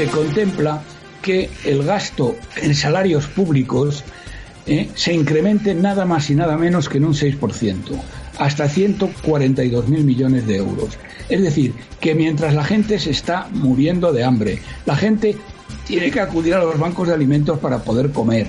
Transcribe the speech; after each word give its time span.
se 0.00 0.06
contempla 0.06 0.80
que 1.20 1.50
el 1.66 1.84
gasto 1.84 2.34
en 2.56 2.74
salarios 2.74 3.26
públicos 3.26 4.02
eh, 4.66 4.88
se 4.94 5.12
incremente 5.12 5.74
nada 5.74 6.06
más 6.06 6.30
y 6.30 6.34
nada 6.34 6.56
menos 6.56 6.88
que 6.88 6.96
en 6.96 7.04
un 7.04 7.12
6%, 7.12 7.76
hasta 8.38 8.64
142.000 8.64 9.84
millones 10.02 10.46
de 10.46 10.56
euros. 10.56 10.96
Es 11.28 11.42
decir, 11.42 11.74
que 12.00 12.14
mientras 12.14 12.54
la 12.54 12.64
gente 12.64 12.98
se 12.98 13.10
está 13.10 13.48
muriendo 13.52 14.10
de 14.14 14.24
hambre, 14.24 14.62
la 14.86 14.96
gente 14.96 15.36
tiene 15.86 16.10
que 16.10 16.20
acudir 16.20 16.54
a 16.54 16.64
los 16.64 16.78
bancos 16.78 17.08
de 17.08 17.12
alimentos 17.12 17.58
para 17.58 17.80
poder 17.80 18.10
comer, 18.10 18.48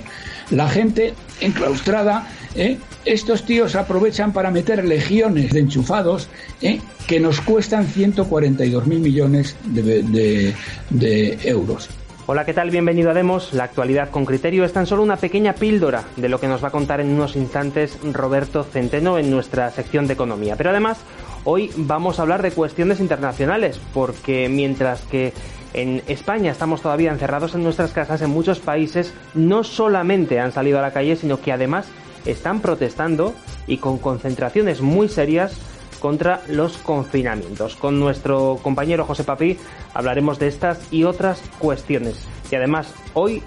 la 0.52 0.70
gente 0.70 1.14
enclaustrada, 1.42 2.30
¿eh? 2.56 2.78
estos 3.06 3.46
tíos 3.46 3.76
aprovechan 3.76 4.34
para 4.34 4.52
meter 4.52 4.84
legiones 4.86 5.52
de 5.52 5.60
enchufados 5.60 6.30
¿eh? 6.62 6.80
que 7.08 7.20
nos 7.20 7.42
cuestan 7.42 7.88
142.000 7.88 8.86
millones 8.86 9.56
de, 9.66 10.54
de 10.90 11.40
euros. 11.44 11.90
Hola, 12.28 12.46
¿qué 12.46 12.54
tal? 12.54 12.70
Bienvenido 12.70 13.10
a 13.10 13.14
Demos. 13.14 13.52
La 13.52 13.66
actualidad 13.66 14.10
con 14.10 14.26
criterio 14.26 14.64
es 14.64 14.72
tan 14.72 14.86
solo 14.86 15.04
una 15.04 15.18
pequeña 15.18 15.54
píldora 15.54 16.06
de 16.16 16.30
lo 16.30 16.40
que 16.40 16.48
nos 16.48 16.64
va 16.64 16.70
a 16.70 16.72
contar 16.72 17.02
en 17.02 17.10
unos 17.10 17.36
instantes 17.36 17.98
Roberto 18.04 18.64
Centeno 18.64 19.18
en 19.18 19.30
nuestra 19.32 19.70
sección 19.72 20.08
de 20.08 20.14
economía. 20.14 20.56
Pero 20.56 20.70
además, 20.70 21.00
hoy 21.44 21.72
vamos 21.76 22.20
a 22.20 22.22
hablar 22.22 22.42
de 22.42 22.52
cuestiones 22.52 23.00
internacionales, 23.00 23.82
porque 23.94 24.48
mientras 24.48 25.02
que 25.02 25.34
en 25.74 26.04
España 26.08 26.52
estamos 26.52 26.82
todavía 26.82 27.12
encerrados 27.12 27.56
en 27.56 27.64
nuestras 27.64 27.92
casas, 27.92 28.22
en 28.22 28.30
muchos 28.30 28.60
países 28.60 29.14
no 29.34 29.64
solamente 29.64 30.40
han 30.40 30.52
salido 30.52 30.80
a 30.80 30.84
la 30.84 30.94
calle, 30.94 31.16
sino 31.16 31.42
que 31.42 31.52
además 31.52 31.88
están 32.26 32.60
protestando 32.62 33.34
y 33.68 33.78
con 33.78 33.98
concentraciones 33.98 34.82
muy 34.82 35.10
serias 35.10 35.58
contra 36.00 36.42
los 36.48 36.78
confinamientos. 36.78 37.76
Con 37.76 38.00
nuestro 38.00 38.60
compañero 38.62 39.06
José 39.06 39.24
Papí 39.24 39.58
hablaremos 39.94 40.40
de 40.40 40.48
estas 40.48 40.92
y 40.92 41.04
otras 41.04 41.42
cuestiones. 41.60 42.26
Y 42.52 42.56
además, 42.56 42.94
hoy 43.14 43.44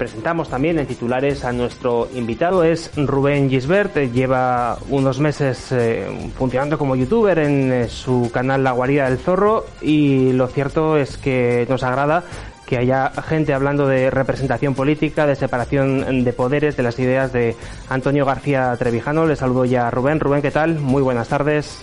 presentamos 0.00 0.48
también 0.48 0.78
en 0.78 0.86
titulares 0.86 1.44
a 1.44 1.52
nuestro 1.52 2.08
invitado, 2.14 2.64
es 2.64 2.90
Rubén 2.96 3.50
Gisbert, 3.50 3.94
lleva 4.10 4.78
unos 4.88 5.20
meses 5.20 5.70
eh, 5.72 6.06
funcionando 6.38 6.78
como 6.78 6.96
youtuber 6.96 7.38
en 7.38 7.70
eh, 7.70 7.88
su 7.90 8.30
canal 8.32 8.64
La 8.64 8.72
Guarida 8.72 9.10
del 9.10 9.18
Zorro 9.18 9.66
y 9.82 10.32
lo 10.32 10.48
cierto 10.48 10.96
es 10.96 11.18
que 11.18 11.66
nos 11.68 11.82
agrada 11.82 12.24
que 12.70 12.78
haya 12.78 13.10
gente 13.26 13.52
hablando 13.52 13.88
de 13.88 14.10
representación 14.10 14.76
política, 14.76 15.26
de 15.26 15.34
separación 15.34 16.22
de 16.22 16.32
poderes, 16.32 16.76
de 16.76 16.84
las 16.84 16.96
ideas 17.00 17.32
de 17.32 17.56
Antonio 17.88 18.24
García 18.24 18.76
Trevijano. 18.78 19.26
Le 19.26 19.34
saludo 19.34 19.64
ya 19.64 19.88
a 19.88 19.90
Rubén. 19.90 20.20
Rubén, 20.20 20.40
¿qué 20.40 20.52
tal? 20.52 20.78
Muy 20.78 21.02
buenas 21.02 21.26
tardes. 21.26 21.82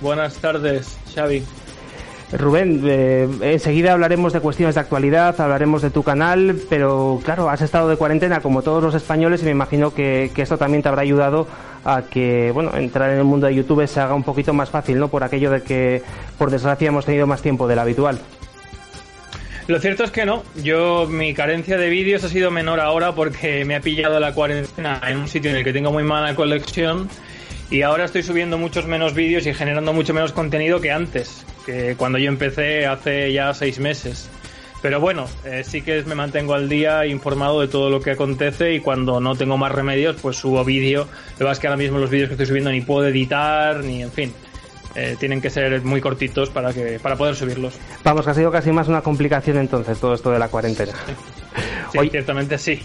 Buenas 0.00 0.36
tardes, 0.36 0.96
Xavi. 1.12 1.42
Rubén, 2.32 2.80
eh, 2.86 3.28
enseguida 3.40 3.92
hablaremos 3.92 4.32
de 4.32 4.38
cuestiones 4.38 4.76
de 4.76 4.82
actualidad, 4.82 5.38
hablaremos 5.40 5.82
de 5.82 5.90
tu 5.90 6.04
canal, 6.04 6.54
pero 6.70 7.20
claro, 7.24 7.50
has 7.50 7.60
estado 7.60 7.88
de 7.88 7.96
cuarentena 7.96 8.40
como 8.40 8.62
todos 8.62 8.84
los 8.84 8.94
españoles 8.94 9.42
y 9.42 9.46
me 9.46 9.50
imagino 9.50 9.92
que, 9.92 10.30
que, 10.32 10.42
esto 10.42 10.58
también 10.58 10.82
te 10.82 10.88
habrá 10.90 11.02
ayudado 11.02 11.48
a 11.84 12.02
que, 12.02 12.52
bueno, 12.52 12.70
entrar 12.76 13.10
en 13.10 13.18
el 13.18 13.24
mundo 13.24 13.48
de 13.48 13.56
YouTube 13.56 13.86
se 13.88 13.98
haga 13.98 14.14
un 14.14 14.22
poquito 14.22 14.54
más 14.54 14.70
fácil, 14.70 15.00
¿no? 15.00 15.08
Por 15.08 15.24
aquello 15.24 15.50
de 15.50 15.62
que, 15.62 16.02
por 16.38 16.52
desgracia, 16.52 16.86
hemos 16.86 17.04
tenido 17.04 17.26
más 17.26 17.42
tiempo 17.42 17.66
del 17.66 17.80
habitual. 17.80 18.20
Lo 19.68 19.78
cierto 19.78 20.04
es 20.04 20.10
que 20.10 20.26
no. 20.26 20.42
Yo, 20.62 21.06
mi 21.08 21.34
carencia 21.34 21.78
de 21.78 21.88
vídeos 21.88 22.24
ha 22.24 22.28
sido 22.28 22.50
menor 22.50 22.80
ahora 22.80 23.14
porque 23.14 23.64
me 23.64 23.76
ha 23.76 23.80
pillado 23.80 24.18
la 24.18 24.34
cuarentena 24.34 25.00
en 25.06 25.18
un 25.18 25.28
sitio 25.28 25.50
en 25.50 25.56
el 25.56 25.64
que 25.64 25.72
tengo 25.72 25.92
muy 25.92 26.02
mala 26.02 26.34
colección 26.34 27.08
y 27.70 27.82
ahora 27.82 28.04
estoy 28.04 28.22
subiendo 28.22 28.58
muchos 28.58 28.86
menos 28.86 29.14
vídeos 29.14 29.46
y 29.46 29.54
generando 29.54 29.92
mucho 29.92 30.12
menos 30.12 30.32
contenido 30.32 30.80
que 30.80 30.90
antes, 30.90 31.46
que 31.64 31.94
cuando 31.96 32.18
yo 32.18 32.28
empecé 32.28 32.86
hace 32.86 33.32
ya 33.32 33.54
seis 33.54 33.78
meses. 33.78 34.28
Pero 34.82 35.00
bueno, 35.00 35.26
eh, 35.44 35.62
sí 35.64 35.80
que 35.80 36.02
me 36.02 36.16
mantengo 36.16 36.54
al 36.54 36.68
día 36.68 37.06
informado 37.06 37.60
de 37.60 37.68
todo 37.68 37.88
lo 37.88 38.00
que 38.00 38.10
acontece 38.10 38.74
y 38.74 38.80
cuando 38.80 39.20
no 39.20 39.36
tengo 39.36 39.56
más 39.56 39.70
remedios, 39.70 40.16
pues 40.20 40.36
subo 40.36 40.64
vídeo. 40.64 41.06
Lo 41.38 41.46
que 41.46 41.52
es 41.52 41.58
que 41.60 41.68
ahora 41.68 41.76
mismo 41.76 41.98
los 41.98 42.10
vídeos 42.10 42.28
que 42.28 42.34
estoy 42.34 42.46
subiendo 42.46 42.72
ni 42.72 42.80
puedo 42.80 43.06
editar, 43.06 43.84
ni 43.84 44.02
en 44.02 44.10
fin. 44.10 44.34
Eh, 44.94 45.16
tienen 45.18 45.40
que 45.40 45.50
ser 45.50 45.82
muy 45.82 46.00
cortitos 46.00 46.50
para 46.50 46.72
que 46.72 46.98
para 47.00 47.16
poder 47.16 47.34
subirlos. 47.34 47.78
Vamos, 48.04 48.24
que 48.24 48.30
ha 48.30 48.34
sido 48.34 48.50
casi 48.50 48.72
más 48.72 48.88
una 48.88 49.00
complicación 49.02 49.58
entonces 49.58 49.98
todo 49.98 50.14
esto 50.14 50.30
de 50.30 50.38
la 50.38 50.48
cuarentena. 50.48 50.92
Sí, 51.92 52.08
ciertamente 52.10 52.58
sí. 52.58 52.80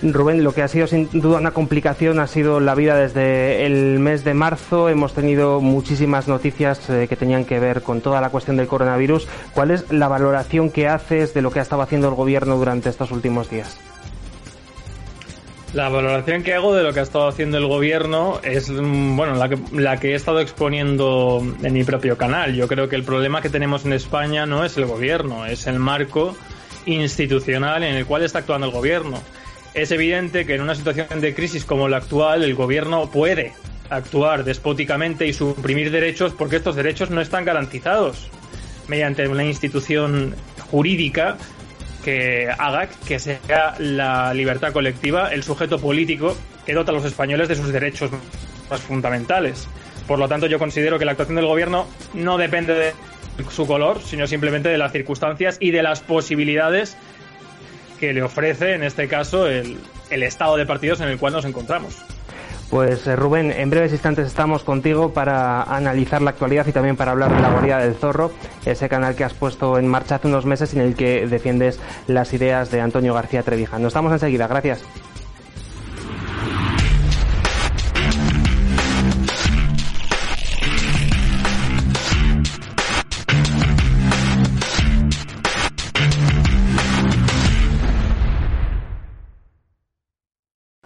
Rubén, 0.00 0.44
lo 0.44 0.54
que 0.54 0.62
ha 0.62 0.68
sido 0.68 0.86
sin 0.86 1.08
duda 1.12 1.38
una 1.38 1.50
complicación 1.50 2.20
ha 2.20 2.28
sido 2.28 2.60
la 2.60 2.76
vida 2.76 2.96
desde 2.96 3.66
el 3.66 3.98
mes 3.98 4.22
de 4.22 4.32
marzo. 4.32 4.88
Hemos 4.88 5.12
tenido 5.12 5.60
muchísimas 5.60 6.28
noticias 6.28 6.88
eh, 6.88 7.06
que 7.08 7.16
tenían 7.16 7.44
que 7.44 7.58
ver 7.58 7.82
con 7.82 8.00
toda 8.00 8.20
la 8.20 8.30
cuestión 8.30 8.56
del 8.56 8.68
coronavirus. 8.68 9.26
¿Cuál 9.54 9.72
es 9.72 9.90
la 9.90 10.06
valoración 10.06 10.70
que 10.70 10.86
haces 10.86 11.34
de 11.34 11.42
lo 11.42 11.50
que 11.50 11.58
ha 11.58 11.62
estado 11.62 11.82
haciendo 11.82 12.08
el 12.08 12.14
gobierno 12.14 12.56
durante 12.56 12.88
estos 12.88 13.10
últimos 13.10 13.50
días? 13.50 13.78
La 15.74 15.90
valoración 15.90 16.42
que 16.42 16.54
hago 16.54 16.74
de 16.74 16.82
lo 16.82 16.94
que 16.94 17.00
ha 17.00 17.02
estado 17.02 17.28
haciendo 17.28 17.58
el 17.58 17.66
gobierno 17.66 18.40
es 18.42 18.70
mm, 18.70 19.16
bueno 19.16 19.34
la 19.34 19.50
que, 19.50 19.58
la 19.72 20.00
que 20.00 20.12
he 20.12 20.14
estado 20.14 20.40
exponiendo 20.40 21.42
en 21.62 21.72
mi 21.74 21.84
propio 21.84 22.16
canal. 22.16 22.54
Yo 22.54 22.66
creo 22.68 22.88
que 22.88 22.96
el 22.96 23.04
problema 23.04 23.42
que 23.42 23.50
tenemos 23.50 23.84
en 23.84 23.92
España 23.92 24.46
no 24.46 24.64
es 24.64 24.78
el 24.78 24.86
gobierno, 24.86 25.44
es 25.44 25.66
el 25.66 25.78
marco 25.78 26.34
institucional 26.86 27.82
en 27.82 27.96
el 27.96 28.06
cual 28.06 28.22
está 28.22 28.38
actuando 28.38 28.68
el 28.68 28.72
gobierno. 28.72 29.20
Es 29.74 29.90
evidente 29.90 30.46
que 30.46 30.54
en 30.54 30.62
una 30.62 30.74
situación 30.74 31.20
de 31.20 31.34
crisis 31.34 31.66
como 31.66 31.86
la 31.86 31.98
actual 31.98 32.44
el 32.44 32.54
gobierno 32.54 33.10
puede 33.10 33.52
actuar 33.90 34.44
despóticamente 34.44 35.26
y 35.26 35.34
suprimir 35.34 35.90
derechos 35.90 36.32
porque 36.32 36.56
estos 36.56 36.76
derechos 36.76 37.10
no 37.10 37.20
están 37.20 37.44
garantizados 37.44 38.30
mediante 38.86 39.28
una 39.28 39.44
institución 39.44 40.34
jurídica 40.70 41.36
que 42.04 42.48
haga 42.58 42.88
que 43.06 43.18
sea 43.18 43.74
la 43.78 44.32
libertad 44.34 44.72
colectiva 44.72 45.32
el 45.32 45.42
sujeto 45.42 45.78
político 45.78 46.36
que 46.64 46.74
dota 46.74 46.90
a 46.90 46.94
los 46.94 47.04
españoles 47.04 47.48
de 47.48 47.56
sus 47.56 47.72
derechos 47.72 48.10
más 48.70 48.80
fundamentales. 48.80 49.68
Por 50.06 50.18
lo 50.18 50.28
tanto, 50.28 50.46
yo 50.46 50.58
considero 50.58 50.98
que 50.98 51.04
la 51.04 51.12
actuación 51.12 51.36
del 51.36 51.46
gobierno 51.46 51.86
no 52.14 52.38
depende 52.38 52.74
de 52.74 52.92
su 53.50 53.66
color, 53.66 54.00
sino 54.02 54.26
simplemente 54.26 54.68
de 54.68 54.78
las 54.78 54.92
circunstancias 54.92 55.58
y 55.60 55.70
de 55.70 55.82
las 55.82 56.00
posibilidades 56.00 56.96
que 58.00 58.12
le 58.12 58.22
ofrece, 58.22 58.74
en 58.74 58.84
este 58.84 59.08
caso, 59.08 59.46
el, 59.46 59.78
el 60.10 60.22
estado 60.22 60.56
de 60.56 60.66
partidos 60.66 61.00
en 61.00 61.08
el 61.08 61.18
cual 61.18 61.32
nos 61.32 61.44
encontramos. 61.44 61.96
Pues 62.70 63.06
eh, 63.06 63.16
Rubén, 63.16 63.50
en 63.50 63.70
breves 63.70 63.92
instantes 63.92 64.26
estamos 64.26 64.62
contigo 64.62 65.14
para 65.14 65.62
analizar 65.62 66.20
la 66.20 66.30
actualidad 66.30 66.66
y 66.66 66.72
también 66.72 66.96
para 66.96 67.12
hablar 67.12 67.34
de 67.34 67.40
la 67.40 67.50
guarida 67.50 67.78
del 67.78 67.94
zorro, 67.94 68.30
ese 68.66 68.90
canal 68.90 69.16
que 69.16 69.24
has 69.24 69.32
puesto 69.32 69.78
en 69.78 69.88
marcha 69.88 70.16
hace 70.16 70.28
unos 70.28 70.44
meses 70.44 70.74
en 70.74 70.80
el 70.80 70.94
que 70.94 71.26
defiendes 71.26 71.80
las 72.06 72.32
ideas 72.34 72.70
de 72.70 72.82
Antonio 72.82 73.14
García 73.14 73.42
Trevijano. 73.42 73.88
Estamos 73.88 74.12
enseguida, 74.12 74.46
gracias. 74.46 74.84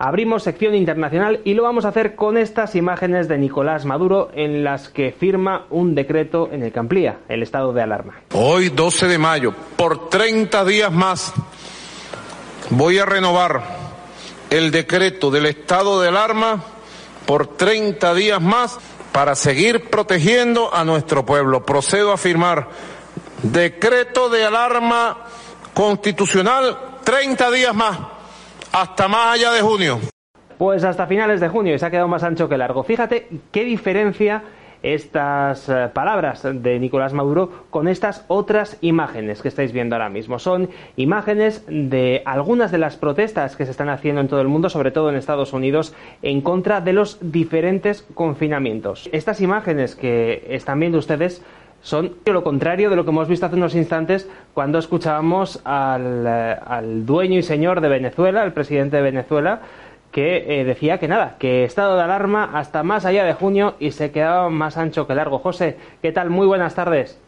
Abrimos 0.04 0.42
sección 0.42 0.74
internacional 0.74 1.42
y 1.44 1.54
lo 1.54 1.62
vamos 1.62 1.84
a 1.84 1.90
hacer 1.90 2.16
con 2.16 2.36
estas 2.36 2.74
imágenes 2.74 3.28
de 3.28 3.38
Nicolás 3.38 3.84
Maduro 3.84 4.32
en 4.34 4.64
las 4.64 4.88
que 4.88 5.12
firma 5.12 5.66
un 5.70 5.94
decreto 5.94 6.48
en 6.50 6.64
el 6.64 6.72
que 6.72 6.80
amplía 6.80 7.20
el 7.28 7.40
estado 7.40 7.72
de 7.72 7.82
alarma. 7.82 8.14
Hoy, 8.34 8.70
12 8.70 9.06
de 9.06 9.18
mayo, 9.18 9.54
por 9.76 10.08
30 10.08 10.64
días 10.64 10.90
más, 10.90 11.32
voy 12.70 12.98
a 12.98 13.06
renovar 13.06 13.62
el 14.50 14.72
decreto 14.72 15.30
del 15.30 15.46
estado 15.46 16.00
de 16.00 16.08
alarma 16.08 16.64
por 17.24 17.56
30 17.56 18.12
días 18.14 18.42
más 18.42 18.80
para 19.12 19.36
seguir 19.36 19.88
protegiendo 19.88 20.74
a 20.74 20.84
nuestro 20.84 21.24
pueblo. 21.24 21.64
Procedo 21.64 22.10
a 22.10 22.16
firmar 22.16 22.70
decreto 23.44 24.28
de 24.30 24.44
alarma 24.46 25.18
constitucional 25.72 26.98
30 27.04 27.50
días 27.52 27.72
más 27.72 27.98
hasta 28.72 29.08
más 29.08 29.34
allá 29.34 29.52
de 29.52 29.60
junio. 29.60 30.00
Pues 30.58 30.84
hasta 30.84 31.06
finales 31.06 31.40
de 31.40 31.48
junio 31.48 31.74
y 31.74 31.78
se 31.78 31.86
ha 31.86 31.90
quedado 31.90 32.08
más 32.08 32.22
ancho 32.22 32.48
que 32.48 32.56
largo. 32.56 32.82
Fíjate 32.82 33.28
qué 33.50 33.64
diferencia 33.64 34.42
estas 34.82 35.68
eh, 35.68 35.90
palabras 35.92 36.42
de 36.42 36.78
Nicolás 36.80 37.12
Maduro 37.12 37.66
con 37.70 37.86
estas 37.86 38.24
otras 38.28 38.78
imágenes 38.80 39.40
que 39.40 39.48
estáis 39.48 39.72
viendo 39.72 39.94
ahora 39.94 40.08
mismo. 40.08 40.38
Son 40.38 40.70
imágenes 40.96 41.64
de 41.68 42.22
algunas 42.24 42.72
de 42.72 42.78
las 42.78 42.96
protestas 42.96 43.56
que 43.56 43.64
se 43.64 43.70
están 43.70 43.88
haciendo 43.88 44.20
en 44.20 44.28
todo 44.28 44.40
el 44.40 44.48
mundo, 44.48 44.70
sobre 44.70 44.90
todo 44.90 45.08
en 45.08 45.16
Estados 45.16 45.52
Unidos, 45.52 45.94
en 46.22 46.40
contra 46.40 46.80
de 46.80 46.92
los 46.92 47.18
diferentes 47.20 48.02
confinamientos. 48.14 49.08
Estas 49.12 49.40
imágenes 49.40 49.94
que 49.94 50.44
están 50.48 50.80
viendo 50.80 50.98
ustedes 50.98 51.42
son 51.82 52.14
lo 52.24 52.42
contrario 52.42 52.88
de 52.90 52.96
lo 52.96 53.04
que 53.04 53.10
hemos 53.10 53.28
visto 53.28 53.46
hace 53.46 53.56
unos 53.56 53.74
instantes 53.74 54.28
cuando 54.54 54.78
escuchábamos 54.78 55.60
al, 55.64 56.24
eh, 56.26 56.56
al 56.64 57.04
dueño 57.04 57.38
y 57.38 57.42
señor 57.42 57.80
de 57.80 57.88
Venezuela, 57.88 58.44
el 58.44 58.52
presidente 58.52 58.96
de 58.96 59.02
Venezuela, 59.02 59.60
que 60.12 60.60
eh, 60.60 60.64
decía 60.64 60.98
que 60.98 61.08
nada, 61.08 61.36
que 61.38 61.64
estado 61.64 61.96
de 61.96 62.02
alarma 62.02 62.50
hasta 62.54 62.82
más 62.82 63.04
allá 63.04 63.24
de 63.24 63.32
junio 63.32 63.74
y 63.80 63.90
se 63.90 64.12
quedaba 64.12 64.48
más 64.50 64.76
ancho 64.76 65.06
que 65.06 65.14
largo. 65.14 65.38
José, 65.38 65.76
¿qué 66.02 66.12
tal? 66.12 66.30
Muy 66.30 66.46
buenas 66.46 66.74
tardes. 66.74 67.18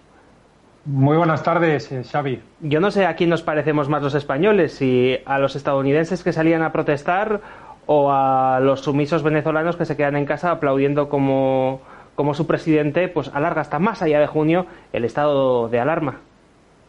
Muy 0.85 1.17
buenas 1.17 1.43
tardes, 1.43 1.91
eh, 1.91 2.05
Xavi. 2.05 2.41
Yo 2.61 2.79
no 2.79 2.91
sé 2.91 3.06
a 3.06 3.17
quién 3.17 3.31
nos 3.31 3.43
parecemos 3.43 3.89
más 3.89 4.03
los 4.03 4.15
españoles, 4.15 4.75
si 4.75 5.17
a 5.25 5.39
los 5.39 5.56
estadounidenses 5.56 6.23
que 6.23 6.33
salían 6.33 6.62
a 6.62 6.73
protestar 6.73 7.41
o 7.87 8.12
a 8.12 8.61
los 8.61 8.81
sumisos 8.81 9.23
venezolanos 9.23 9.77
que 9.77 9.87
se 9.87 9.97
quedan 9.97 10.17
en 10.17 10.27
casa 10.27 10.51
aplaudiendo 10.51 11.09
como, 11.09 11.81
como 12.15 12.35
su 12.35 12.47
presidente 12.47 13.09
pues 13.09 13.31
alarga 13.35 13.61
hasta 13.61 13.79
más 13.79 14.03
allá 14.03 14.21
de 14.21 14.27
junio 14.27 14.67
el 14.93 15.05
estado 15.05 15.69
de 15.69 15.81
alarma. 15.81 16.21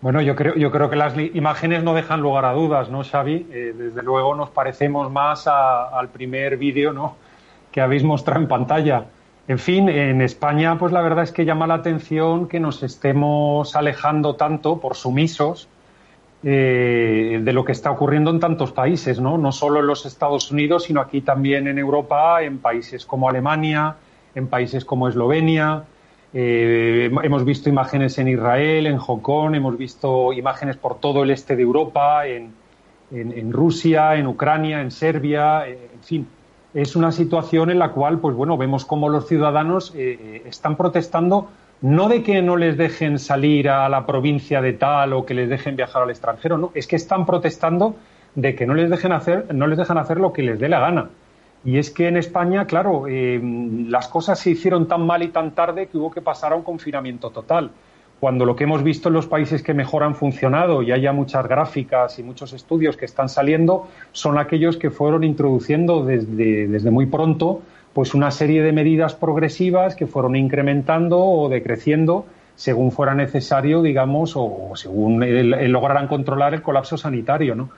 Bueno, 0.01 0.21
yo 0.21 0.35
creo, 0.35 0.55
yo 0.55 0.71
creo 0.71 0.89
que 0.89 0.95
las 0.95 1.17
imágenes 1.17 1.83
no 1.83 1.93
dejan 1.93 2.21
lugar 2.21 2.45
a 2.45 2.53
dudas, 2.53 2.89
¿no, 2.89 3.03
Xavi? 3.03 3.47
Eh, 3.49 3.73
desde 3.75 4.03
luego 4.03 4.35
nos 4.35 4.49
parecemos 4.49 5.11
más 5.11 5.47
al 5.47 6.09
primer 6.09 6.57
vídeo 6.57 6.93
¿no? 6.93 7.15
que 7.71 7.81
habéis 7.81 8.03
mostrado 8.03 8.41
en 8.41 8.47
pantalla. 8.47 9.05
En 9.47 9.59
fin, 9.59 9.89
en 9.89 10.21
España, 10.21 10.77
pues 10.77 10.91
la 10.91 11.01
verdad 11.01 11.23
es 11.23 11.31
que 11.31 11.45
llama 11.45 11.67
la 11.67 11.75
atención 11.75 12.47
que 12.47 12.59
nos 12.59 12.83
estemos 12.83 13.75
alejando 13.75 14.35
tanto 14.35 14.79
por 14.79 14.95
sumisos 14.95 15.67
eh, 16.43 17.39
de 17.41 17.53
lo 17.53 17.65
que 17.65 17.71
está 17.71 17.91
ocurriendo 17.91 18.29
en 18.31 18.39
tantos 18.39 18.71
países, 18.71 19.19
¿no? 19.19 19.37
No 19.37 19.51
solo 19.51 19.79
en 19.79 19.87
los 19.87 20.05
Estados 20.05 20.51
Unidos, 20.51 20.83
sino 20.83 21.01
aquí 21.01 21.21
también 21.21 21.67
en 21.67 21.79
Europa, 21.79 22.43
en 22.43 22.59
países 22.59 23.05
como 23.05 23.27
Alemania, 23.27 23.95
en 24.35 24.47
países 24.47 24.85
como 24.85 25.07
Eslovenia, 25.07 25.85
eh, 26.37 27.09
hemos 27.23 27.45
visto 27.45 27.69
imágenes 27.69 28.17
en 28.17 28.27
Israel, 28.27 28.87
en 28.87 28.97
Hong 28.97 29.19
Kong, 29.19 29.55
hemos 29.55 29.77
visto 29.77 30.33
imágenes 30.33 30.75
por 30.75 30.99
todo 30.99 31.23
el 31.23 31.31
este 31.31 31.55
de 31.55 31.63
Europa, 31.63 32.27
en, 32.27 32.53
Rusia, 33.53 34.15
en 34.15 34.27
Ucrania, 34.27 34.81
en 34.81 34.91
Serbia, 34.91 35.65
eh, 35.65 35.89
en 35.93 36.03
fin. 36.03 36.27
Es 36.73 36.97
una 36.97 37.13
situación 37.13 37.69
en 37.69 37.79
la 37.79 37.91
cual, 37.91 38.19
pues 38.19 38.35
bueno, 38.35 38.57
vemos 38.57 38.83
cómo 38.83 39.07
los 39.07 39.29
ciudadanos 39.29 39.93
eh, 39.95 40.41
están 40.45 40.75
protestando 40.75 41.47
no 41.79 42.09
de 42.09 42.21
que 42.21 42.41
no 42.41 42.57
les 42.57 42.75
dejen 42.75 43.17
salir 43.17 43.69
a 43.69 43.87
la 43.87 44.05
provincia 44.05 44.61
de 44.61 44.73
tal 44.73 45.13
o 45.13 45.25
que 45.25 45.33
les 45.33 45.47
dejen 45.47 45.77
viajar 45.77 46.03
al 46.03 46.09
extranjero, 46.09 46.57
no, 46.57 46.71
es 46.73 46.87
que 46.87 46.97
están 46.97 47.25
protestando 47.25 47.95
de 48.33 48.55
que 48.55 48.65
no 48.65 48.73
les 48.73 48.89
dejen 48.89 49.13
hacer, 49.13 49.53
no 49.53 49.67
les 49.67 49.77
dejan 49.77 49.97
hacer 49.97 50.19
lo 50.19 50.33
que 50.33 50.43
les 50.43 50.59
dé 50.59 50.67
la 50.67 50.79
gana. 50.81 51.09
Y 51.65 51.79
es 51.79 51.89
que 51.89 52.07
en 52.07 52.15
España, 52.15 52.65
claro, 52.67 53.07
eh, 53.09 53.41
las 53.89 54.07
cosas 54.07 54.39
se 54.39 54.51
hicieron 54.51 54.87
tan 54.87 55.05
mal 55.05 55.23
y 55.23 55.29
tan 55.29 55.51
tarde 55.51 55.87
que 55.87 55.97
hubo 55.97 56.11
que 56.11 56.21
pasar 56.21 56.53
a 56.53 56.55
un 56.55 56.61
confinamiento 56.61 57.31
total. 57.31 57.71
Cuando 58.19 58.45
lo 58.45 58.55
que 58.55 58.63
hemos 58.63 58.83
visto 58.83 59.09
en 59.09 59.15
los 59.15 59.27
países 59.27 59.63
que 59.63 59.73
mejor 59.73 60.03
han 60.03 60.15
funcionado, 60.15 60.83
y 60.83 60.91
haya 60.91 61.11
muchas 61.11 61.47
gráficas 61.47 62.17
y 62.19 62.23
muchos 62.23 62.53
estudios 62.53 62.95
que 62.95 63.05
están 63.05 63.29
saliendo, 63.29 63.87
son 64.11 64.37
aquellos 64.37 64.77
que 64.77 64.91
fueron 64.91 65.23
introduciendo 65.23 66.05
desde, 66.05 66.67
desde 66.67 66.91
muy 66.91 67.07
pronto 67.07 67.61
pues 67.95 68.13
una 68.13 68.29
serie 68.29 68.61
de 68.61 68.73
medidas 68.73 69.15
progresivas 69.15 69.95
que 69.95 70.05
fueron 70.05 70.35
incrementando 70.35 71.17
o 71.17 71.47
decreciendo 71.47 72.25
según 72.55 72.91
fuera 72.91 73.15
necesario, 73.15 73.81
digamos, 73.81 74.33
o, 74.35 74.71
según 74.75 75.19
lograran 75.71 76.09
controlar 76.09 76.53
el 76.53 76.61
colapso 76.61 76.97
sanitario, 76.97 77.55
¿no? 77.55 77.69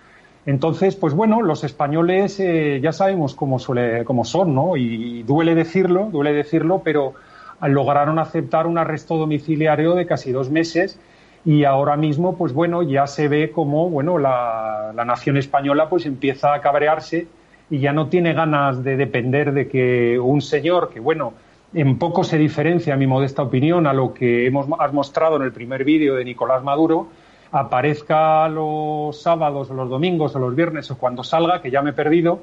Entonces, 0.48 0.96
pues 0.96 1.14
bueno, 1.14 1.42
los 1.42 1.66
españoles 1.66 2.40
eh, 2.40 2.80
ya 2.82 2.94
sabemos 2.94 3.36
cómo, 3.36 3.60
suele, 3.60 4.06
cómo 4.06 4.24
son, 4.24 4.56
¿no? 4.56 4.78
Y, 4.78 5.24
duele 5.24 5.56
decirlo, 5.56 6.08
duele 6.10 6.32
decirlo, 6.32 6.82
pero 6.86 7.16
lograron 7.62 8.18
aceptar 8.18 8.66
un 8.66 8.78
arresto 8.78 9.18
domiciliario 9.18 9.94
de 9.94 10.06
casi 10.06 10.32
dos 10.32 10.50
meses 10.50 10.98
y 11.44 11.66
ahora 11.66 11.98
mismo, 11.98 12.38
pues 12.38 12.54
bueno, 12.54 12.82
ya 12.82 13.08
se 13.08 13.28
ve 13.28 13.52
como, 13.52 13.90
bueno, 13.90 14.20
la, 14.20 14.94
la 14.96 15.04
nación 15.04 15.36
española 15.36 15.90
pues 15.90 16.06
empieza 16.06 16.54
a 16.54 16.62
cabrearse 16.62 17.28
y 17.70 17.80
ya 17.80 17.92
no 17.92 18.08
tiene 18.08 18.32
ganas 18.32 18.86
de 18.86 18.96
depender 18.96 19.52
de 19.52 19.68
que 19.68 20.18
un 20.18 20.40
señor 20.42 20.90
que, 20.94 21.02
bueno, 21.02 21.34
en 21.74 22.00
poco 22.00 22.24
se 22.24 22.38
diferencia, 22.38 22.94
a 22.94 22.98
mi 22.98 23.06
modesta 23.06 23.44
opinión, 23.44 23.86
a 23.86 23.92
lo 23.92 24.14
que 24.14 24.46
hemos 24.46 24.66
has 24.80 24.94
mostrado 24.94 25.36
en 25.36 25.42
el 25.42 25.52
primer 25.52 25.84
vídeo 25.84 26.16
de 26.16 26.24
Nicolás 26.24 26.64
Maduro, 26.64 27.10
aparezca 27.52 28.48
los 28.50 29.22
sábados 29.22 29.70
o 29.70 29.74
los 29.74 29.90
domingos 29.90 30.36
o 30.36 30.40
los 30.40 30.56
viernes 30.56 30.90
o 30.92 30.98
cuando 30.98 31.24
salga, 31.24 31.62
que 31.62 31.72
ya 31.72 31.82
me 31.82 31.92
he 31.92 31.94
perdido, 31.94 32.42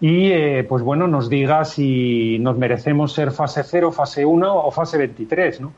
y 0.00 0.30
eh, 0.30 0.64
pues 0.68 0.82
bueno, 0.82 1.06
nos 1.08 1.28
diga 1.28 1.64
si 1.64 2.38
nos 2.38 2.56
merecemos 2.58 3.12
ser 3.12 3.30
fase 3.30 3.62
0, 3.64 3.92
fase 3.92 4.24
1 4.24 4.54
o 4.54 4.70
fase 4.70 4.98
23, 4.98 5.60
¿no? 5.60 5.72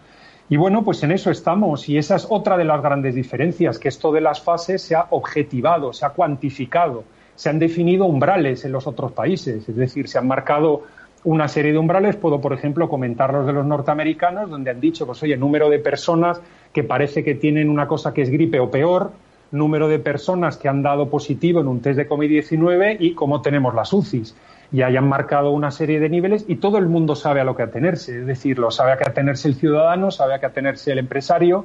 Y 0.50 0.56
bueno, 0.56 0.82
pues 0.82 1.02
en 1.02 1.12
eso 1.12 1.30
estamos 1.30 1.88
y 1.90 1.98
esa 1.98 2.16
es 2.16 2.26
otra 2.28 2.56
de 2.56 2.64
las 2.64 2.82
grandes 2.82 3.14
diferencias, 3.14 3.78
que 3.78 3.88
esto 3.88 4.10
de 4.12 4.22
las 4.22 4.40
fases 4.40 4.80
se 4.80 4.94
ha 4.94 5.06
objetivado, 5.10 5.92
se 5.92 6.06
ha 6.06 6.10
cuantificado, 6.10 7.04
se 7.34 7.50
han 7.50 7.58
definido 7.58 8.06
umbrales 8.06 8.64
en 8.64 8.72
los 8.72 8.86
otros 8.86 9.12
países, 9.12 9.68
es 9.68 9.76
decir, 9.76 10.08
se 10.08 10.18
han 10.18 10.26
marcado 10.26 10.84
una 11.24 11.48
serie 11.48 11.72
de 11.72 11.78
umbrales. 11.78 12.16
Puedo, 12.16 12.40
por 12.40 12.54
ejemplo, 12.54 12.88
comentar 12.88 13.32
los 13.32 13.46
de 13.46 13.52
los 13.52 13.66
norteamericanos, 13.66 14.48
donde 14.48 14.70
han 14.70 14.80
dicho, 14.80 15.06
pues 15.06 15.22
oye, 15.22 15.36
número 15.36 15.68
de 15.68 15.78
personas 15.80 16.40
que 16.78 16.84
parece 16.84 17.24
que 17.24 17.34
tienen 17.34 17.70
una 17.70 17.88
cosa 17.88 18.14
que 18.14 18.22
es 18.22 18.30
gripe 18.30 18.60
o 18.60 18.70
peor, 18.70 19.10
número 19.50 19.88
de 19.88 19.98
personas 19.98 20.56
que 20.56 20.68
han 20.68 20.80
dado 20.80 21.10
positivo 21.10 21.58
en 21.60 21.66
un 21.66 21.80
test 21.80 21.96
de 21.96 22.08
COVID-19 22.08 22.98
y 23.00 23.14
cómo 23.14 23.42
tenemos 23.42 23.74
las 23.74 23.92
UCIs. 23.92 24.36
Y 24.70 24.82
hayan 24.82 25.08
marcado 25.08 25.50
una 25.50 25.72
serie 25.72 25.98
de 25.98 26.08
niveles 26.08 26.44
y 26.46 26.54
todo 26.54 26.78
el 26.78 26.86
mundo 26.86 27.16
sabe 27.16 27.40
a 27.40 27.44
lo 27.44 27.56
que 27.56 27.64
atenerse. 27.64 28.20
Es 28.20 28.26
decir, 28.28 28.60
lo 28.60 28.70
sabe 28.70 28.92
a 28.92 28.96
qué 28.96 29.10
atenerse 29.10 29.48
el 29.48 29.56
ciudadano, 29.56 30.12
sabe 30.12 30.34
a 30.34 30.38
qué 30.38 30.46
atenerse 30.46 30.92
el 30.92 30.98
empresario 30.98 31.64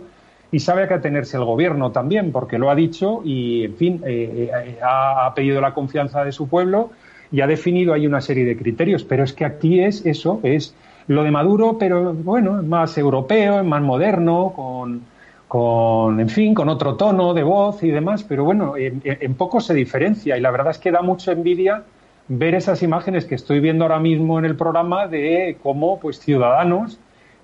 y 0.52 0.62
sabe 0.62 0.82
a 0.82 0.88
qué 0.88 0.96
atenerse 0.96 1.38
el 1.38 1.46
gobierno 1.46 1.92
también, 1.92 2.32
porque 2.32 2.58
lo 2.58 2.72
ha 2.72 2.76
dicho 2.76 3.22
y, 3.24 3.66
en 3.66 3.76
fin, 3.76 4.02
eh, 4.08 4.50
eh, 4.52 4.80
ha 4.82 5.32
pedido 5.36 5.62
la 5.62 5.76
confianza 5.76 6.24
de 6.24 6.32
su 6.32 6.50
pueblo 6.50 6.90
y 7.32 7.42
ha 7.42 7.46
definido 7.46 7.94
ahí 7.94 8.08
una 8.08 8.22
serie 8.22 8.46
de 8.46 8.58
criterios, 8.58 9.04
pero 9.04 9.24
es 9.24 9.34
que 9.34 9.46
aquí 9.46 9.80
es 9.80 10.08
eso, 10.08 10.40
es 10.42 10.74
lo 11.08 11.24
de 11.24 11.32
Maduro, 11.32 11.78
pero 11.78 12.14
bueno, 12.14 12.60
es 12.60 12.66
más 12.66 12.98
europeo, 12.98 13.60
es 13.60 13.66
más 13.66 13.82
moderno, 13.82 14.54
con, 14.56 15.02
con, 15.48 16.20
en 16.20 16.30
fin, 16.30 16.54
con 16.54 16.70
otro 16.70 16.96
tono 16.96 17.34
de 17.34 17.44
voz 17.44 17.84
y 17.84 17.90
demás, 17.90 18.24
pero 18.24 18.44
bueno, 18.44 18.74
en, 18.78 19.36
poco 19.36 19.62
se 19.62 19.74
diferencia 19.74 20.38
y 20.38 20.42
la 20.42 20.52
verdad 20.52 20.72
es 20.72 20.80
que 20.80 20.92
da 20.92 21.02
mucha 21.02 21.32
envidia 21.32 21.84
ver 22.28 22.56
esas 22.56 22.82
imágenes 22.82 23.26
que 23.26 23.36
estoy 23.36 23.60
viendo 23.60 23.84
ahora 23.84 24.00
mismo 24.00 24.40
en 24.40 24.46
el 24.46 24.56
programa 24.56 25.08
de 25.08 25.58
cómo 25.62 26.00
pues 26.00 26.20
ciudadanos 26.20 27.00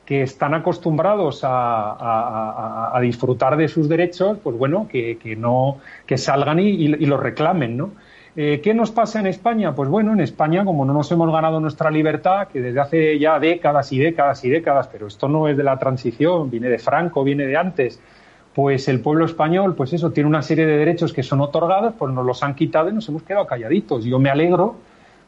que 0.06 0.24
están 0.24 0.56
acostumbrados 0.56 1.42
a, 1.44 2.98
disfrutar 3.00 3.58
de 3.58 3.68
sus 3.68 3.88
derechos, 3.88 4.40
pues 4.42 4.58
bueno, 4.58 4.88
que, 4.90 5.18
no 5.38 5.78
que 6.08 6.18
salgan 6.18 6.60
y, 6.60 6.70
y, 6.70 7.06
los 7.06 7.20
reclamen, 7.20 7.78
¿no? 7.78 7.92
Eh, 8.36 8.62
¿Qué 8.64 8.74
nos 8.74 8.92
pasa 8.92 9.20
en 9.20 9.28
España? 9.28 9.74
Pues 9.74 9.90
bueno, 9.90 10.14
en 10.14 10.22
España, 10.22 10.64
como 10.64 10.86
no 10.86 10.94
nos 10.94 11.12
hemos 11.12 11.32
ganado 11.32 11.60
nuestra 11.60 11.90
libertad, 11.90 12.48
que 12.48 12.62
desde 12.62 12.80
hace 12.80 13.20
ya 13.20 13.40
décadas 13.40 13.92
y 13.92 14.00
décadas 14.00 14.44
y 14.46 14.50
décadas, 14.50 14.88
pero 14.88 15.08
esto 15.08 15.28
no 15.28 15.48
es 15.48 15.58
de 15.58 15.64
la 15.64 15.78
transición, 15.80 16.50
viene 16.50 16.70
de 16.70 16.78
Franco, 16.78 17.24
viene 17.24 17.46
de 17.48 17.58
antes, 17.58 18.00
pues 18.54 18.88
el 18.88 19.02
pueblo 19.02 19.26
español, 19.26 19.76
pues 19.76 19.94
eso, 19.94 20.12
tiene 20.12 20.30
una 20.30 20.42
serie 20.42 20.66
de 20.66 20.78
derechos 20.78 21.12
que 21.12 21.24
son 21.24 21.42
otorgados, 21.42 21.96
pues 21.98 22.14
nos 22.14 22.26
los 22.26 22.44
han 22.44 22.56
quitado 22.56 22.90
y 22.90 22.94
nos 22.94 23.10
hemos 23.10 23.24
quedado 23.24 23.48
calladitos. 23.48 24.06
Yo 24.06 24.20
me 24.20 24.30
alegro 24.30 24.76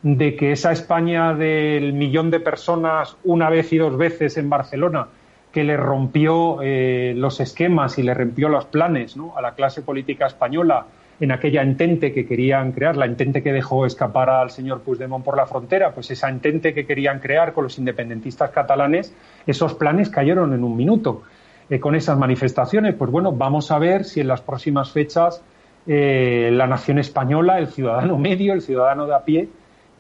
de 0.04 0.36
que 0.36 0.52
esa 0.52 0.72
España 0.72 1.34
del 1.34 1.94
millón 1.94 2.32
de 2.32 2.40
personas 2.40 3.18
una 3.24 3.50
vez 3.50 3.72
y 3.74 3.78
dos 3.78 3.98
veces 3.98 4.38
en 4.38 4.50
Barcelona, 4.50 5.08
que 5.52 5.64
le 5.64 5.76
rompió 5.76 6.60
eh, 6.62 7.14
los 7.16 7.40
esquemas 7.40 7.98
y 7.98 8.04
le 8.04 8.14
rompió 8.14 8.48
los 8.48 8.66
planes 8.66 9.16
a 9.36 9.42
la 9.42 9.54
clase 9.54 9.82
política 9.82 10.28
española, 10.28 10.86
en 11.22 11.32
aquella 11.32 11.62
entente 11.62 12.12
que 12.12 12.26
querían 12.26 12.72
crear, 12.72 12.98
la 12.98 13.06
entente 13.06 13.44
que 13.44 13.54
dejó 13.54 13.86
escapar 13.86 14.30
al 14.32 14.50
señor 14.50 14.82
Puigdemont 14.82 15.24
por 15.24 15.38
la 15.38 15.46
frontera, 15.46 15.94
pues 15.94 16.10
esa 16.10 16.28
entente 16.28 16.74
que 16.74 16.88
querían 16.88 17.20
crear 17.20 17.54
con 17.54 17.64
los 17.64 17.78
independentistas 17.78 18.50
catalanes, 18.50 19.16
esos 19.46 19.76
planes 19.76 20.10
cayeron 20.10 20.52
en 20.54 20.64
un 20.64 20.76
minuto. 20.76 21.22
Eh, 21.70 21.80
con 21.80 21.94
esas 21.96 22.18
manifestaciones, 22.18 22.96
pues 22.96 23.12
bueno, 23.12 23.32
vamos 23.32 23.72
a 23.72 23.78
ver 23.78 24.04
si 24.04 24.20
en 24.20 24.28
las 24.28 24.42
próximas 24.42 24.92
fechas 24.92 25.44
eh, 25.86 26.50
la 26.52 26.66
nación 26.66 26.98
española, 26.98 27.60
el 27.60 27.68
ciudadano 27.68 28.18
medio, 28.18 28.54
el 28.54 28.62
ciudadano 28.62 29.06
de 29.06 29.16
a 29.16 29.24
pie, 29.24 29.48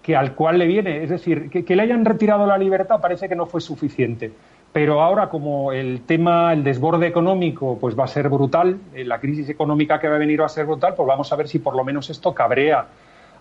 que 0.01 0.15
al 0.15 0.33
cual 0.33 0.57
le 0.57 0.65
viene, 0.65 1.03
es 1.03 1.11
decir, 1.11 1.51
que 1.51 1.75
le 1.75 1.83
hayan 1.83 2.03
retirado 2.03 2.47
la 2.47 2.57
libertad 2.57 2.99
parece 2.99 3.29
que 3.29 3.35
no 3.35 3.45
fue 3.45 3.61
suficiente 3.61 4.31
pero 4.73 5.01
ahora 5.01 5.29
como 5.29 5.73
el 5.73 6.01
tema, 6.01 6.53
el 6.53 6.63
desborde 6.63 7.07
económico, 7.07 7.77
pues 7.79 7.97
va 7.97 8.05
a 8.05 8.07
ser 8.07 8.29
brutal, 8.29 8.77
eh, 8.93 9.03
la 9.03 9.19
crisis 9.19 9.49
económica 9.49 9.99
que 9.99 10.07
va 10.07 10.15
a 10.15 10.19
venir 10.19 10.41
va 10.41 10.45
a 10.45 10.49
ser 10.49 10.65
brutal, 10.65 10.93
pues 10.95 11.07
vamos 11.07 11.31
a 11.31 11.35
ver 11.35 11.47
si 11.47 11.59
por 11.59 11.75
lo 11.75 11.83
menos 11.83 12.09
esto 12.09 12.33
cabrea 12.33 12.87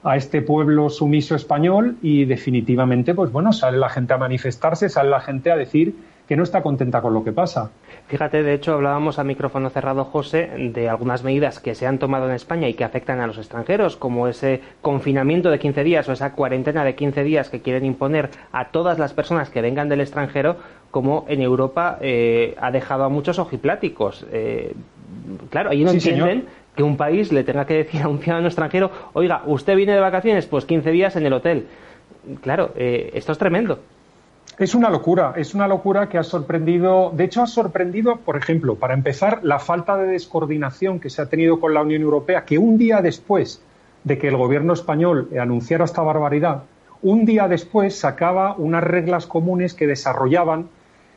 a 0.03 0.17
este 0.17 0.43
pueblo 0.43 0.89
sumiso 0.89 1.35
español 1.35 1.97
y 2.03 2.25
definitivamente, 2.25 3.15
pues 3.15 3.31
bueno, 3.31 3.53
sale 3.53 3.79
la 3.79 3.91
gente 3.91 4.15
a 4.15 4.19
manifestarse, 4.19 4.89
sale 4.89 5.11
la 5.11 5.21
gente 5.21 5.51
a 5.51 5.57
decir 5.57 5.95
que 6.31 6.37
no 6.37 6.45
está 6.45 6.63
contenta 6.63 7.03
con 7.03 7.13
lo 7.13 7.25
que 7.25 7.33
pasa. 7.33 7.73
Fíjate, 8.07 8.45
de 8.45 8.55
hecho, 8.55 8.75
hablábamos 8.75 9.19
a 9.19 9.25
micrófono 9.25 9.69
cerrado, 9.69 10.05
José, 10.05 10.71
de 10.73 10.89
algunas 10.89 11.25
medidas 11.25 11.59
que 11.59 11.75
se 11.75 11.89
han 11.89 11.99
tomado 11.99 12.29
en 12.29 12.37
España 12.37 12.69
y 12.69 12.75
que 12.75 12.85
afectan 12.85 13.19
a 13.19 13.27
los 13.27 13.37
extranjeros, 13.37 13.97
como 13.97 14.29
ese 14.29 14.61
confinamiento 14.81 15.51
de 15.51 15.59
15 15.59 15.83
días 15.83 16.09
o 16.09 16.13
esa 16.13 16.35
cuarentena 16.35 16.85
de 16.85 16.95
15 16.95 17.25
días 17.25 17.51
que 17.51 17.63
quieren 17.63 17.85
imponer 17.85 18.31
a 18.53 18.69
todas 18.69 18.97
las 18.97 19.13
personas 19.13 19.51
que 19.51 19.61
vengan 19.61 19.89
del 19.89 20.03
extranjero, 20.03 20.55
como 20.93 21.25
en 21.27 21.43
Europa 21.43 21.99
eh, 22.01 22.55
ha 22.61 22.71
dejado 22.71 23.03
a 23.03 23.09
muchos 23.09 23.41
ojipláticos. 23.41 24.25
Eh, 24.31 24.73
claro, 25.51 25.71
ahí 25.71 25.83
no 25.83 25.91
entienden 25.91 26.45
que 26.77 26.85
un 26.85 26.97
país 26.97 27.33
le 27.33 27.43
tenga 27.43 27.65
que 27.65 27.75
decir 27.75 28.03
a 28.03 28.09
un 28.09 28.21
ciudadano 28.21 28.47
extranjero, 28.47 28.93
oiga, 29.15 29.43
usted 29.47 29.75
viene 29.75 29.95
de 29.95 30.01
vacaciones, 30.01 30.47
pues 30.47 30.65
15 30.65 30.93
días 30.93 31.17
en 31.17 31.27
el 31.27 31.33
hotel. 31.33 31.67
Claro, 32.41 32.71
eh, 32.77 33.11
esto 33.15 33.33
es 33.33 33.39
tremendo. 33.39 33.81
Es 34.61 34.75
una 34.75 34.91
locura, 34.91 35.33
es 35.37 35.55
una 35.55 35.67
locura 35.67 36.11
que 36.11 36.19
ha 36.19 36.23
sorprendido, 36.23 37.13
de 37.17 37.25
hecho 37.25 37.41
ha 37.41 37.47
sorprendido, 37.47 38.17
por 38.17 38.37
ejemplo, 38.37 38.75
para 38.75 38.93
empezar, 38.93 39.41
la 39.43 39.59
falta 39.59 39.97
de 39.97 40.07
descoordinación 40.07 41.01
que 41.01 41.09
se 41.09 41.23
ha 41.23 41.31
tenido 41.31 41.59
con 41.59 41.73
la 41.73 41.81
Unión 41.81 42.03
Europea, 42.03 42.45
que 42.45 42.59
un 42.59 42.77
día 42.77 43.01
después 43.01 43.63
de 44.05 44.19
que 44.19 44.29
el 44.29 44.37
gobierno 44.37 44.75
español 44.75 45.31
anunciara 45.41 45.87
esta 45.87 46.03
barbaridad, 46.03 46.65
un 47.01 47.25
día 47.25 47.49
después 47.49 47.99
sacaba 47.99 48.55
unas 48.55 48.85
reglas 48.85 49.27
comunes 49.27 49.73
que 49.73 49.87
desarrollaban 49.87 50.69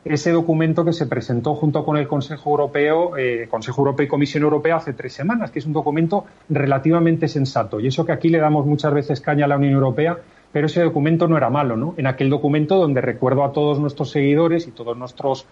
ese 0.06 0.32
documento 0.32 0.86
que 0.86 0.94
se 0.94 1.06
presentó 1.06 1.54
junto 1.56 1.84
con 1.84 1.98
el 1.98 2.08
Consejo 2.08 2.52
Europeo, 2.52 3.18
eh, 3.18 3.50
Consejo 3.52 3.82
Europeo 3.82 4.06
y 4.06 4.10
Comisión 4.10 4.44
Europea 4.44 4.78
hace 4.78 4.94
tres 4.94 5.12
semanas, 5.12 5.52
que 5.52 5.60
es 5.60 5.66
un 5.66 5.74
documento 5.74 6.24
relativamente 6.48 7.28
sensato. 7.28 7.82
Y 7.82 7.88
eso 7.88 8.06
que 8.06 8.14
aquí 8.14 8.30
le 8.30 8.40
damos 8.40 8.66
muchas 8.66 8.94
veces 8.94 9.20
caña 9.20 9.44
a 9.44 9.48
la 9.50 9.58
Unión 9.58 9.74
Europea, 9.74 10.18
pero 10.54 10.68
ese 10.68 10.82
documento 10.82 11.28
no 11.28 11.36
era 11.36 11.50
malo, 11.50 11.76
¿no? 11.76 11.96
En 11.98 12.08
aquel 12.08 12.30
documento 12.30 12.78
donde 12.78 13.02
recuerdo 13.02 13.44
a 13.44 13.52
todos 13.52 13.80
nuestros 13.80 14.12
seguidores 14.12 14.68
y 14.68 14.72
todos 14.72 14.96
nuestros 14.96 15.46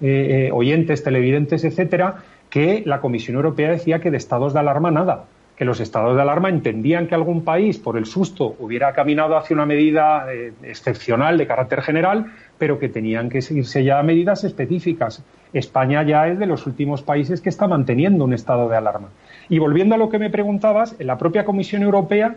eh, 0.00 0.48
eh, 0.48 0.50
oyentes, 0.52 1.04
televidentes, 1.04 1.62
etcétera, 1.64 2.16
que 2.50 2.82
la 2.84 3.00
Comisión 3.00 3.36
Europea 3.36 3.70
decía 3.70 4.00
que 4.00 4.10
de 4.10 4.16
estados 4.16 4.54
de 4.54 4.60
alarma 4.60 4.90
nada, 4.90 5.26
que 5.56 5.66
los 5.66 5.80
estados 5.80 6.16
de 6.16 6.22
alarma 6.22 6.48
entendían 6.48 7.06
que 7.06 7.14
algún 7.14 7.44
país, 7.44 7.78
por 7.78 7.98
el 7.98 8.06
susto, 8.06 8.56
hubiera 8.58 8.92
caminado 8.94 9.36
hacia 9.36 9.54
una 9.54 9.66
medida 9.66 10.32
eh, 10.32 10.52
excepcional 10.62 11.36
de 11.36 11.46
carácter 11.46 11.82
general, 11.82 12.32
pero 12.58 12.78
que 12.78 12.88
tenían 12.88 13.28
que 13.28 13.42
seguirse 13.42 13.84
ya 13.84 14.02
medidas 14.02 14.42
específicas. 14.44 15.22
España 15.52 16.02
ya 16.02 16.28
es 16.28 16.38
de 16.38 16.46
los 16.46 16.66
últimos 16.66 17.02
países 17.02 17.42
que 17.42 17.50
está 17.50 17.66
manteniendo 17.68 18.24
un 18.24 18.32
estado 18.32 18.68
de 18.70 18.76
alarma. 18.76 19.08
Y 19.50 19.58
volviendo 19.58 19.94
a 19.94 19.98
lo 19.98 20.08
que 20.08 20.18
me 20.18 20.30
preguntabas, 20.30 20.98
en 20.98 21.06
la 21.06 21.18
propia 21.18 21.44
Comisión 21.44 21.82
Europea 21.82 22.36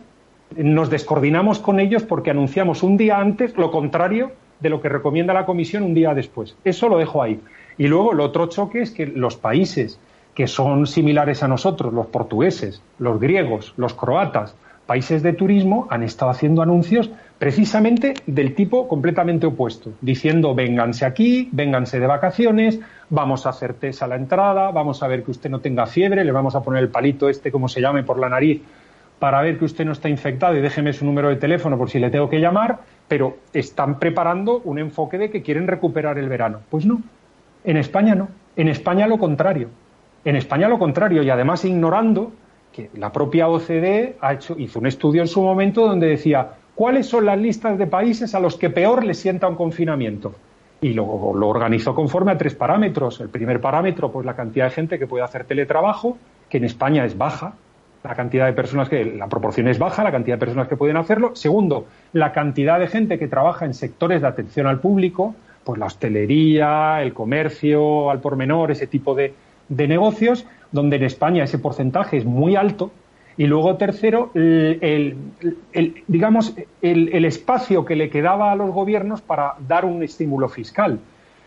nos 0.56 0.90
descoordinamos 0.90 1.60
con 1.60 1.80
ellos 1.80 2.04
porque 2.04 2.32
anunciamos 2.32 2.84
un 2.84 2.98
día 2.98 3.20
antes 3.20 3.56
lo 3.58 3.72
contrario 3.72 4.32
de 4.60 4.70
lo 4.70 4.82
que 4.82 4.90
recomienda 4.90 5.34
la 5.34 5.46
Comisión 5.46 5.84
un 5.84 5.94
día 5.94 6.14
después. 6.14 6.56
Eso 6.64 6.90
lo 6.90 6.98
dejo 6.98 7.24
ahí. 7.24 7.40
Y 7.78 7.88
luego 7.88 8.14
el 8.14 8.20
otro 8.20 8.48
choque 8.48 8.82
es 8.82 8.92
que 8.92 9.06
los 9.06 9.38
países 9.38 10.00
que 10.34 10.48
son 10.48 10.88
similares 10.88 11.44
a 11.44 11.48
nosotros, 11.48 11.94
los 11.94 12.08
portugueses, 12.08 12.82
los 12.98 13.20
griegos, 13.20 13.74
los 13.78 13.94
croatas, 13.94 14.56
países 14.86 15.22
de 15.22 15.34
turismo, 15.34 15.88
han 15.90 16.02
estado 16.02 16.32
haciendo 16.32 16.62
anuncios 16.62 17.12
precisamente 17.38 18.16
del 18.26 18.56
tipo 18.56 18.88
completamente 18.88 19.46
opuesto, 19.46 19.92
diciendo 20.02 20.56
vénganse 20.56 21.06
aquí, 21.06 21.48
vénganse 21.52 22.00
de 22.00 22.08
vacaciones, 22.08 22.80
vamos 23.10 23.46
a 23.46 23.50
hacer 23.50 23.76
test 23.76 24.02
a 24.02 24.08
la 24.08 24.16
entrada, 24.16 24.72
vamos 24.72 25.04
a 25.04 25.08
ver 25.08 25.24
que 25.24 25.32
usted 25.32 25.50
no 25.50 25.60
tenga 25.60 25.86
fiebre, 25.86 26.26
le 26.26 26.32
vamos 26.32 26.56
a 26.56 26.62
poner 26.62 26.84
el 26.84 26.90
palito 26.90 27.30
este, 27.30 27.52
como 27.52 27.70
se 27.70 27.82
llame, 27.82 28.04
por 28.04 28.20
la 28.20 28.30
nariz 28.30 28.62
para 29.20 29.42
ver 29.42 29.60
que 29.60 29.66
usted 29.66 29.86
no 29.86 29.92
está 29.92 30.10
infectado 30.10 30.56
y 30.58 30.62
déjeme 30.62 30.94
su 30.94 31.06
número 31.06 31.30
de 31.30 31.36
teléfono 31.36 31.78
por 31.78 31.90
si 31.90 32.00
le 32.00 32.10
tengo 32.10 32.30
que 32.30 32.40
llamar, 32.40 32.80
pero 33.08 33.38
están 33.54 34.00
preparando 34.00 34.62
un 34.64 34.80
enfoque 34.80 35.18
de 35.18 35.30
que 35.30 35.42
quieren 35.42 35.68
recuperar 35.68 36.18
el 36.18 36.30
verano. 36.30 36.62
Pues 36.70 36.86
no, 36.86 37.02
en 37.64 37.78
España 37.78 38.16
no, 38.16 38.30
en 38.56 38.70
España 38.70 39.08
lo 39.08 39.18
contrario, 39.18 39.70
en 40.24 40.36
España 40.38 40.70
lo 40.70 40.80
contrario 40.80 41.22
y 41.22 41.30
además 41.30 41.66
ignorando 41.66 42.32
que 42.74 42.90
la 42.96 43.12
propia 43.12 43.50
OCDE 43.50 44.16
ha 44.22 44.36
hizo 44.58 44.80
un 44.80 44.88
estudio 44.88 45.22
en 45.22 45.28
su 45.28 45.42
momento 45.42 45.86
donde 45.86 46.08
decía 46.08 46.52
cuáles 46.76 47.08
son 47.08 47.26
las 47.26 47.38
listas 47.38 47.78
de 47.78 47.88
países 47.88 48.34
a 48.36 48.40
los 48.40 48.56
que 48.56 48.70
peor 48.70 49.04
les 49.04 49.20
sienta 49.20 49.48
un 49.48 49.56
confinamiento. 49.56 50.34
Y 50.82 50.94
lo 50.94 51.06
organizó 51.06 51.94
conforme 51.94 52.32
a 52.32 52.38
tres 52.38 52.56
parámetros. 52.56 53.20
El 53.20 53.28
primer 53.28 53.60
parámetro, 53.60 54.10
pues 54.14 54.26
la 54.26 54.34
cantidad 54.34 54.68
de 54.68 54.72
gente 54.72 54.98
que 54.98 55.08
puede 55.08 55.26
hacer 55.26 55.44
teletrabajo, 55.44 56.18
que 56.48 56.58
en 56.58 56.64
España 56.64 57.04
es 57.04 57.18
baja, 57.18 57.56
la 58.04 58.16
cantidad 58.16 58.46
de 58.46 58.54
personas 58.54 58.88
que, 58.88 59.04
la 59.04 59.28
proporción 59.28 59.68
es 59.68 59.78
baja, 59.78 60.04
la 60.04 60.12
cantidad 60.12 60.36
de 60.36 60.40
personas 60.40 60.68
que 60.68 60.78
pueden 60.78 60.98
hacerlo. 60.98 61.36
Segundo, 61.36 61.86
la 62.14 62.32
cantidad 62.32 62.80
de 62.80 62.88
gente 62.88 63.20
que 63.20 63.28
trabaja 63.28 63.66
en 63.66 63.74
sectores 63.74 64.22
de 64.22 64.28
atención 64.28 64.68
al 64.68 64.80
público, 64.80 65.36
pues 65.64 65.80
la 65.80 65.88
hostelería, 65.88 67.02
el 67.02 67.14
comercio 67.14 68.10
al 68.10 68.20
por 68.20 68.36
menor, 68.36 68.72
ese 68.72 68.88
tipo 68.88 69.16
de, 69.16 69.34
negocios, 69.70 70.46
donde 70.72 70.96
en 70.96 71.04
España 71.04 71.44
ese 71.44 71.60
porcentaje 71.60 72.18
es 72.18 72.26
muy 72.26 72.56
alto. 72.56 72.92
Y 73.38 73.48
luego, 73.48 73.78
tercero, 73.78 74.32
el, 74.34 75.16
digamos, 76.08 76.56
el, 76.82 77.26
espacio 77.26 77.86
que 77.86 77.96
le 77.96 78.10
quedaba 78.10 78.52
a 78.52 78.56
los 78.56 78.72
gobiernos 78.72 79.22
para 79.22 79.56
dar 79.66 79.86
un 79.86 80.04
estímulo 80.04 80.50
fiscal. 80.50 81.00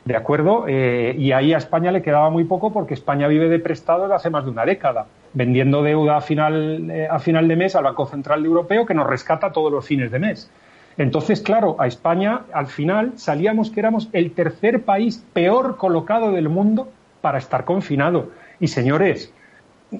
¿De 0.04 0.16
acuerdo? 0.16 0.64
Eh, 0.68 1.14
y 1.18 1.32
ahí 1.32 1.52
a 1.52 1.59
España 1.59 1.92
le 1.92 2.02
quedaba 2.02 2.28
muy 2.30 2.44
poco 2.44 2.73
porque 2.73 2.94
España 2.94 3.28
vive 3.28 3.49
de 3.49 3.59
prestados 3.59 4.11
hace 4.11 4.30
más 4.30 4.44
de 4.44 4.50
una 4.50 4.64
década 4.64 5.06
vendiendo 5.34 5.82
deuda 5.82 6.18
a 6.18 6.20
final, 6.20 6.90
eh, 6.90 7.08
a 7.10 7.18
final 7.18 7.48
de 7.48 7.56
mes 7.56 7.76
al 7.76 7.84
Banco 7.84 8.06
Central 8.06 8.44
Europeo 8.44 8.86
que 8.86 8.94
nos 8.94 9.06
rescata 9.06 9.52
todos 9.52 9.72
los 9.72 9.86
fines 9.86 10.10
de 10.10 10.18
mes. 10.18 10.50
Entonces, 10.98 11.40
claro, 11.40 11.76
a 11.78 11.86
España 11.86 12.42
al 12.52 12.66
final 12.66 13.12
salíamos 13.16 13.70
que 13.70 13.80
éramos 13.80 14.08
el 14.12 14.32
tercer 14.32 14.82
país 14.82 15.24
peor 15.32 15.76
colocado 15.76 16.32
del 16.32 16.48
mundo 16.48 16.90
para 17.20 17.38
estar 17.38 17.64
confinado. 17.64 18.30
Y 18.60 18.68
señores, 18.68 19.32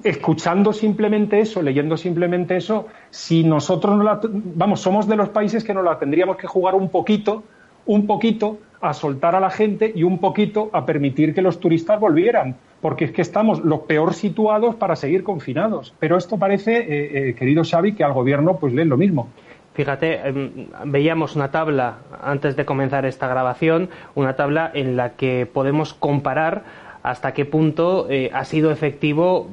escuchando 0.03 0.73
simplemente 0.73 1.39
eso, 1.39 1.61
leyendo 1.61 1.97
simplemente 1.97 2.57
eso, 2.57 2.87
si 3.09 3.43
nosotros 3.43 3.97
no 3.97 4.03
la, 4.03 4.19
vamos, 4.23 4.81
somos 4.81 5.07
de 5.07 5.15
los 5.15 5.29
países 5.29 5.63
que 5.63 5.73
nos 5.73 5.83
la 5.83 5.97
tendríamos 5.97 6.37
que 6.37 6.47
jugar 6.47 6.75
un 6.75 6.89
poquito, 6.89 7.43
un 7.85 8.05
poquito 8.07 8.59
a 8.81 8.93
soltar 8.93 9.35
a 9.35 9.39
la 9.39 9.49
gente 9.49 9.91
y 9.95 10.03
un 10.03 10.19
poquito 10.19 10.69
a 10.73 10.85
permitir 10.85 11.33
que 11.33 11.41
los 11.41 11.59
turistas 11.59 11.99
volvieran 11.99 12.55
porque 12.83 13.05
es 13.05 13.11
que 13.11 13.21
estamos 13.21 13.63
los 13.63 13.79
peor 13.83 14.13
situados 14.13 14.75
para 14.75 14.97
seguir 14.97 15.23
confinados. 15.23 15.95
Pero 15.99 16.17
esto 16.17 16.37
parece, 16.37 16.79
eh, 16.79 17.29
eh, 17.29 17.33
querido 17.33 17.63
Xavi, 17.63 17.93
que 17.93 18.03
al 18.03 18.11
gobierno 18.11 18.57
pues 18.57 18.73
leen 18.73 18.89
lo 18.89 18.97
mismo. 18.97 19.29
Fíjate, 19.73 20.27
em, 20.27 20.67
veíamos 20.85 21.37
una 21.37 21.49
tabla 21.49 21.99
antes 22.21 22.57
de 22.57 22.65
comenzar 22.65 23.05
esta 23.05 23.29
grabación, 23.29 23.89
una 24.15 24.35
tabla 24.35 24.69
en 24.73 24.97
la 24.97 25.13
que 25.13 25.47
podemos 25.51 25.93
comparar 25.93 26.63
hasta 27.03 27.33
qué 27.33 27.45
punto 27.45 28.07
eh, 28.09 28.29
ha 28.33 28.43
sido 28.43 28.69
efectivo 28.69 29.47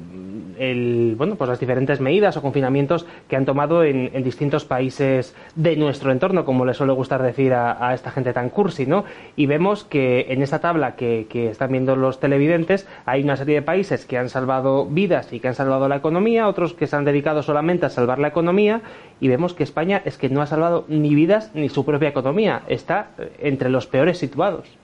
el, 0.60 1.14
bueno, 1.16 1.36
pues 1.36 1.48
las 1.48 1.58
diferentes 1.58 2.00
medidas 2.00 2.36
o 2.36 2.42
confinamientos 2.42 3.06
que 3.28 3.36
han 3.36 3.46
tomado 3.46 3.82
en, 3.82 4.10
distintos 4.22 4.66
países 4.66 5.34
de 5.54 5.74
nuestro 5.76 6.12
entorno, 6.12 6.44
como 6.44 6.66
le 6.66 6.74
suele 6.74 6.92
gustar 6.92 7.22
decir 7.22 7.54
a, 7.54 7.94
esta 7.94 8.10
gente 8.10 8.34
tan 8.34 8.50
cursi, 8.50 8.84
¿no? 8.84 9.04
Y 9.36 9.46
vemos 9.46 9.84
que 9.84 10.26
en 10.28 10.42
esta 10.42 10.60
tabla 10.60 10.96
que, 10.96 11.26
están 11.50 11.72
viendo 11.72 11.96
los 11.96 12.20
televidentes 12.20 12.86
hay 13.06 13.22
una 13.22 13.36
serie 13.36 13.56
de 13.56 13.62
países 13.62 14.04
que 14.04 14.18
han 14.18 14.28
salvado 14.28 14.84
vidas 14.84 15.32
y 15.32 15.40
que 15.40 15.48
han 15.48 15.54
salvado 15.54 15.88
la 15.88 15.96
economía, 15.96 16.46
otros 16.46 16.74
que 16.74 16.86
se 16.86 16.94
han 16.94 17.04
dedicado 17.06 17.42
solamente 17.42 17.86
a 17.86 17.90
salvar 17.90 18.18
la 18.18 18.28
economía 18.28 18.82
y 19.20 19.28
vemos 19.28 19.54
que 19.54 19.64
España 19.64 20.02
es 20.04 20.18
que 20.18 20.28
no 20.28 20.42
ha 20.42 20.46
salvado 20.46 20.84
ni 20.88 21.14
vidas 21.14 21.50
ni 21.54 21.70
su 21.70 21.86
propia 21.86 22.10
economía, 22.10 22.62
está 22.68 23.12
entre 23.38 23.70
los 23.70 23.86
peores 23.86 24.18
situados. 24.18 24.79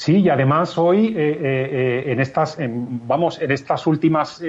Sí, 0.00 0.20
y 0.20 0.30
además 0.30 0.78
hoy, 0.78 1.08
eh, 1.08 1.12
eh, 1.14 1.38
eh, 1.42 2.12
en 2.12 2.20
estas, 2.20 2.56
vamos, 2.58 3.38
en 3.38 3.50
estas 3.50 3.86
últimas 3.86 4.42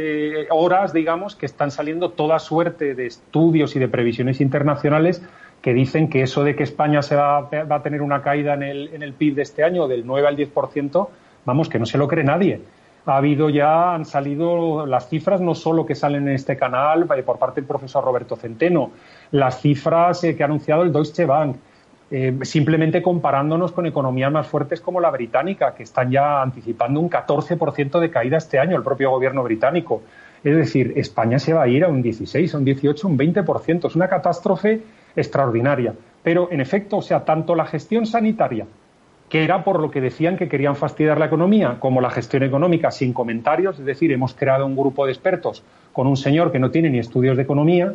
horas, 0.49 0.93
digamos, 0.93 1.35
que 1.35 1.45
están 1.45 1.71
saliendo 1.71 2.11
toda 2.11 2.39
suerte 2.39 2.95
de 2.95 3.07
estudios 3.07 3.75
y 3.75 3.79
de 3.79 3.89
previsiones 3.89 4.39
internacionales 4.39 5.21
que 5.61 5.73
dicen 5.73 6.09
que 6.09 6.21
eso 6.21 6.45
de 6.45 6.55
que 6.55 6.63
España 6.63 7.01
se 7.01 7.17
va, 7.17 7.41
va 7.41 7.75
a 7.75 7.83
tener 7.83 8.01
una 8.01 8.21
caída 8.21 8.53
en 8.53 8.63
el, 8.63 8.93
en 8.93 9.03
el 9.03 9.11
PIB 9.11 9.35
de 9.35 9.41
este 9.41 9.65
año 9.65 9.89
del 9.89 10.07
9 10.07 10.25
al 10.25 10.37
10%, 10.37 11.09
vamos, 11.43 11.67
que 11.67 11.79
no 11.79 11.85
se 11.85 11.97
lo 11.97 12.07
cree 12.07 12.23
nadie. 12.23 12.61
Ha 13.05 13.17
habido 13.17 13.49
ya, 13.49 13.93
han 13.93 14.05
salido 14.05 14.85
las 14.85 15.09
cifras, 15.09 15.41
no 15.41 15.53
solo 15.53 15.85
que 15.85 15.95
salen 15.95 16.29
en 16.29 16.35
este 16.35 16.55
canal 16.55 17.07
por 17.25 17.39
parte 17.39 17.59
del 17.59 17.67
profesor 17.67 18.05
Roberto 18.05 18.37
Centeno, 18.37 18.91
las 19.31 19.59
cifras 19.59 20.21
que 20.21 20.41
ha 20.41 20.45
anunciado 20.45 20.83
el 20.83 20.93
Deutsche 20.93 21.25
Bank, 21.25 21.57
eh, 22.13 22.37
simplemente 22.41 23.01
comparándonos 23.01 23.71
con 23.71 23.85
economías 23.85 24.29
más 24.31 24.45
fuertes 24.45 24.81
como 24.81 24.99
la 24.99 25.09
británica, 25.09 25.73
que 25.73 25.83
están 25.83 26.11
ya 26.11 26.41
anticipando 26.41 26.99
un 26.99 27.09
14% 27.09 27.99
de 27.99 28.09
caída 28.11 28.37
este 28.37 28.59
año, 28.59 28.75
el 28.75 28.83
propio 28.83 29.11
gobierno 29.11 29.41
británico. 29.43 30.01
Es 30.43 30.55
decir, 30.55 30.91
España 30.97 31.39
se 31.39 31.53
va 31.53 31.63
a 31.63 31.67
ir 31.69 31.85
a 31.85 31.87
un 31.87 32.01
16, 32.01 32.53
a 32.53 32.57
un 32.57 32.65
18, 32.65 33.07
un 33.07 33.17
20%. 33.17 33.87
Es 33.87 33.95
una 33.95 34.09
catástrofe 34.09 34.81
extraordinaria. 35.15 35.93
Pero, 36.21 36.49
en 36.51 36.59
efecto, 36.59 36.97
o 36.97 37.01
sea, 37.01 37.23
tanto 37.23 37.55
la 37.55 37.65
gestión 37.65 38.05
sanitaria, 38.05 38.65
que 39.29 39.45
era 39.45 39.63
por 39.63 39.79
lo 39.79 39.89
que 39.89 40.01
decían 40.01 40.35
que 40.35 40.49
querían 40.49 40.75
fastidiar 40.75 41.17
la 41.17 41.27
economía, 41.27 41.77
como 41.79 42.01
la 42.01 42.09
gestión 42.09 42.43
económica 42.43 42.91
sin 42.91 43.13
comentarios, 43.13 43.79
es 43.79 43.85
decir, 43.85 44.11
hemos 44.11 44.33
creado 44.33 44.65
un 44.65 44.75
grupo 44.75 45.05
de 45.05 45.13
expertos 45.13 45.63
con 45.93 46.07
un 46.07 46.17
señor 46.17 46.51
que 46.51 46.59
no 46.59 46.71
tiene 46.71 46.89
ni 46.89 46.99
estudios 46.99 47.37
de 47.37 47.43
economía, 47.43 47.93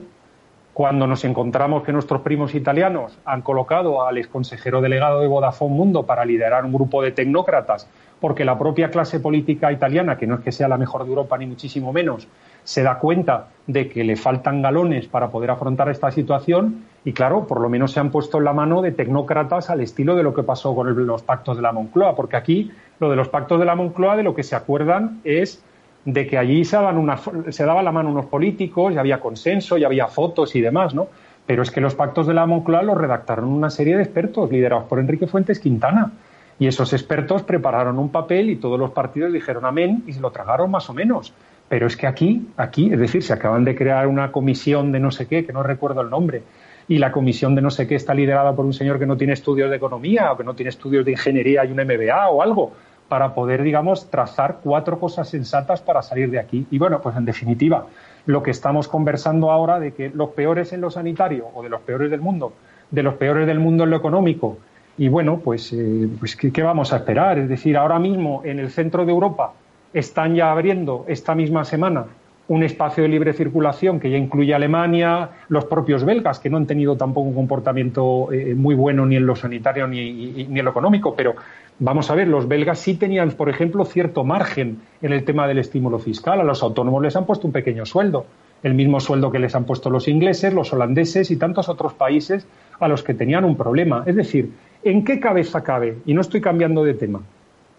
cuando 0.76 1.06
nos 1.06 1.24
encontramos 1.24 1.84
que 1.84 1.92
nuestros 1.94 2.20
primos 2.20 2.54
italianos 2.54 3.18
han 3.24 3.40
colocado 3.40 4.06
al 4.06 4.18
exconsejero 4.18 4.82
delegado 4.82 5.20
de 5.20 5.26
Vodafone 5.26 5.74
Mundo 5.74 6.02
para 6.02 6.26
liderar 6.26 6.66
un 6.66 6.72
grupo 6.74 7.00
de 7.00 7.12
tecnócratas, 7.12 7.88
porque 8.20 8.44
la 8.44 8.58
propia 8.58 8.90
clase 8.90 9.18
política 9.18 9.72
italiana, 9.72 10.18
que 10.18 10.26
no 10.26 10.34
es 10.34 10.40
que 10.42 10.52
sea 10.52 10.68
la 10.68 10.76
mejor 10.76 11.04
de 11.04 11.08
Europa 11.08 11.38
ni 11.38 11.46
muchísimo 11.46 11.94
menos, 11.94 12.28
se 12.62 12.82
da 12.82 12.98
cuenta 12.98 13.46
de 13.66 13.88
que 13.88 14.04
le 14.04 14.16
faltan 14.16 14.60
galones 14.60 15.06
para 15.06 15.30
poder 15.30 15.50
afrontar 15.50 15.88
esta 15.88 16.10
situación 16.10 16.84
y 17.06 17.14
claro, 17.14 17.46
por 17.46 17.62
lo 17.62 17.70
menos 17.70 17.92
se 17.92 18.00
han 18.00 18.10
puesto 18.10 18.36
en 18.36 18.44
la 18.44 18.52
mano 18.52 18.82
de 18.82 18.92
tecnócratas 18.92 19.70
al 19.70 19.80
estilo 19.80 20.14
de 20.14 20.24
lo 20.24 20.34
que 20.34 20.42
pasó 20.42 20.74
con 20.74 21.06
los 21.06 21.22
pactos 21.22 21.56
de 21.56 21.62
la 21.62 21.72
Moncloa, 21.72 22.14
porque 22.14 22.36
aquí 22.36 22.70
lo 23.00 23.08
de 23.08 23.16
los 23.16 23.30
pactos 23.30 23.58
de 23.58 23.64
la 23.64 23.76
Moncloa 23.76 24.14
de 24.14 24.24
lo 24.24 24.34
que 24.34 24.42
se 24.42 24.56
acuerdan 24.56 25.22
es 25.24 25.64
de 26.06 26.26
que 26.26 26.38
allí 26.38 26.64
se 26.64 26.76
daban, 26.76 27.18
se 27.50 27.64
daba 27.64 27.82
la 27.82 27.92
mano 27.92 28.10
unos 28.10 28.26
políticos, 28.26 28.94
y 28.94 28.96
había 28.96 29.20
consenso, 29.20 29.76
y 29.76 29.84
había 29.84 30.06
fotos 30.06 30.54
y 30.54 30.60
demás, 30.60 30.94
¿no? 30.94 31.08
Pero 31.44 31.62
es 31.62 31.70
que 31.70 31.80
los 31.80 31.94
pactos 31.94 32.26
de 32.28 32.34
la 32.34 32.46
Moncloa 32.46 32.82
los 32.82 32.96
redactaron 32.96 33.48
una 33.48 33.70
serie 33.70 33.96
de 33.96 34.04
expertos 34.04 34.50
liderados 34.50 34.84
por 34.84 35.00
Enrique 35.00 35.26
Fuentes 35.26 35.58
Quintana. 35.58 36.12
Y 36.58 36.68
esos 36.68 36.92
expertos 36.92 37.42
prepararon 37.42 37.98
un 37.98 38.08
papel 38.10 38.50
y 38.50 38.56
todos 38.56 38.78
los 38.78 38.92
partidos 38.92 39.32
dijeron 39.32 39.66
amén 39.66 40.04
y 40.06 40.12
se 40.12 40.20
lo 40.20 40.30
tragaron 40.30 40.70
más 40.70 40.88
o 40.88 40.94
menos. 40.94 41.34
Pero 41.68 41.86
es 41.86 41.96
que 41.96 42.06
aquí, 42.06 42.48
aquí, 42.56 42.92
es 42.92 42.98
decir, 42.98 43.22
se 43.22 43.32
acaban 43.32 43.64
de 43.64 43.74
crear 43.74 44.06
una 44.06 44.32
comisión 44.32 44.92
de 44.92 45.00
no 45.00 45.10
sé 45.10 45.26
qué, 45.26 45.44
que 45.44 45.52
no 45.52 45.62
recuerdo 45.62 46.00
el 46.00 46.10
nombre, 46.10 46.42
y 46.88 46.98
la 46.98 47.10
comisión 47.10 47.54
de 47.56 47.62
no 47.62 47.70
sé 47.70 47.86
qué 47.88 47.96
está 47.96 48.14
liderada 48.14 48.54
por 48.54 48.64
un 48.64 48.72
señor 48.72 48.98
que 48.98 49.06
no 49.06 49.16
tiene 49.16 49.32
estudios 49.32 49.70
de 49.70 49.76
economía 49.76 50.32
o 50.32 50.36
que 50.36 50.44
no 50.44 50.54
tiene 50.54 50.70
estudios 50.70 51.04
de 51.04 51.12
ingeniería 51.12 51.64
y 51.64 51.72
un 51.72 51.78
MBA 51.78 52.28
o 52.28 52.42
algo, 52.42 52.72
para 53.08 53.34
poder, 53.34 53.62
digamos, 53.62 54.10
trazar 54.10 54.58
cuatro 54.62 54.98
cosas 54.98 55.28
sensatas 55.28 55.80
para 55.80 56.02
salir 56.02 56.30
de 56.30 56.38
aquí. 56.38 56.66
Y 56.70 56.78
bueno, 56.78 57.00
pues 57.00 57.16
en 57.16 57.24
definitiva, 57.24 57.86
lo 58.26 58.42
que 58.42 58.50
estamos 58.50 58.88
conversando 58.88 59.50
ahora 59.50 59.78
de 59.78 59.92
que 59.92 60.10
los 60.10 60.30
peores 60.30 60.72
en 60.72 60.80
lo 60.80 60.90
sanitario 60.90 61.46
o 61.54 61.62
de 61.62 61.68
los 61.68 61.80
peores 61.82 62.10
del 62.10 62.20
mundo, 62.20 62.52
de 62.90 63.02
los 63.02 63.14
peores 63.14 63.46
del 63.46 63.60
mundo 63.60 63.84
en 63.84 63.90
lo 63.90 63.96
económico, 63.96 64.58
y 64.98 65.08
bueno, 65.08 65.40
pues, 65.44 65.72
eh, 65.72 66.08
pues 66.18 66.36
¿qué, 66.36 66.62
vamos 66.62 66.92
a 66.92 66.96
esperar? 66.96 67.38
Es 67.38 67.48
decir, 67.48 67.76
ahora 67.76 67.98
mismo 67.98 68.42
en 68.44 68.58
el 68.58 68.70
centro 68.70 69.04
de 69.04 69.12
Europa 69.12 69.52
están 69.92 70.34
ya 70.34 70.50
abriendo 70.50 71.04
esta 71.06 71.34
misma 71.34 71.64
semana 71.64 72.06
un 72.48 72.62
espacio 72.62 73.02
de 73.02 73.08
libre 73.08 73.32
circulación 73.32 73.98
que 73.98 74.08
ya 74.08 74.16
incluye 74.16 74.54
Alemania, 74.54 75.30
los 75.48 75.64
propios 75.64 76.04
belgas, 76.04 76.38
que 76.38 76.48
no 76.48 76.56
han 76.56 76.66
tenido 76.66 76.96
tampoco 76.96 77.28
un 77.28 77.34
comportamiento 77.34 78.32
eh, 78.32 78.54
muy 78.54 78.74
bueno 78.74 79.04
ni 79.04 79.16
en 79.16 79.26
lo 79.26 79.34
sanitario 79.34 79.88
ni, 79.88 80.12
ni, 80.48 80.58
en 80.58 80.64
lo 80.64 80.70
económico, 80.70 81.14
pero 81.16 81.34
vamos 81.78 82.10
a 82.10 82.14
ver, 82.14 82.28
los 82.28 82.48
belgas 82.48 82.78
sí 82.78 82.94
tenían, 82.94 83.30
por 83.32 83.48
ejemplo, 83.48 83.84
cierto 83.84 84.24
margen 84.24 84.80
en 85.02 85.12
el 85.12 85.24
tema 85.24 85.46
del 85.46 85.58
estímulo 85.58 85.98
fiscal. 85.98 86.40
A 86.40 86.44
los 86.44 86.62
autónomos 86.62 87.02
les 87.02 87.16
han 87.16 87.26
puesto 87.26 87.46
un 87.46 87.52
pequeño 87.52 87.86
sueldo, 87.86 88.26
el 88.62 88.74
mismo 88.74 89.00
sueldo 89.00 89.30
que 89.30 89.38
les 89.38 89.54
han 89.54 89.64
puesto 89.64 89.90
los 89.90 90.08
ingleses, 90.08 90.52
los 90.54 90.72
holandeses 90.72 91.30
y 91.30 91.36
tantos 91.36 91.68
otros 91.68 91.94
países 91.94 92.46
a 92.80 92.88
los 92.88 93.02
que 93.02 93.14
tenían 93.14 93.44
un 93.44 93.56
problema. 93.56 94.02
Es 94.06 94.16
decir, 94.16 94.52
¿en 94.82 95.04
qué 95.04 95.20
cabeza 95.20 95.62
cabe? 95.62 95.98
Y 96.06 96.14
no 96.14 96.20
estoy 96.20 96.40
cambiando 96.40 96.84
de 96.84 96.94
tema 96.94 97.20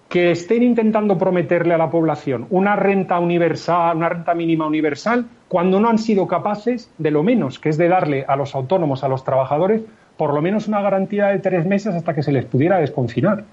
que 0.10 0.32
estén 0.32 0.64
intentando 0.64 1.18
prometerle 1.18 1.74
a 1.74 1.78
la 1.78 1.90
población 1.90 2.48
una 2.50 2.76
renta 2.76 3.20
universal, 3.20 3.98
una 3.98 4.10
renta 4.10 4.34
mínima 4.34 4.66
universal, 4.66 5.26
cuando 5.48 5.80
no 5.80 5.90
han 5.90 5.98
sido 5.98 6.28
capaces 6.28 6.90
de 6.98 7.12
lo 7.12 7.24
menos, 7.24 7.60
que 7.60 7.70
es 7.70 7.78
de 7.78 7.90
darle 7.90 8.24
a 8.28 8.36
los 8.36 8.56
autónomos, 8.56 9.04
a 9.04 9.10
los 9.10 9.24
trabajadores, 9.24 9.82
por 10.16 10.34
lo 10.34 10.42
menos 10.42 10.68
una 10.68 10.82
garantía 10.82 11.28
de 11.28 11.40
tres 11.40 11.66
meses 11.66 11.94
hasta 11.94 12.16
que 12.16 12.24
se 12.24 12.32
les 12.32 12.46
pudiera 12.46 12.80
desconfinar. 12.80 13.44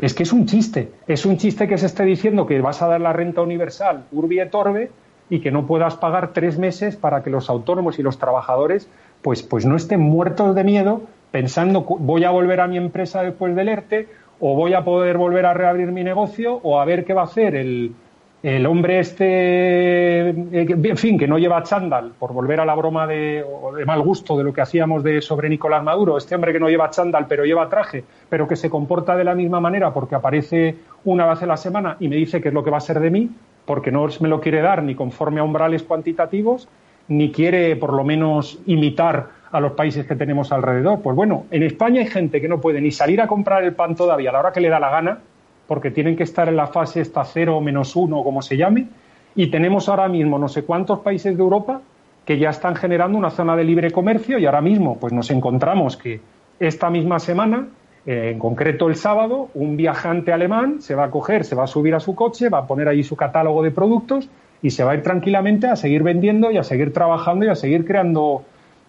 Es 0.00 0.12
que 0.12 0.24
es 0.24 0.32
un 0.32 0.46
chiste, 0.46 0.90
es 1.06 1.24
un 1.24 1.38
chiste 1.38 1.66
que 1.68 1.78
se 1.78 1.86
esté 1.86 2.04
diciendo 2.04 2.46
que 2.46 2.60
vas 2.60 2.82
a 2.82 2.88
dar 2.88 3.00
la 3.00 3.12
renta 3.12 3.40
universal 3.40 4.04
urbi 4.12 4.40
et 4.40 4.54
orbe 4.54 4.90
y 5.30 5.40
que 5.40 5.50
no 5.50 5.66
puedas 5.66 5.96
pagar 5.96 6.32
tres 6.32 6.58
meses 6.58 6.96
para 6.96 7.22
que 7.22 7.30
los 7.30 7.48
autónomos 7.48 7.98
y 7.98 8.02
los 8.02 8.18
trabajadores 8.18 8.88
pues, 9.22 9.42
pues 9.42 9.64
no 9.64 9.76
estén 9.76 10.00
muertos 10.00 10.54
de 10.54 10.64
miedo 10.64 11.02
pensando 11.30 11.82
voy 11.82 12.24
a 12.24 12.30
volver 12.30 12.60
a 12.60 12.68
mi 12.68 12.76
empresa 12.76 13.22
después 13.22 13.56
del 13.56 13.68
ERTE 13.68 14.08
o 14.38 14.54
voy 14.54 14.74
a 14.74 14.84
poder 14.84 15.16
volver 15.16 15.46
a 15.46 15.54
reabrir 15.54 15.90
mi 15.92 16.04
negocio 16.04 16.60
o 16.62 16.78
a 16.78 16.84
ver 16.84 17.04
qué 17.04 17.14
va 17.14 17.22
a 17.22 17.24
hacer 17.24 17.54
el, 17.54 17.94
el 18.42 18.66
hombre 18.66 19.00
este, 19.00 20.30
eh, 20.30 20.34
en 20.52 20.96
fin, 20.96 21.18
que 21.18 21.26
no 21.26 21.38
lleva 21.38 21.62
chándal, 21.62 22.12
por 22.18 22.32
volver 22.32 22.60
a 22.60 22.64
la 22.64 22.74
broma 22.74 23.06
de, 23.06 23.44
de, 23.76 23.84
mal 23.84 24.02
gusto 24.02 24.36
de 24.36 24.44
lo 24.44 24.52
que 24.52 24.60
hacíamos 24.60 25.02
de 25.02 25.20
sobre 25.22 25.48
Nicolás 25.48 25.82
Maduro, 25.82 26.18
este 26.18 26.34
hombre 26.34 26.52
que 26.52 26.60
no 26.60 26.68
lleva 26.68 26.90
chándal 26.90 27.26
pero 27.26 27.44
lleva 27.44 27.68
traje, 27.68 28.04
pero 28.28 28.46
que 28.46 28.56
se 28.56 28.70
comporta 28.70 29.16
de 29.16 29.24
la 29.24 29.34
misma 29.34 29.60
manera 29.60 29.92
porque 29.92 30.14
aparece 30.14 30.76
una 31.04 31.26
vez 31.26 31.42
a 31.42 31.46
la 31.46 31.56
semana 31.56 31.96
y 31.98 32.08
me 32.08 32.16
dice 32.16 32.40
qué 32.40 32.48
es 32.48 32.54
lo 32.54 32.62
que 32.62 32.70
va 32.70 32.78
a 32.78 32.80
ser 32.80 33.00
de 33.00 33.10
mí, 33.10 33.30
porque 33.64 33.90
no 33.90 34.06
me 34.20 34.28
lo 34.28 34.40
quiere 34.40 34.60
dar 34.60 34.82
ni 34.82 34.94
conforme 34.94 35.40
a 35.40 35.44
umbrales 35.44 35.82
cuantitativos, 35.82 36.68
ni 37.08 37.30
quiere 37.32 37.76
por 37.76 37.92
lo 37.92 38.04
menos 38.04 38.58
imitar 38.66 39.28
a 39.50 39.60
los 39.60 39.72
países 39.72 40.06
que 40.06 40.16
tenemos 40.16 40.52
alrededor. 40.52 41.00
Pues 41.00 41.16
bueno, 41.16 41.46
en 41.50 41.62
España 41.62 42.00
hay 42.00 42.08
gente 42.08 42.40
que 42.40 42.48
no 42.48 42.60
puede 42.60 42.80
ni 42.80 42.90
salir 42.90 43.20
a 43.20 43.26
comprar 43.26 43.64
el 43.64 43.74
pan 43.74 43.94
todavía 43.94 44.30
a 44.30 44.32
la 44.34 44.38
hora 44.40 44.52
que 44.52 44.60
le 44.60 44.68
da 44.68 44.80
la 44.80 44.90
gana, 44.90 45.18
porque 45.66 45.90
tienen 45.90 46.16
que 46.16 46.22
estar 46.22 46.48
en 46.48 46.56
la 46.56 46.66
fase 46.66 47.00
esta 47.00 47.24
cero 47.24 47.56
o 47.56 47.60
menos 47.60 47.96
uno, 47.96 48.22
como 48.22 48.42
se 48.42 48.56
llame, 48.56 48.86
y 49.34 49.48
tenemos 49.50 49.88
ahora 49.88 50.08
mismo 50.08 50.38
no 50.38 50.48
sé 50.48 50.64
cuántos 50.64 51.00
países 51.00 51.36
de 51.36 51.42
Europa 51.42 51.80
que 52.24 52.38
ya 52.38 52.50
están 52.50 52.74
generando 52.74 53.16
una 53.16 53.30
zona 53.30 53.54
de 53.54 53.64
libre 53.64 53.90
comercio 53.90 54.38
y 54.38 54.46
ahora 54.46 54.60
mismo 54.60 54.98
pues 54.98 55.12
nos 55.12 55.30
encontramos 55.30 55.96
que 55.96 56.20
esta 56.58 56.90
misma 56.90 57.18
semana, 57.18 57.68
eh, 58.06 58.30
en 58.32 58.38
concreto 58.38 58.88
el 58.88 58.96
sábado, 58.96 59.48
un 59.54 59.76
viajante 59.76 60.32
alemán 60.32 60.80
se 60.80 60.94
va 60.94 61.04
a 61.04 61.10
coger, 61.10 61.44
se 61.44 61.54
va 61.54 61.64
a 61.64 61.68
subir 61.68 61.94
a 61.94 62.00
su 62.00 62.14
coche, 62.14 62.48
va 62.48 62.58
a 62.58 62.66
poner 62.66 62.88
ahí 62.88 63.02
su 63.04 63.14
catálogo 63.14 63.62
de 63.62 63.70
productos 63.70 64.28
y 64.62 64.70
se 64.70 64.82
va 64.82 64.92
a 64.92 64.94
ir 64.94 65.02
tranquilamente 65.02 65.68
a 65.68 65.76
seguir 65.76 66.02
vendiendo 66.02 66.50
y 66.50 66.56
a 66.56 66.64
seguir 66.64 66.92
trabajando 66.92 67.44
y 67.44 67.48
a 67.48 67.54
seguir 67.54 67.84
creando 67.84 68.42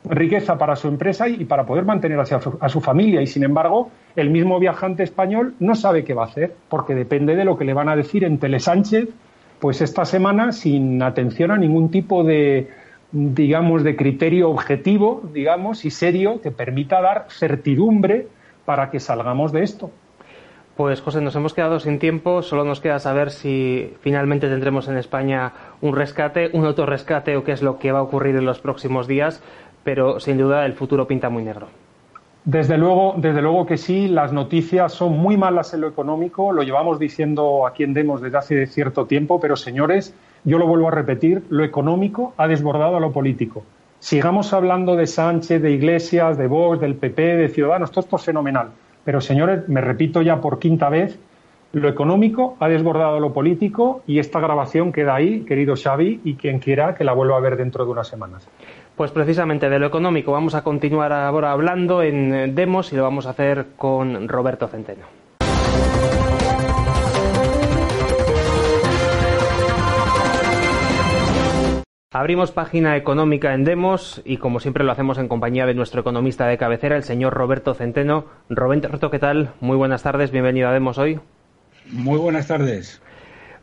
riqueza 0.05 0.57
para 0.57 0.75
su 0.75 0.87
empresa 0.87 1.27
y 1.27 1.45
para 1.45 1.65
poder 1.65 1.85
mantener 1.85 2.19
a 2.19 2.25
su, 2.25 2.57
a 2.59 2.69
su, 2.69 2.81
familia. 2.81 3.21
Y 3.21 3.27
sin 3.27 3.43
embargo, 3.43 3.89
el 4.15 4.29
mismo 4.29 4.59
viajante 4.59 5.03
español 5.03 5.55
no 5.59 5.75
sabe 5.75 6.03
qué 6.03 6.13
va 6.13 6.23
a 6.23 6.27
hacer, 6.27 6.55
porque 6.69 6.95
depende 6.95 7.35
de 7.35 7.45
lo 7.45 7.57
que 7.57 7.65
le 7.65 7.73
van 7.73 7.89
a 7.89 7.95
decir 7.95 8.23
en 8.23 8.37
Telesánchez, 8.37 9.09
pues 9.59 9.81
esta 9.81 10.05
semana 10.05 10.51
sin 10.51 11.01
atención 11.01 11.51
a 11.51 11.57
ningún 11.57 11.89
tipo 11.89 12.23
de, 12.23 12.69
digamos, 13.11 13.83
de 13.83 13.95
criterio 13.95 14.49
objetivo, 14.49 15.23
digamos, 15.33 15.85
y 15.85 15.91
serio 15.91 16.41
que 16.41 16.51
permita 16.51 17.01
dar 17.01 17.25
certidumbre 17.29 18.27
para 18.65 18.89
que 18.89 18.99
salgamos 18.99 19.51
de 19.51 19.63
esto. 19.63 19.91
Pues 20.75 21.01
José, 21.01 21.21
nos 21.21 21.35
hemos 21.35 21.55
quedado 21.55 21.79
sin 21.79 21.97
tiempo, 21.97 22.43
solo 22.43 22.63
nos 22.63 22.81
queda 22.81 22.99
saber 22.99 23.31
si 23.31 23.95
finalmente 24.01 24.47
tendremos 24.47 24.87
en 24.87 24.97
España 24.97 25.53
un 25.81 25.95
rescate, 25.95 26.51
un 26.53 26.65
autorrescate 26.65 27.35
o 27.35 27.43
qué 27.43 27.53
es 27.53 27.63
lo 27.63 27.79
que 27.79 27.91
va 27.91 27.97
a 27.97 28.03
ocurrir 28.03 28.35
en 28.35 28.45
los 28.45 28.59
próximos 28.59 29.07
días 29.07 29.41
pero 29.87 30.19
sin 30.19 30.37
duda 30.37 30.65
el 30.65 30.73
futuro 30.73 31.07
pinta 31.07 31.29
muy 31.29 31.45
negro. 31.45 31.67
Desde 32.43 32.77
luego, 32.77 33.15
desde 33.15 33.41
luego 33.41 33.65
que 33.65 33.77
sí, 33.77 34.09
las 34.09 34.33
noticias 34.33 34.91
son 34.91 35.17
muy 35.17 35.37
malas 35.37 35.73
en 35.73 35.79
lo 35.79 35.87
económico, 35.87 36.51
lo 36.51 36.63
llevamos 36.63 36.99
diciendo 36.99 37.65
aquí 37.65 37.83
en 37.83 37.93
Demos 37.93 38.21
desde 38.21 38.37
hace 38.37 38.67
cierto 38.67 39.05
tiempo, 39.05 39.39
pero 39.39 39.55
señores, 39.55 40.13
yo 40.43 40.57
lo 40.57 40.67
vuelvo 40.67 40.89
a 40.89 40.91
repetir, 40.91 41.45
lo 41.47 41.63
económico 41.63 42.33
ha 42.35 42.49
desbordado 42.49 42.97
a 42.97 42.99
lo 42.99 43.13
político. 43.13 43.63
Sigamos 43.99 44.51
hablando 44.51 44.97
de 44.97 45.07
Sánchez, 45.07 45.61
de 45.61 45.71
Iglesias, 45.71 46.37
de 46.37 46.47
Vox, 46.47 46.81
del 46.81 46.95
PP, 46.95 47.37
de 47.37 47.47
Ciudadanos, 47.47 47.89
todo 47.89 48.01
esto 48.01 48.17
es 48.17 48.23
fenomenal. 48.25 48.71
Pero 49.05 49.21
señores, 49.21 49.69
me 49.69 49.79
repito 49.79 50.21
ya 50.21 50.41
por 50.41 50.59
quinta 50.59 50.89
vez, 50.89 51.17
lo 51.71 51.87
económico 51.87 52.57
ha 52.59 52.67
desbordado 52.67 53.15
a 53.15 53.19
lo 53.21 53.31
político 53.31 54.01
y 54.05 54.19
esta 54.19 54.41
grabación 54.41 54.91
queda 54.91 55.15
ahí, 55.15 55.45
querido 55.45 55.75
Xavi, 55.81 56.19
y 56.25 56.35
quien 56.35 56.59
quiera 56.59 56.93
que 56.93 57.05
la 57.05 57.13
vuelva 57.13 57.37
a 57.37 57.39
ver 57.39 57.55
dentro 57.55 57.85
de 57.85 57.91
unas 57.91 58.09
semanas. 58.09 58.49
Pues 58.97 59.11
precisamente 59.11 59.69
de 59.69 59.77
lo 59.77 59.85
económico 59.85 60.31
vamos 60.31 60.55
a 60.55 60.63
continuar 60.63 61.13
ahora 61.13 61.51
hablando 61.51 62.01
en 62.01 62.33
eh, 62.33 62.47
Demos 62.51 62.91
y 62.91 62.95
lo 62.95 63.03
vamos 63.03 63.27
a 63.27 63.29
hacer 63.29 63.67
con 63.77 64.27
Roberto 64.27 64.67
Centeno. 64.67 65.05
Abrimos 72.11 72.51
página 72.51 72.97
económica 72.97 73.53
en 73.53 73.65
Demos 73.65 74.23
y 74.25 74.37
como 74.37 74.59
siempre 74.59 74.83
lo 74.83 74.91
hacemos 74.91 75.19
en 75.19 75.27
compañía 75.27 75.67
de 75.67 75.75
nuestro 75.75 76.01
economista 76.01 76.47
de 76.47 76.57
cabecera, 76.57 76.95
el 76.95 77.03
señor 77.03 77.35
Roberto 77.35 77.75
Centeno. 77.75 78.25
Roberto, 78.49 79.11
¿qué 79.11 79.19
tal? 79.19 79.51
Muy 79.59 79.77
buenas 79.77 80.01
tardes, 80.01 80.31
bienvenido 80.31 80.69
a 80.69 80.73
Demos 80.73 80.97
hoy. 80.97 81.19
Muy 81.91 82.17
buenas 82.17 82.47
tardes. 82.47 82.99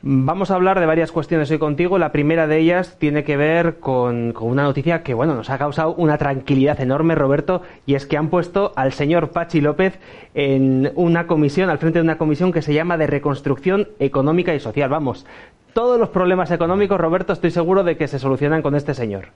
Vamos 0.06 0.50
a 0.50 0.56
hablar 0.56 0.80
de 0.80 0.84
varias 0.84 1.12
cuestiones 1.12 1.50
hoy 1.50 1.58
contigo. 1.58 1.96
La 1.96 2.12
primera 2.12 2.46
de 2.46 2.58
ellas 2.58 2.98
tiene 2.98 3.24
que 3.24 3.38
ver 3.38 3.76
con, 3.76 4.34
una 4.38 4.64
noticia 4.64 5.02
que 5.02 5.14
bueno 5.14 5.34
nos 5.34 5.48
ha 5.48 5.56
causado 5.56 5.94
una 5.94 6.18
tranquilidad 6.18 6.78
enorme, 6.78 7.14
Roberto, 7.14 7.62
y 7.86 7.94
es 7.94 8.04
que 8.04 8.18
han 8.18 8.28
puesto 8.28 8.74
al 8.76 8.92
señor 8.92 9.30
Pachi 9.30 9.62
López 9.62 9.98
en 10.34 10.92
una 10.94 11.26
comisión, 11.26 11.70
al 11.70 11.78
frente 11.78 12.00
de 12.00 12.02
una 12.02 12.18
comisión 12.18 12.52
que 12.52 12.60
se 12.60 12.74
llama 12.74 12.98
de 12.98 13.06
reconstrucción 13.06 13.88
económica 13.98 14.54
y 14.54 14.60
social. 14.60 14.90
Vamos, 14.90 15.24
todos 15.72 15.98
los 15.98 16.10
problemas 16.10 16.50
económicos, 16.50 17.00
Roberto, 17.00 17.32
estoy 17.32 17.50
seguro 17.50 17.82
de 17.82 17.96
que 17.96 18.06
se 18.06 18.18
solucionan 18.18 18.60
con 18.60 18.74
este 18.74 18.92
señor. 18.92 19.28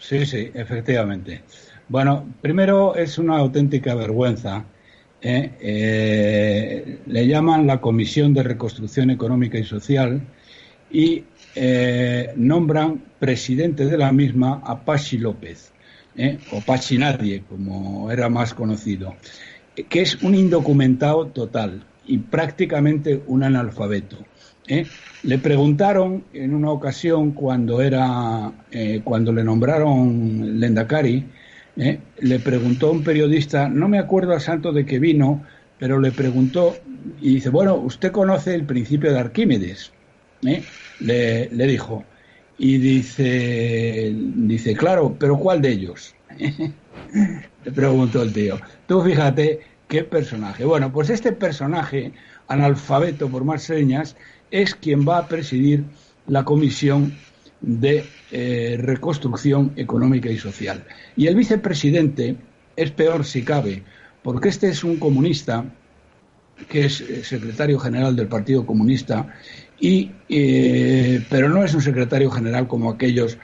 Sí, 0.00 0.26
sí, 0.26 0.50
efectivamente. 0.54 1.42
Bueno, 1.88 2.26
primero 2.40 2.96
es 2.96 3.16
una 3.16 3.36
auténtica 3.36 3.94
vergüenza 3.94 4.64
¿eh? 5.24 5.50
Eh, 5.60 6.98
le 7.06 7.26
llaman 7.26 7.66
la 7.66 7.80
Comisión 7.80 8.34
de 8.34 8.42
Reconstrucción 8.42 9.10
Económica 9.10 9.58
y 9.58 9.64
Social 9.64 10.20
y 10.90 11.24
eh, 11.56 12.32
nombran 12.36 13.02
presidente 13.18 13.86
de 13.86 13.96
la 13.98 14.12
misma 14.12 14.60
a 14.64 14.84
Pachi 14.84 15.18
López, 15.18 15.72
o 16.52 16.60
Pachi 16.60 16.98
Nadie, 16.98 17.42
como 17.48 18.12
era 18.12 18.28
más 18.28 18.54
conocido, 18.54 19.16
que 19.88 20.02
es 20.02 20.22
un 20.22 20.34
indocumentado 20.34 21.26
total 21.28 21.82
y 22.06 22.18
prácticamente 22.18 23.20
un 23.26 23.42
analfabeto. 23.42 24.18
Le 25.24 25.38
preguntaron 25.38 26.24
en 26.32 26.54
una 26.54 26.70
ocasión 26.70 27.32
cuando 27.32 27.82
era 27.82 28.52
cuando 29.02 29.32
le 29.32 29.42
nombraron 29.42 30.60
Lendakari, 30.60 31.24
¿eh? 31.76 32.00
le 32.18 32.38
preguntó 32.40 32.90
un 32.90 33.02
periodista, 33.02 33.68
no 33.68 33.88
me 33.88 33.98
acuerdo 33.98 34.34
a 34.34 34.40
santo 34.40 34.72
de 34.72 34.84
que 34.84 34.98
vino, 34.98 35.44
pero 35.78 36.00
le 36.00 36.12
preguntó 36.12 36.76
y 37.20 37.34
dice, 37.34 37.50
bueno, 37.50 37.74
usted 37.74 38.12
conoce 38.12 38.54
el 38.54 38.64
principio 38.64 39.12
de 39.12 39.18
Arquímedes, 39.18 39.92
¿eh? 40.46 40.64
le, 41.00 41.66
dijo. 41.66 42.04
Y 42.56 42.78
dice, 42.78 44.14
dice, 44.14 44.74
claro, 44.74 45.16
pero 45.18 45.36
¿cuál 45.38 45.60
de 45.60 45.72
ellos? 45.72 46.14
Le 47.64 47.72
preguntó 47.72 48.22
el 48.22 48.32
tío. 48.32 48.60
Tú 48.86 49.02
fíjate 49.02 49.60
qué 49.88 50.04
personaje. 50.04 50.64
Bueno, 50.64 50.92
pues 50.92 51.10
este 51.10 51.32
personaje, 51.32 52.12
analfabeto 52.46 53.28
por 53.28 53.44
más 53.44 53.62
señas, 53.62 54.16
es 54.50 54.74
quien 54.74 55.06
va 55.08 55.18
a 55.18 55.28
presidir 55.28 55.84
la 56.26 56.44
comisión 56.44 57.14
de 57.66 58.04
eh, 58.30 58.76
reconstrucción 58.78 59.72
económica 59.76 60.28
y 60.28 60.38
social. 60.38 60.84
Y 61.16 61.26
el 61.26 61.34
vicepresidente 61.34 62.36
es 62.76 62.90
peor 62.90 63.24
si 63.24 63.42
cabe, 63.42 63.82
porque 64.22 64.48
este 64.48 64.68
es 64.68 64.84
un 64.84 64.98
comunista 64.98 65.64
que 66.68 66.86
es 66.86 67.00
eh, 67.00 67.24
secretario 67.24 67.78
general 67.78 68.16
del 68.16 68.28
Partido 68.28 68.66
Comunista, 68.66 69.34
y, 69.80 70.10
eh, 70.28 71.22
pero 71.30 71.48
no 71.48 71.64
es 71.64 71.74
un 71.74 71.82
secretario 71.82 72.30
general 72.30 72.68
como 72.68 72.90
aquellos 72.90 73.38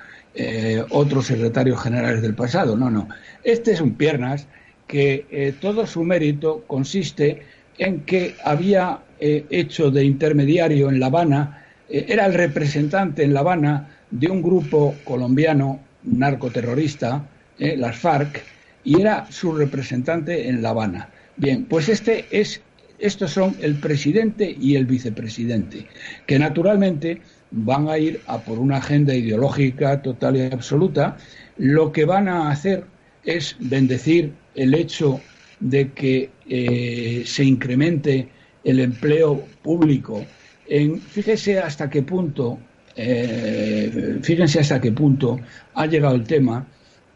otros 0.90 1.26
secretarios 1.26 1.82
generales 1.82 2.22
del 2.22 2.36
pasado, 2.36 2.76
no, 2.76 2.88
no. 2.88 3.08
Este 3.42 3.72
es 3.72 3.80
un 3.80 3.94
piernas 3.94 4.46
que 4.86 5.56
todo 5.60 5.88
su 5.88 6.04
mérito 6.04 6.62
consiste 6.68 7.42
en 7.76 8.02
que 8.02 8.36
había 8.44 9.00
hecho 9.18 9.90
de 9.90 10.04
intermediario 10.04 10.88
en 10.88 11.00
La 11.00 11.06
Habana, 11.06 11.64
era 11.90 12.26
el 12.26 12.34
representante 12.34 13.24
en 13.24 13.34
La 13.34 13.40
Habana 13.40 13.99
de 14.10 14.28
un 14.28 14.42
grupo 14.42 14.94
colombiano 15.04 15.80
narcoterrorista, 16.04 17.28
eh, 17.58 17.76
las 17.76 17.96
FARC, 17.96 18.42
y 18.84 19.00
era 19.00 19.26
su 19.30 19.52
representante 19.52 20.48
en 20.48 20.62
La 20.62 20.70
Habana. 20.70 21.10
Bien, 21.36 21.64
pues 21.64 21.88
este 21.88 22.26
es, 22.30 22.60
estos 22.98 23.32
son 23.32 23.56
el 23.60 23.76
presidente 23.76 24.56
y 24.58 24.76
el 24.76 24.86
vicepresidente, 24.86 25.86
que 26.26 26.38
naturalmente 26.38 27.20
van 27.50 27.88
a 27.88 27.98
ir 27.98 28.20
a 28.26 28.38
por 28.38 28.58
una 28.58 28.78
agenda 28.78 29.14
ideológica 29.14 30.00
total 30.02 30.36
y 30.36 30.42
absoluta. 30.42 31.16
Lo 31.58 31.92
que 31.92 32.04
van 32.04 32.28
a 32.28 32.50
hacer 32.50 32.84
es 33.24 33.56
bendecir 33.58 34.32
el 34.54 34.74
hecho 34.74 35.20
de 35.60 35.92
que 35.92 36.30
eh, 36.48 37.22
se 37.26 37.44
incremente 37.44 38.28
el 38.64 38.80
empleo 38.80 39.44
público. 39.62 40.24
En, 40.68 41.00
fíjese 41.00 41.58
hasta 41.58 41.90
qué 41.90 42.02
punto 42.02 42.58
eh, 42.96 44.18
fíjense 44.22 44.60
hasta 44.60 44.80
qué 44.80 44.92
punto 44.92 45.38
ha 45.74 45.86
llegado 45.86 46.14
el 46.14 46.24
tema, 46.24 46.66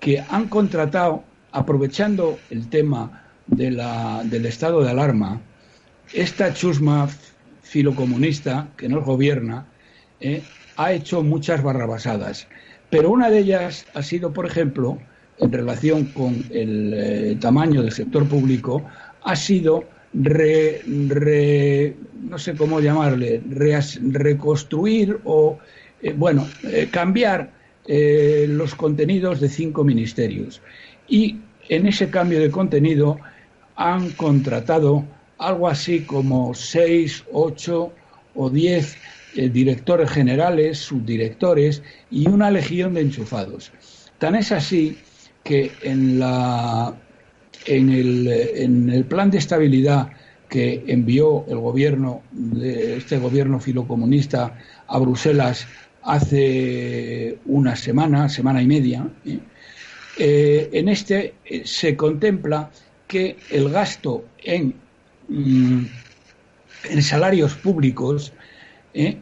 que 0.00 0.20
han 0.28 0.48
contratado, 0.48 1.24
aprovechando 1.52 2.38
el 2.50 2.68
tema 2.68 3.24
de 3.46 3.70
la, 3.70 4.22
del 4.24 4.46
estado 4.46 4.82
de 4.82 4.90
alarma, 4.90 5.40
esta 6.12 6.52
chusma 6.52 7.08
filocomunista 7.62 8.68
que 8.76 8.88
nos 8.88 9.04
gobierna 9.04 9.66
eh, 10.20 10.42
ha 10.76 10.92
hecho 10.92 11.22
muchas 11.22 11.62
barrabasadas. 11.62 12.46
Pero 12.90 13.10
una 13.10 13.30
de 13.30 13.38
ellas 13.38 13.86
ha 13.94 14.02
sido, 14.02 14.32
por 14.32 14.46
ejemplo, 14.46 14.98
en 15.38 15.52
relación 15.52 16.04
con 16.06 16.44
el 16.50 16.94
eh, 16.94 17.36
tamaño 17.40 17.82
del 17.82 17.92
sector 17.92 18.28
público, 18.28 18.84
ha 19.22 19.36
sido 19.36 19.84
re, 20.14 21.96
no 22.22 22.38
sé 22.38 22.54
cómo 22.54 22.80
llamarle, 22.80 23.42
reconstruir 23.48 25.18
o, 25.24 25.58
eh, 26.02 26.14
bueno, 26.16 26.48
eh, 26.62 26.88
cambiar 26.90 27.50
eh, 27.86 28.46
los 28.48 28.74
contenidos 28.74 29.40
de 29.40 29.48
cinco 29.48 29.84
ministerios. 29.84 30.62
Y 31.08 31.38
en 31.68 31.86
ese 31.86 32.08
cambio 32.10 32.40
de 32.40 32.50
contenido 32.50 33.18
han 33.76 34.10
contratado 34.10 35.04
algo 35.38 35.68
así 35.68 36.00
como 36.00 36.54
seis, 36.54 37.24
ocho 37.32 37.92
o 38.34 38.50
diez 38.50 38.96
directores 39.34 40.10
generales, 40.10 40.78
subdirectores 40.78 41.82
y 42.08 42.28
una 42.28 42.52
legión 42.52 42.94
de 42.94 43.00
enchufados. 43.00 43.72
Tan 44.18 44.36
es 44.36 44.52
así 44.52 44.96
que 45.42 45.72
en 45.82 46.20
la 46.20 46.94
en 47.66 47.90
el, 48.90 49.04
plan 49.04 49.30
de 49.30 49.38
estabilidad 49.38 50.10
que 50.48 50.84
envió 50.86 51.44
el 51.48 51.58
gobierno, 51.58 52.22
de 52.30 52.98
este 52.98 53.18
gobierno 53.18 53.60
filocomunista, 53.60 54.58
a 54.86 54.98
Bruselas 54.98 55.66
hace 56.02 57.38
una 57.46 57.76
semana, 57.76 58.28
semana 58.28 58.62
y 58.62 58.66
media, 58.66 59.06
¿eh? 59.24 59.38
Eh, 60.16 60.70
en 60.72 60.88
este 60.88 61.34
eh, 61.44 61.62
se 61.64 61.96
contempla 61.96 62.70
que 63.08 63.36
el 63.50 63.68
gasto 63.68 64.24
en, 64.44 64.74
mm, 65.28 65.86
salarios 67.00 67.54
públicos 67.54 68.32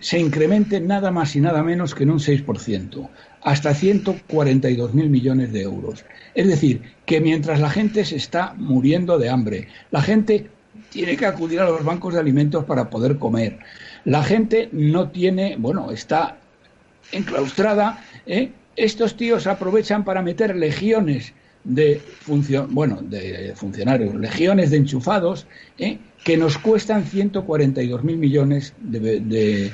se 0.00 0.18
incremente 0.18 0.80
nada 0.80 1.10
más 1.10 1.34
y 1.34 1.40
nada 1.40 1.62
menos 1.62 1.94
que 1.94 2.02
en 2.02 2.10
un 2.10 2.18
6%, 2.18 3.08
hasta 3.42 3.74
142.000 3.74 4.92
millones 5.08 5.52
de 5.52 5.62
euros. 5.62 6.04
Es 6.34 6.46
decir, 6.46 6.82
que 7.06 7.20
mientras 7.20 7.60
la 7.60 7.70
gente 7.70 8.04
se 8.04 8.16
está 8.16 8.54
muriendo 8.56 9.18
de 9.18 9.28
hambre, 9.28 9.68
la 9.90 10.02
gente 10.02 10.48
tiene 10.90 11.16
que 11.16 11.26
acudir 11.26 11.60
a 11.60 11.68
los 11.68 11.84
bancos 11.84 12.14
de 12.14 12.20
alimentos 12.20 12.64
para 12.64 12.88
poder 12.88 13.18
comer, 13.18 13.58
la 14.04 14.22
gente 14.22 14.68
no 14.72 15.10
tiene, 15.10 15.56
bueno, 15.58 15.90
está 15.90 16.38
enclaustrada, 17.12 18.04
¿eh? 18.26 18.50
estos 18.76 19.16
tíos 19.16 19.46
aprovechan 19.46 20.04
para 20.04 20.22
meter 20.22 20.56
legiones 20.56 21.34
de, 21.64 22.00
bueno, 22.70 22.98
de 23.02 23.52
funcionarios, 23.54 24.14
legiones 24.14 24.70
de 24.70 24.78
enchufados, 24.78 25.46
¿eh? 25.78 25.98
Que 26.24 26.36
nos 26.36 26.58
cuestan 26.58 27.04
142.000 27.04 28.02
millones 28.16 28.74
de, 28.80 29.72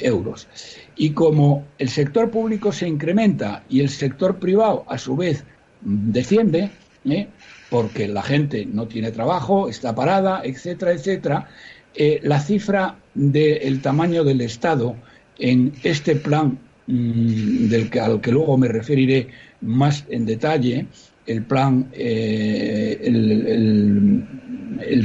euros. 0.00 0.48
Y 0.96 1.10
como 1.10 1.64
el 1.78 1.88
sector 1.88 2.30
público 2.30 2.72
se 2.72 2.88
incrementa 2.88 3.64
y 3.68 3.80
el 3.80 3.88
sector 3.88 4.38
privado, 4.38 4.84
a 4.88 4.98
su 4.98 5.16
vez, 5.16 5.44
desciende, 5.80 6.70
¿eh? 7.04 7.28
porque 7.70 8.08
la 8.08 8.22
gente 8.22 8.66
no 8.66 8.86
tiene 8.86 9.12
trabajo, 9.12 9.68
está 9.68 9.94
parada, 9.94 10.42
etcétera, 10.44 10.92
etcétera, 10.92 11.48
eh, 11.94 12.20
la 12.22 12.40
cifra 12.40 12.96
del 13.14 13.80
tamaño 13.80 14.24
del 14.24 14.40
Estado 14.40 14.96
en 15.38 15.72
este 15.82 16.16
plan 16.16 16.58
mm, 16.86 17.72
al 18.00 18.20
que 18.20 18.32
luego 18.32 18.56
me 18.58 18.68
referiré 18.68 19.28
más 19.60 20.04
en 20.08 20.26
detalle, 20.26 20.86
el 21.26 21.44
plan, 21.44 21.88
eh, 21.92 22.98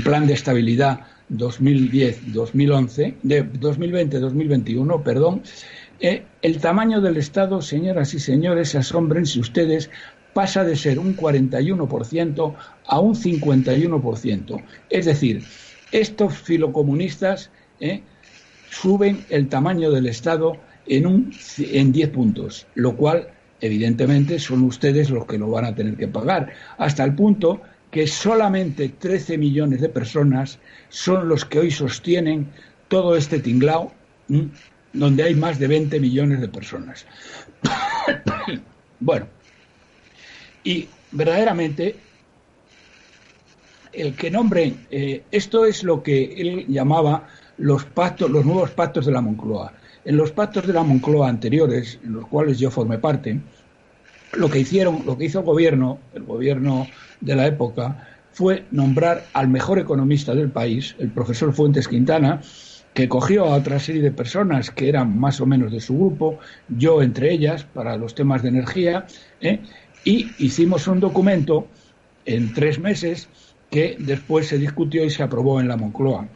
plan 0.04 0.28
de 0.28 0.34
estabilidad 0.34 1.02
2010-2011, 1.32 3.16
de 3.24 3.52
2020-2021, 3.52 5.04
perdón, 5.04 5.42
el 6.00 6.58
tamaño 6.60 7.02
del 7.02 7.18
Estado, 7.18 7.62
señoras 7.62 8.14
y 8.14 8.20
señores, 8.20 8.76
asómbrense 8.76 9.40
ustedes, 9.40 9.90
pasa 10.34 10.64
de 10.64 10.76
ser 10.76 11.00
un 11.00 11.18
41% 11.18 12.56
a 12.86 13.00
un 13.00 13.16
51%. 13.16 14.64
Es 14.90 15.06
decir, 15.06 15.44
estos 15.92 16.38
filocomunistas 16.38 17.50
¿eh? 17.80 18.04
suben 18.70 19.26
el 19.30 19.50
tamaño 19.50 19.90
del 19.92 20.06
Estado 20.06 20.58
en, 20.86 21.08
un, 21.08 21.34
en 21.58 21.92
10 21.92 22.10
puntos, 22.10 22.68
lo 22.76 22.96
cual 22.96 23.30
evidentemente 23.62 24.38
son 24.38 24.64
ustedes 24.64 25.10
los 25.10 25.26
que 25.26 25.40
lo 25.40 25.50
van 25.50 25.66
a 25.66 25.76
tener 25.76 25.98
que 25.98 26.08
pagar, 26.08 26.54
hasta 26.78 27.04
el 27.04 27.16
punto 27.16 27.62
que 27.98 28.06
solamente 28.06 28.90
13 28.90 29.40
millones 29.40 29.82
de 29.82 29.90
personas 29.90 30.60
son 30.88 31.28
los 31.28 31.46
que 31.46 31.58
hoy 31.58 31.72
sostienen 31.72 32.48
todo 32.90 33.16
este 33.16 33.40
tinglao, 33.40 33.92
donde 34.94 35.24
hay 35.24 35.34
más 35.34 35.58
de 35.58 35.66
20 35.66 36.00
millones 36.00 36.40
de 36.40 36.48
personas. 36.48 37.08
bueno, 39.00 39.26
y 40.64 40.88
verdaderamente, 41.12 41.96
el 43.94 44.14
que 44.14 44.30
nombre 44.30 44.76
eh, 44.92 45.24
esto 45.32 45.66
es 45.66 45.84
lo 45.84 46.04
que 46.04 46.36
él 46.40 46.68
llamaba 46.68 47.28
los 47.58 47.84
pactos, 47.84 48.30
los 48.30 48.46
nuevos 48.46 48.70
pactos 48.70 49.08
de 49.08 49.12
la 49.12 49.22
Moncloa. 49.22 49.74
En 50.06 50.18
los 50.18 50.32
pactos 50.32 50.68
de 50.68 50.74
la 50.74 50.84
Moncloa 50.84 51.30
anteriores, 51.30 51.98
en 52.04 52.14
los 52.14 52.28
cuales 52.28 52.60
yo 52.60 52.70
formé 52.70 53.00
parte, 53.00 53.42
lo 54.34 54.50
que 54.50 54.60
hicieron, 54.60 55.04
lo 55.06 55.18
que 55.18 55.26
hizo 55.26 55.40
el 55.40 55.46
gobierno, 55.46 56.00
el 56.14 56.24
gobierno 56.24 56.88
de 57.22 57.36
la 57.36 57.48
época, 57.48 58.08
fue 58.32 58.66
nombrar 58.72 59.26
al 59.34 59.48
mejor 59.48 59.80
economista 59.80 60.36
del 60.36 60.52
país, 60.52 60.96
el 61.00 61.10
profesor 61.10 61.54
Fuentes 61.54 61.88
Quintana, 61.88 62.42
que 62.94 63.08
cogió 63.08 63.46
a 63.46 63.56
otra 63.56 63.80
serie 63.80 64.02
de 64.02 64.12
personas 64.12 64.72
que 64.72 64.90
eran 64.90 65.20
más 65.20 65.40
o 65.40 65.46
menos 65.46 65.72
de 65.72 65.80
su 65.80 65.96
grupo, 65.96 66.40
yo 66.68 67.02
entre 67.02 67.32
ellas, 67.32 67.64
para 67.64 67.98
los 67.98 68.16
temas 68.16 68.42
de 68.42 68.50
energía, 68.50 69.06
¿eh? 69.42 69.60
y 70.04 70.32
hicimos 70.40 70.88
un 70.88 71.00
documento 71.00 71.68
en 72.26 72.54
tres 72.54 72.80
meses 72.80 73.30
que 73.70 73.98
después 74.00 74.48
se 74.48 74.58
discutió 74.58 75.04
y 75.04 75.10
se 75.10 75.24
aprobó 75.24 75.60
en 75.60 75.68
la 75.68 75.78
Moncloa. 75.78 76.28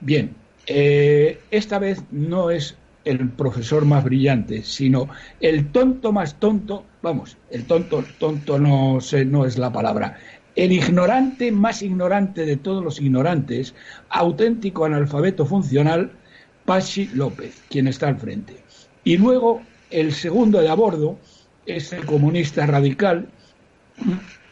Bien, 0.00 0.34
eh, 0.66 1.40
esta 1.50 1.78
vez 1.78 2.02
no 2.10 2.50
es 2.50 2.76
el 3.04 3.30
profesor 3.30 3.84
más 3.84 4.04
brillante, 4.04 4.62
sino 4.62 5.08
el 5.40 5.70
tonto 5.72 6.12
más 6.12 6.38
tonto, 6.38 6.84
vamos, 7.02 7.36
el 7.50 7.64
tonto, 7.64 8.04
tonto 8.18 8.58
no 8.58 9.00
sé, 9.00 9.24
no 9.24 9.46
es 9.46 9.58
la 9.58 9.72
palabra, 9.72 10.18
el 10.56 10.72
ignorante 10.72 11.52
más 11.52 11.82
ignorante 11.82 12.44
de 12.44 12.56
todos 12.56 12.84
los 12.84 13.00
ignorantes, 13.00 13.74
auténtico 14.10 14.84
analfabeto 14.84 15.46
funcional, 15.46 16.12
Pachi 16.64 17.10
López, 17.14 17.62
quien 17.68 17.88
está 17.88 18.08
al 18.08 18.18
frente. 18.18 18.56
Y 19.04 19.16
luego 19.16 19.62
el 19.90 20.12
segundo 20.12 20.60
de 20.60 20.68
a 20.68 20.74
bordo, 20.74 21.18
es 21.66 21.92
el 21.92 22.04
comunista 22.04 22.66
radical, 22.66 23.28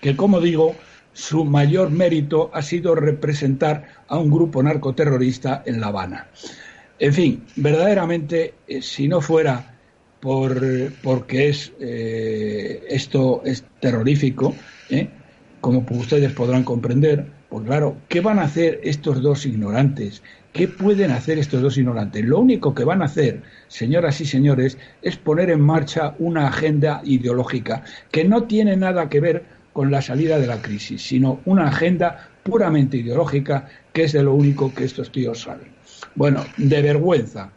que, 0.00 0.16
como 0.16 0.40
digo, 0.40 0.74
su 1.12 1.44
mayor 1.44 1.90
mérito 1.90 2.50
ha 2.52 2.62
sido 2.62 2.94
representar 2.94 3.86
a 4.08 4.18
un 4.18 4.30
grupo 4.30 4.62
narcoterrorista 4.62 5.62
en 5.66 5.80
La 5.80 5.88
Habana. 5.88 6.28
En 7.00 7.14
fin, 7.14 7.44
verdaderamente, 7.54 8.54
eh, 8.66 8.82
si 8.82 9.06
no 9.06 9.20
fuera 9.20 9.76
por, 10.20 10.60
porque 11.02 11.48
es, 11.48 11.72
eh, 11.78 12.82
esto 12.88 13.42
es 13.44 13.64
terrorífico, 13.80 14.54
¿eh? 14.90 15.08
como 15.60 15.86
ustedes 15.90 16.32
podrán 16.32 16.64
comprender, 16.64 17.26
pues 17.48 17.64
claro, 17.64 17.98
¿qué 18.08 18.20
van 18.20 18.40
a 18.40 18.42
hacer 18.42 18.80
estos 18.82 19.22
dos 19.22 19.46
ignorantes? 19.46 20.22
¿Qué 20.52 20.66
pueden 20.66 21.12
hacer 21.12 21.38
estos 21.38 21.62
dos 21.62 21.78
ignorantes? 21.78 22.24
Lo 22.24 22.40
único 22.40 22.74
que 22.74 22.82
van 22.82 23.02
a 23.02 23.04
hacer, 23.04 23.42
señoras 23.68 24.20
y 24.20 24.26
señores, 24.26 24.76
es 25.00 25.16
poner 25.16 25.50
en 25.50 25.60
marcha 25.60 26.16
una 26.18 26.48
agenda 26.48 27.00
ideológica 27.04 27.84
que 28.10 28.24
no 28.24 28.44
tiene 28.44 28.76
nada 28.76 29.08
que 29.08 29.20
ver 29.20 29.44
con 29.72 29.92
la 29.92 30.02
salida 30.02 30.40
de 30.40 30.48
la 30.48 30.60
crisis, 30.60 31.00
sino 31.00 31.40
una 31.44 31.68
agenda 31.68 32.28
puramente 32.42 32.96
ideológica 32.96 33.68
que 33.92 34.04
es 34.04 34.12
de 34.12 34.24
lo 34.24 34.34
único 34.34 34.74
que 34.74 34.84
estos 34.84 35.12
tíos 35.12 35.42
saben. 35.42 35.77
Bueno, 36.18 36.44
de 36.56 36.82
vergüenza. 36.82 37.52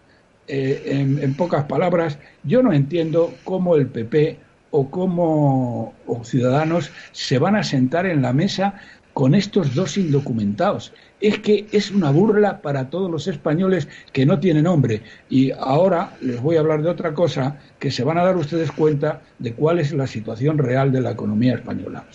Eh, 0.47 0.83
en, 0.85 1.33
pocas 1.33 1.63
palabras, 1.63 2.19
yo 2.43 2.61
no 2.61 2.73
entiendo 2.73 3.33
cómo 3.43 3.75
el 3.75 3.87
PP 3.87 4.37
o 4.69 4.91
cómo 4.91 5.95
Ciudadanos 6.23 6.91
se 7.11 7.39
van 7.39 7.55
a 7.55 7.63
sentar 7.63 8.05
en 8.05 8.21
la 8.21 8.33
mesa 8.33 8.75
con 9.13 9.33
estos 9.33 9.73
dos 9.73 9.97
indocumentados. 9.97 10.93
Es 11.21 11.39
que 11.39 11.65
es 11.71 11.89
una 11.89 12.11
burla 12.11 12.61
para 12.61 12.91
todos 12.91 13.09
los 13.09 13.27
españoles 13.27 13.87
que 14.13 14.27
no 14.27 14.39
tienen 14.39 14.65
nombre. 14.65 15.01
Y 15.27 15.49
ahora 15.49 16.15
les 16.21 16.39
voy 16.39 16.57
a 16.57 16.59
hablar 16.59 16.83
de 16.83 16.91
otra 16.91 17.15
cosa 17.15 17.57
que 17.79 17.89
se 17.89 18.03
van 18.03 18.19
a 18.19 18.23
dar 18.23 18.37
ustedes 18.37 18.71
cuenta 18.71 19.23
de 19.39 19.53
cuál 19.53 19.79
es 19.79 19.91
la 19.91 20.05
situación 20.05 20.59
real 20.59 20.91
de 20.91 21.01
la 21.01 21.09
economía 21.09 21.55
española. 21.55 22.05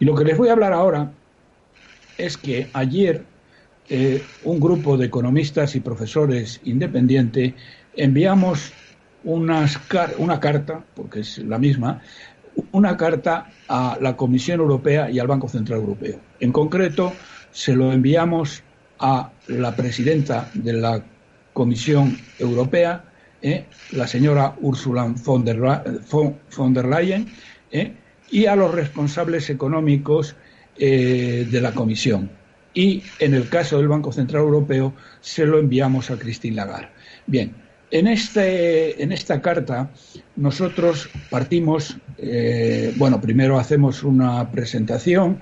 Y 0.00 0.04
lo 0.06 0.16
que 0.16 0.24
les 0.24 0.36
voy 0.36 0.48
a 0.48 0.54
hablar 0.54 0.72
ahora 0.72 1.12
es 2.18 2.36
que 2.36 2.66
ayer 2.72 3.22
eh, 3.88 4.22
un 4.44 4.60
grupo 4.60 4.96
de 4.96 5.06
economistas 5.06 5.74
y 5.74 5.80
profesores 5.80 6.60
independientes 6.64 7.52
enviamos 7.94 8.72
una 9.24 9.68
carta, 10.40 10.84
porque 10.94 11.20
es 11.20 11.38
la 11.38 11.58
misma, 11.58 12.00
una 12.72 12.96
carta 12.96 13.50
a 13.68 13.98
la 14.00 14.16
Comisión 14.16 14.60
Europea 14.60 15.10
y 15.10 15.18
al 15.18 15.26
Banco 15.26 15.48
Central 15.48 15.80
Europeo. 15.80 16.18
En 16.40 16.52
concreto, 16.52 17.12
se 17.50 17.74
lo 17.74 17.92
enviamos 17.92 18.62
a 18.98 19.32
la 19.48 19.76
presidenta 19.76 20.50
de 20.54 20.72
la 20.74 21.02
Comisión 21.52 22.16
Europea, 22.38 23.04
eh, 23.42 23.66
la 23.92 24.06
señora 24.06 24.54
Ursula 24.60 25.12
von 25.24 25.44
der, 25.44 26.86
Leyen, 26.86 27.26
eh, 27.70 27.92
y 28.30 28.46
a 28.46 28.56
los 28.56 28.74
responsables 28.74 29.50
económicos 29.50 30.36
de 30.76 31.60
la 31.62 31.72
Comisión. 31.72 32.30
Y 32.74 33.02
en 33.20 33.34
el 33.34 33.48
caso 33.48 33.78
del 33.78 33.88
Banco 33.88 34.12
Central 34.12 34.42
Europeo, 34.42 34.92
se 35.20 35.46
lo 35.46 35.58
enviamos 35.58 36.10
a 36.10 36.18
Christine 36.18 36.56
Lagarde. 36.56 36.88
Bien, 37.26 37.54
en, 37.90 38.08
este, 38.08 39.00
en 39.02 39.12
esta 39.12 39.40
carta 39.40 39.90
nosotros 40.36 41.08
partimos, 41.30 41.96
eh, 42.18 42.92
bueno, 42.96 43.20
primero 43.20 43.58
hacemos 43.58 44.02
una 44.02 44.50
presentación 44.50 45.40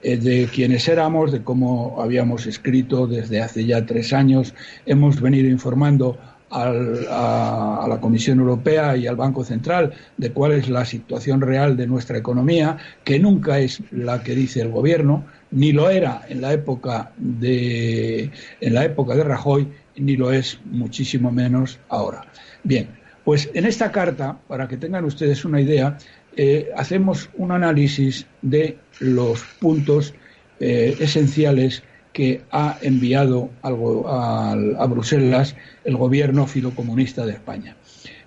eh, 0.00 0.16
de 0.16 0.48
quiénes 0.54 0.86
éramos, 0.86 1.32
de 1.32 1.42
cómo 1.42 2.00
habíamos 2.00 2.46
escrito 2.46 3.08
desde 3.08 3.42
hace 3.42 3.64
ya 3.66 3.84
tres 3.84 4.12
años, 4.12 4.54
hemos 4.86 5.20
venido 5.20 5.48
informando 5.48 6.16
a, 6.50 7.86
la 7.88 7.98
Comisión 8.00 8.38
Europea 8.38 8.96
y 8.96 9.06
al 9.06 9.16
Banco 9.16 9.44
Central 9.44 9.92
de 10.16 10.32
cuál 10.32 10.52
es 10.52 10.68
la 10.68 10.84
situación 10.84 11.40
real 11.40 11.76
de 11.76 11.86
nuestra 11.86 12.16
economía, 12.18 12.78
que 13.04 13.18
nunca 13.18 13.58
es 13.58 13.82
la 13.90 14.22
que 14.22 14.34
dice 14.34 14.60
el 14.60 14.70
Gobierno, 14.70 15.24
ni 15.50 15.72
lo 15.72 15.90
era 15.90 16.22
en 16.28 16.40
la 16.40 16.52
época 16.52 17.12
de, 17.16 18.30
en 18.60 18.74
la 18.74 18.84
época 18.84 19.14
de 19.14 19.24
Rajoy 19.24 19.68
ni 19.96 20.16
lo 20.16 20.32
es 20.32 20.60
muchísimo 20.64 21.30
menos 21.32 21.78
ahora. 21.88 22.26
Bien, 22.62 22.88
pues 23.24 23.50
en 23.54 23.66
esta 23.66 23.92
carta, 23.92 24.38
para 24.48 24.68
que 24.68 24.76
tengan 24.76 25.04
ustedes 25.04 25.44
una 25.44 25.60
idea, 25.60 25.98
eh, 26.36 26.70
hacemos 26.76 27.28
un 27.36 27.52
análisis 27.52 28.26
de 28.42 28.78
los 29.00 29.42
puntos 29.60 30.14
eh, 30.60 30.96
esenciales 31.00 31.82
que 32.12 32.42
ha 32.50 32.78
enviado 32.80 33.50
a, 33.62 34.86
Bruselas 34.88 35.54
el 35.84 35.96
gobierno 35.96 36.46
filocomunista 36.46 37.24
de 37.26 37.32
España. 37.32 37.76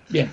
Bien, 0.08 0.28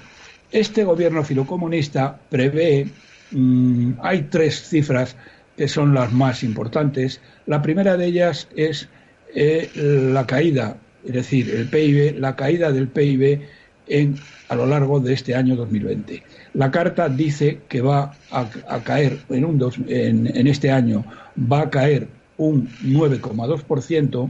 este 0.51 0.83
gobierno 0.83 1.23
filocomunista 1.23 2.19
prevé, 2.29 2.87
mm, 3.31 3.93
hay 4.01 4.23
tres 4.23 4.69
cifras 4.69 5.15
que 5.59 5.67
son 5.67 5.93
las 5.93 6.13
más 6.13 6.41
importantes. 6.41 7.19
La 7.45 7.61
primera 7.61 7.97
de 7.97 8.05
ellas 8.05 8.47
es 8.55 8.87
eh, 9.35 9.69
la 9.75 10.25
caída 10.25 10.77
es 11.05 11.13
decir, 11.13 11.49
el 11.49 11.67
PIB, 11.67 12.19
la 12.19 12.35
caída 12.35 12.71
del 12.71 12.87
PIB 12.87 13.41
en, 13.87 14.15
a 14.49 14.55
lo 14.55 14.65
largo 14.65 14.99
de 14.99 15.13
este 15.13 15.35
año 15.35 15.55
2020. 15.55 16.23
La 16.53 16.71
carta 16.71 17.09
dice 17.09 17.59
que 17.67 17.81
va 17.81 18.13
a, 18.31 18.79
caer 18.83 19.19
en, 19.29 19.45
un 19.45 19.71
en, 19.87 20.47
este 20.47 20.71
año, 20.71 21.05
va 21.37 21.61
a 21.61 21.69
caer 21.69 22.07
un 22.37 22.69
9,2% 22.83 24.29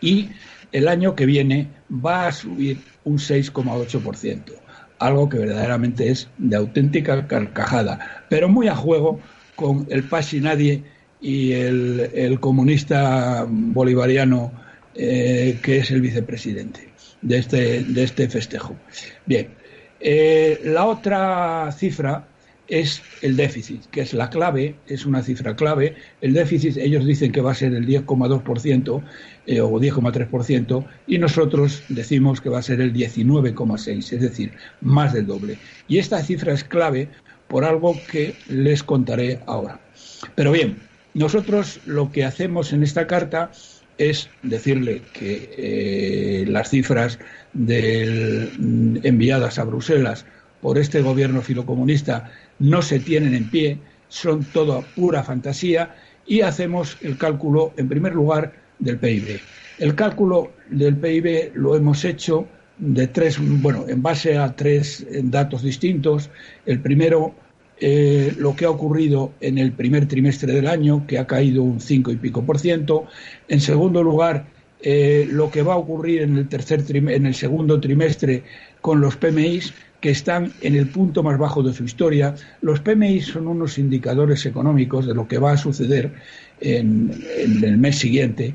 y 0.00 0.28
el 0.72 0.88
año 0.88 1.14
que 1.14 1.26
viene 1.26 1.68
va 1.90 2.26
a 2.26 2.32
subir 2.32 2.78
un 3.04 3.18
6,8%, 3.18 4.42
algo 4.98 5.28
que 5.28 5.38
verdaderamente 5.38 6.10
es 6.10 6.28
de 6.38 6.56
auténtica 6.56 7.26
carcajada, 7.26 8.24
pero 8.28 8.48
muy 8.48 8.68
a 8.68 8.76
juego 8.76 9.20
con 9.58 9.88
el 9.90 10.04
paz 10.04 10.32
nadie 10.34 10.84
y 11.20 11.50
el, 11.50 12.10
el 12.14 12.38
comunista 12.38 13.44
bolivariano 13.48 14.52
eh, 14.94 15.58
que 15.60 15.78
es 15.78 15.90
el 15.90 16.00
vicepresidente 16.00 16.90
de 17.20 17.38
este, 17.38 17.82
de 17.82 18.04
este 18.04 18.28
festejo. 18.28 18.76
Bien, 19.26 19.48
eh, 19.98 20.60
la 20.62 20.86
otra 20.86 21.72
cifra 21.72 22.28
es 22.68 23.02
el 23.22 23.34
déficit, 23.36 23.86
que 23.86 24.02
es 24.02 24.14
la 24.14 24.30
clave, 24.30 24.76
es 24.86 25.06
una 25.06 25.22
cifra 25.22 25.56
clave. 25.56 25.96
El 26.20 26.34
déficit, 26.34 26.76
ellos 26.76 27.04
dicen 27.04 27.32
que 27.32 27.40
va 27.40 27.50
a 27.50 27.54
ser 27.54 27.74
el 27.74 27.84
10,2% 27.84 29.02
eh, 29.46 29.60
o 29.60 29.70
10,3% 29.70 30.86
y 31.08 31.18
nosotros 31.18 31.82
decimos 31.88 32.40
que 32.40 32.48
va 32.48 32.60
a 32.60 32.62
ser 32.62 32.80
el 32.80 32.92
19,6%, 32.92 34.12
es 34.12 34.20
decir, 34.20 34.52
más 34.82 35.14
del 35.14 35.26
doble. 35.26 35.58
Y 35.88 35.98
esta 35.98 36.22
cifra 36.22 36.52
es 36.52 36.62
clave 36.62 37.08
por 37.48 37.64
algo 37.64 37.96
que 38.10 38.34
les 38.48 38.82
contaré 38.82 39.40
ahora. 39.46 39.80
Pero 40.34 40.52
bien, 40.52 40.78
nosotros 41.14 41.80
lo 41.86 42.12
que 42.12 42.24
hacemos 42.24 42.72
en 42.72 42.82
esta 42.82 43.06
carta 43.06 43.50
es 43.96 44.30
decirle 44.42 45.02
que 45.12 45.50
eh, 45.56 46.44
las 46.46 46.70
cifras 46.70 47.18
enviadas 47.54 49.58
a 49.58 49.64
Bruselas 49.64 50.24
por 50.60 50.78
este 50.78 51.02
gobierno 51.02 51.42
filocomunista 51.42 52.30
no 52.58 52.82
se 52.82 53.00
tienen 53.00 53.34
en 53.34 53.50
pie, 53.50 53.78
son 54.08 54.44
toda 54.44 54.80
pura 54.80 55.22
fantasía 55.22 55.96
y 56.26 56.42
hacemos 56.42 56.96
el 57.00 57.18
cálculo, 57.18 57.72
en 57.76 57.88
primer 57.88 58.14
lugar, 58.14 58.52
del 58.78 58.98
PIB. 58.98 59.40
El 59.78 59.94
cálculo 59.94 60.52
del 60.70 60.96
PIB 60.96 61.52
lo 61.54 61.74
hemos 61.74 62.04
hecho 62.04 62.46
de 62.78 63.08
tres, 63.08 63.38
bueno, 63.40 63.84
en 63.88 64.02
base 64.02 64.38
a 64.38 64.54
tres 64.54 65.06
datos 65.24 65.62
distintos. 65.62 66.30
El 66.66 66.80
primero 66.80 67.34
eh, 67.80 68.34
lo 68.36 68.56
que 68.56 68.64
ha 68.64 68.70
ocurrido 68.70 69.32
en 69.40 69.58
el 69.58 69.72
primer 69.72 70.06
trimestre 70.08 70.52
del 70.52 70.66
año, 70.66 71.06
que 71.06 71.18
ha 71.18 71.26
caído 71.26 71.62
un 71.62 71.80
5 71.80 72.10
y 72.10 72.16
pico 72.16 72.44
por 72.44 72.58
ciento. 72.58 73.06
En 73.46 73.60
segundo 73.60 74.02
lugar, 74.02 74.46
eh, 74.80 75.28
lo 75.30 75.50
que 75.50 75.62
va 75.62 75.74
a 75.74 75.76
ocurrir 75.76 76.22
en 76.22 76.36
el, 76.38 76.48
tercer 76.48 76.84
en 76.90 77.26
el 77.26 77.34
segundo 77.34 77.80
trimestre 77.80 78.42
con 78.80 79.00
los 79.00 79.16
PMIs, 79.16 79.74
que 80.00 80.10
están 80.10 80.52
en 80.60 80.76
el 80.76 80.88
punto 80.88 81.22
más 81.22 81.38
bajo 81.38 81.62
de 81.62 81.72
su 81.72 81.84
historia. 81.84 82.34
Los 82.62 82.80
PMI 82.80 83.20
son 83.20 83.48
unos 83.48 83.78
indicadores 83.78 84.46
económicos 84.46 85.06
de 85.06 85.14
lo 85.14 85.26
que 85.26 85.38
va 85.38 85.52
a 85.52 85.56
suceder 85.56 86.12
en, 86.60 87.12
el 87.62 87.78
mes 87.78 87.98
siguiente 87.98 88.54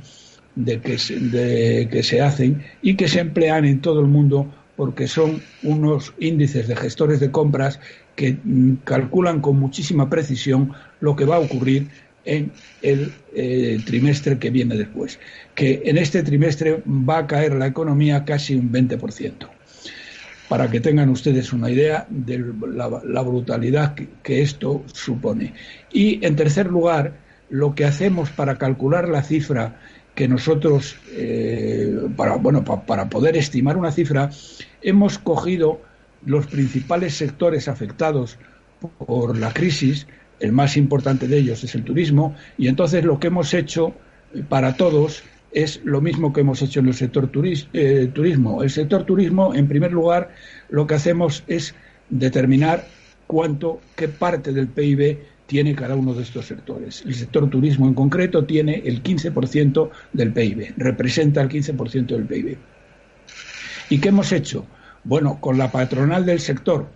de 0.56 0.80
que, 0.80 0.98
de 0.98 1.90
que 1.90 2.04
se 2.04 2.22
hacen 2.22 2.64
y 2.82 2.96
que 2.96 3.08
se 3.08 3.20
emplean 3.20 3.66
en 3.66 3.82
todo 3.82 4.00
el 4.00 4.08
mundo 4.08 4.52
porque 4.76 5.08
son 5.08 5.42
unos 5.62 6.14
índices 6.20 6.68
de 6.68 6.76
gestores 6.76 7.20
de 7.20 7.32
compras 7.32 7.80
que 8.16 8.38
mm, 8.44 8.76
calculan 8.84 9.42
con 9.42 9.60
muchísima 9.60 10.10
precisión 10.10 10.74
lo 11.00 11.16
que 11.16 11.26
va 11.26 11.36
a 11.38 11.40
ocurrir 11.40 11.88
en 12.26 12.52
el 12.82 13.14
eh, 13.36 13.80
trimestre 13.86 14.40
que 14.40 14.50
viene 14.50 14.76
después, 14.76 15.20
que 15.56 15.84
en 15.86 15.98
este 15.98 16.24
trimestre 16.24 16.82
va 16.88 17.20
a 17.20 17.28
caer 17.28 17.54
la 17.56 17.68
economía 17.68 18.24
casi 18.24 18.56
un 18.56 18.72
20%, 18.72 19.50
para 20.48 20.70
que 20.70 20.80
tengan 20.80 21.10
ustedes 21.10 21.52
una 21.52 21.70
idea 21.70 22.08
de 22.10 22.44
la, 22.74 23.22
brutalidad 23.22 23.96
que, 23.96 24.42
esto 24.42 24.84
supone. 24.94 25.54
Y 25.92 26.26
en 26.26 26.36
tercer 26.36 26.68
lugar, 26.68 27.14
lo 27.50 27.76
que 27.76 27.86
hacemos 27.86 28.30
para 28.30 28.58
calcular 28.58 29.10
la 29.10 29.24
cifra 29.24 29.80
que 30.16 30.28
nosotros, 30.28 30.96
eh, 31.12 32.08
para, 32.16 32.36
bueno, 32.36 32.64
para 32.64 33.10
poder 33.10 33.36
estimar 33.36 33.78
una 33.78 33.92
cifra, 33.92 34.30
hemos 34.82 35.18
cogido 35.18 35.82
los 36.26 36.48
principales 36.48 37.16
sectores 37.16 37.68
afectados 37.68 38.38
por 39.06 39.38
la 39.38 39.52
crisis, 39.54 40.08
el 40.40 40.52
más 40.52 40.78
importante 40.78 41.28
de 41.28 41.38
ellos 41.38 41.64
es 41.64 41.74
el 41.76 41.84
turismo, 41.84 42.36
y 42.58 42.68
entonces 42.68 43.04
lo 43.04 43.20
que 43.20 43.28
hemos 43.28 43.54
hecho 43.54 43.94
para 44.50 44.76
todos 44.76 45.24
es 45.52 45.82
lo 45.84 46.02
mismo 46.02 46.34
que 46.34 46.42
hemos 46.42 46.62
hecho 46.62 46.80
en 46.80 46.88
el 46.88 46.94
sector 46.94 47.30
eh, 47.74 48.10
turismo. 48.14 48.64
El 48.64 48.70
sector 48.70 49.04
turismo, 49.06 49.54
en 49.54 49.68
primer 49.68 49.92
lugar, 49.92 50.32
lo 50.70 50.88
que 50.88 50.96
hacemos 50.96 51.44
es 51.48 51.76
determinar 52.10 52.86
cuánto, 53.28 53.80
qué 53.96 54.08
parte 54.08 54.52
del 54.52 54.68
PIB 54.68 55.20
tiene 55.46 55.76
cada 55.76 55.96
uno 55.96 56.14
de 56.14 56.24
estos 56.24 56.46
sectores. 56.46 57.04
El 57.06 57.16
sector 57.16 57.50
turismo 57.50 57.88
en 57.88 57.94
concreto 57.94 58.46
tiene 58.46 58.82
el 58.86 59.04
15% 59.04 59.90
del 60.14 60.34
PIB, 60.34 60.74
representa 60.78 61.42
el 61.42 61.50
15% 61.50 62.08
del 62.08 62.26
PIB. 62.26 62.58
¿Y 63.90 64.00
qué 64.00 64.10
hemos 64.10 64.32
hecho? 64.32 64.66
Bueno, 65.04 65.40
con 65.42 65.58
la 65.58 65.72
patronal 65.72 66.26
del 66.26 66.40
sector, 66.40 66.88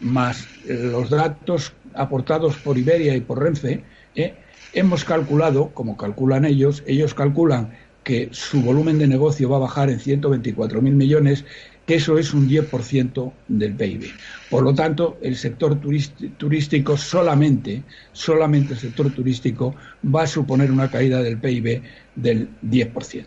más 0.00 0.46
los 0.66 1.10
datos 1.10 1.72
aportados 1.94 2.56
por 2.56 2.78
Iberia 2.78 3.14
y 3.16 3.20
por 3.20 3.42
Renfe, 3.42 3.84
¿eh? 4.14 4.34
hemos 4.72 5.04
calculado, 5.04 5.70
como 5.74 5.96
calculan 5.96 6.44
ellos, 6.44 6.82
ellos 6.86 7.14
calculan 7.14 7.70
que 8.04 8.28
su 8.32 8.62
volumen 8.62 8.98
de 8.98 9.06
negocio 9.06 9.48
va 9.48 9.56
a 9.56 9.60
bajar 9.60 9.90
en 9.90 9.98
124.000 9.98 10.80
millones, 10.80 11.44
que 11.88 11.94
eso 11.94 12.18
es 12.18 12.34
un 12.34 12.46
10% 12.46 13.32
del 13.48 13.72
PIB. 13.72 14.10
Por 14.50 14.62
lo 14.62 14.74
tanto, 14.74 15.16
el 15.22 15.36
sector 15.36 15.80
turístico 15.80 16.98
solamente, 16.98 17.82
solamente 18.12 18.74
el 18.74 18.78
sector 18.78 19.10
turístico 19.10 19.74
va 20.04 20.24
a 20.24 20.26
suponer 20.26 20.70
una 20.70 20.90
caída 20.90 21.22
del 21.22 21.38
PIB 21.38 21.80
del 22.14 22.50
10%. 22.62 23.24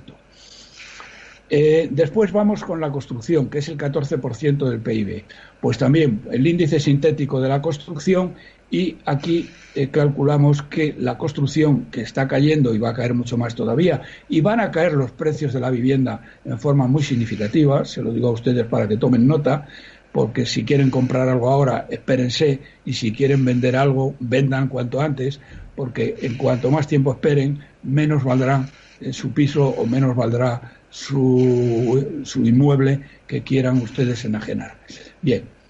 Eh, 1.49 1.89
después 1.89 2.31
vamos 2.31 2.63
con 2.63 2.79
la 2.79 2.91
construcción, 2.91 3.49
que 3.49 3.57
es 3.57 3.67
el 3.67 3.79
14% 3.79 4.69
del 4.69 4.79
PIB. 4.79 5.23
Pues 5.59 5.79
también 5.79 6.21
el 6.31 6.45
índice 6.45 6.79
sintético 6.79 7.41
de 7.41 7.49
la 7.49 7.63
construcción 7.63 8.35
y 8.71 8.97
aquí 9.05 9.49
eh, 9.75 9.89
calculamos 9.89 10.63
que 10.63 10.95
la 10.97 11.17
construcción 11.17 11.85
que 11.91 12.01
está 12.01 12.27
cayendo 12.27 12.73
y 12.73 12.79
va 12.79 12.89
a 12.89 12.93
caer 12.93 13.13
mucho 13.13 13.37
más 13.37 13.53
todavía 13.53 14.01
y 14.29 14.41
van 14.41 14.61
a 14.61 14.71
caer 14.71 14.93
los 14.93 15.11
precios 15.11 15.53
de 15.53 15.59
la 15.59 15.69
vivienda 15.69 16.21
en 16.45 16.57
forma 16.57 16.87
muy 16.87 17.03
significativa, 17.03 17.85
se 17.85 18.01
lo 18.01 18.11
digo 18.11 18.29
a 18.29 18.31
ustedes 18.31 18.65
para 18.65 18.87
que 18.87 18.97
tomen 18.97 19.27
nota, 19.27 19.67
porque 20.11 20.45
si 20.45 20.63
quieren 20.63 20.89
comprar 20.89 21.29
algo 21.29 21.49
ahora, 21.49 21.87
espérense 21.89 22.61
y 22.85 22.93
si 22.93 23.11
quieren 23.11 23.45
vender 23.45 23.75
algo, 23.75 24.15
vendan 24.19 24.67
cuanto 24.67 25.01
antes, 25.01 25.39
porque 25.75 26.15
en 26.21 26.35
cuanto 26.35 26.71
más 26.71 26.87
tiempo 26.87 27.11
esperen, 27.11 27.59
menos 27.83 28.23
valdrá 28.23 28.67
eh, 28.99 29.13
su 29.13 29.31
piso 29.31 29.67
o 29.67 29.85
menos 29.85 30.15
valdrá 30.15 30.73
su, 30.89 32.21
su 32.23 32.45
inmueble 32.45 33.01
que 33.27 33.41
quieran 33.41 33.77
ustedes 33.77 34.25
enajenar. 34.25 34.75
Bien. 35.21 35.60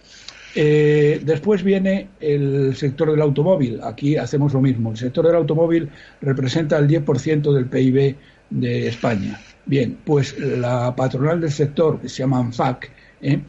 Eh, 0.55 1.21
después 1.23 1.63
viene 1.63 2.09
el 2.19 2.75
sector 2.75 3.11
del 3.11 3.21
automóvil. 3.21 3.79
Aquí 3.83 4.17
hacemos 4.17 4.53
lo 4.53 4.61
mismo. 4.61 4.91
El 4.91 4.97
sector 4.97 5.25
del 5.25 5.35
automóvil 5.35 5.89
representa 6.21 6.77
el 6.77 6.87
10% 6.87 7.53
del 7.53 7.65
PIB 7.67 8.15
de 8.49 8.87
España. 8.87 9.39
Bien, 9.65 9.97
pues 10.03 10.37
la 10.39 10.95
patronal 10.95 11.39
del 11.39 11.51
sector, 11.51 11.99
que 12.01 12.09
se 12.09 12.23
llama 12.23 12.39
ANFAC, 12.39 12.91
¿eh? 13.21 13.39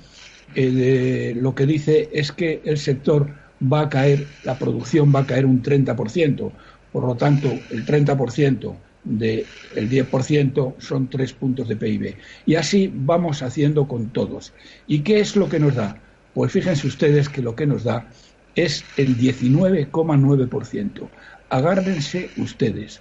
Eh, 0.55 1.35
lo 1.41 1.55
que 1.55 1.65
dice 1.65 2.11
es 2.13 2.31
que 2.31 2.61
el 2.65 2.77
sector 2.77 3.29
va 3.73 3.83
a 3.83 3.89
caer, 3.89 4.27
la 4.45 4.59
producción 4.59 5.13
va 5.15 5.21
a 5.21 5.27
caer 5.27 5.47
un 5.47 5.63
30%. 5.63 6.53
Por 6.93 7.05
lo 7.05 7.15
tanto, 7.15 7.49
el 7.71 7.87
30% 7.87 8.77
del 9.05 9.47
10% 9.75 10.75
son 10.79 11.09
tres 11.09 11.33
puntos 11.33 11.69
de 11.69 11.77
PIB. 11.77 12.17
Y 12.47 12.55
así 12.57 12.93
vamos 12.95 13.43
haciendo 13.43 13.89
con 13.89 14.11
todos. 14.11 14.53
¿Y 14.87 15.01
qué 15.01 15.21
es 15.21 15.37
lo 15.37 15.49
que 15.49 15.59
nos 15.59 15.75
da? 15.75 15.99
Pues 16.35 16.53
fíjense 16.53 16.87
ustedes 16.87 17.29
que 17.29 17.43
lo 17.43 17.55
que 17.55 17.67
nos 17.67 17.85
da 17.85 18.07
es 18.55 18.85
el 18.97 19.17
19,9%. 19.17 21.09
Agárrense 21.51 22.31
ustedes. 22.37 23.01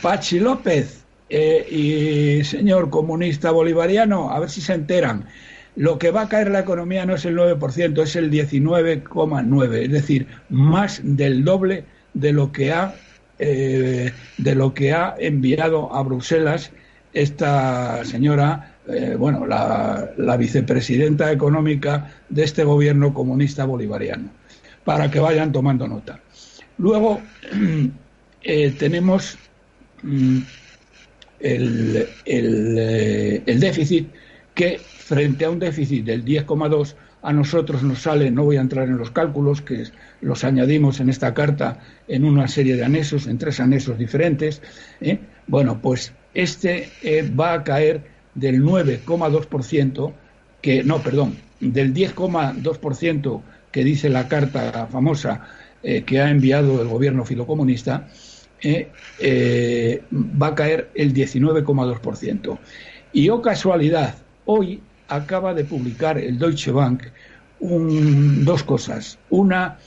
Pachi 0.00 0.40
López 0.40 1.04
eh, 1.28 1.66
y 1.70 2.44
señor 2.44 2.90
comunista 2.90 3.50
bolivariano, 3.50 4.30
a 4.30 4.40
ver 4.40 4.50
si 4.50 4.60
se 4.60 4.74
enteran. 4.74 5.26
Lo 5.74 5.98
que 5.98 6.10
va 6.10 6.22
a 6.22 6.28
caer 6.28 6.50
la 6.50 6.60
economía 6.60 7.06
no 7.06 7.14
es 7.14 7.24
el 7.24 7.36
9%, 7.36 8.02
es 8.02 8.16
el 8.16 8.30
19,9%, 8.30 9.74
es 9.74 9.90
decir, 9.90 10.26
más 10.50 11.00
del 11.02 11.44
doble 11.44 11.84
de 12.14 12.32
lo 12.32 12.52
que 12.52 12.72
ha 12.72 12.94
eh, 13.38 14.12
de 14.36 14.54
lo 14.54 14.74
que 14.74 14.92
ha 14.92 15.16
enviado 15.18 15.92
a 15.94 16.02
Bruselas 16.02 16.70
esta 17.12 18.04
señora, 18.04 18.76
eh, 18.88 19.16
bueno, 19.18 19.46
la, 19.46 20.36
vicepresidenta 20.38 21.30
económica 21.30 22.10
de 22.28 22.44
este 22.44 22.64
gobierno 22.64 23.12
comunista 23.12 23.64
bolivariano, 23.64 24.30
para 24.84 25.10
que 25.10 25.20
vayan 25.20 25.52
tomando 25.52 25.86
nota. 25.86 26.20
Luego 26.78 27.20
eh, 28.42 28.74
tenemos 28.78 29.38
mm, 30.02 30.38
el, 31.40 32.08
el 32.24 33.60
déficit 33.60 34.08
que 34.54 34.78
frente 34.78 35.44
a 35.44 35.50
un 35.50 35.58
déficit 35.58 36.04
del 36.04 36.24
10,2 36.24 36.94
a 37.22 37.32
nosotros 37.32 37.82
nos 37.82 38.02
sale, 38.02 38.30
no 38.30 38.44
voy 38.44 38.56
a 38.56 38.60
entrar 38.60 38.88
en 38.88 38.98
los 38.98 39.10
cálculos, 39.10 39.62
que 39.62 39.84
los 40.20 40.44
añadimos 40.44 41.00
en 41.00 41.08
esta 41.08 41.32
carta 41.32 41.78
en 42.08 42.24
una 42.24 42.48
serie 42.48 42.76
de 42.76 42.84
anexos, 42.84 43.28
en 43.28 43.38
tres 43.38 43.60
anexos 43.60 43.96
diferentes. 43.96 44.60
¿eh? 45.00 45.20
Bueno, 45.46 45.80
pues 45.80 46.12
este 46.34 46.90
eh, 47.02 47.28
va 47.28 47.54
a 47.54 47.64
caer 47.64 48.02
del 48.34 48.62
9,2%, 48.62 50.12
que, 50.60 50.82
no, 50.84 51.02
perdón, 51.02 51.36
del 51.60 51.92
10,2% 51.92 53.42
que 53.70 53.84
dice 53.84 54.08
la 54.08 54.28
carta 54.28 54.86
famosa 54.86 55.48
eh, 55.82 56.02
que 56.02 56.20
ha 56.20 56.30
enviado 56.30 56.80
el 56.82 56.88
gobierno 56.88 57.24
filocomunista, 57.24 58.08
va 58.64 60.46
a 60.46 60.54
caer 60.54 60.90
el 60.94 61.12
19,2%. 61.12 62.58
Y 63.12 63.28
oh 63.28 63.42
casualidad, 63.42 64.14
hoy 64.44 64.80
acaba 65.08 65.52
de 65.52 65.64
publicar 65.64 66.16
el 66.16 66.38
Deutsche 66.38 66.70
Bank 66.70 67.02
dos 67.60 68.62
cosas. 68.64 69.18
Una, 69.30 69.78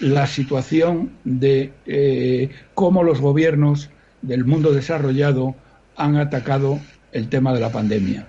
la 0.00 0.26
situación 0.26 1.12
de 1.24 1.72
eh, 1.86 2.50
cómo 2.74 3.02
los 3.02 3.20
gobiernos 3.20 3.90
del 4.26 4.44
mundo 4.44 4.72
desarrollado 4.72 5.54
han 5.96 6.16
atacado 6.16 6.80
el 7.12 7.28
tema 7.28 7.54
de 7.54 7.60
la 7.60 7.70
pandemia. 7.70 8.26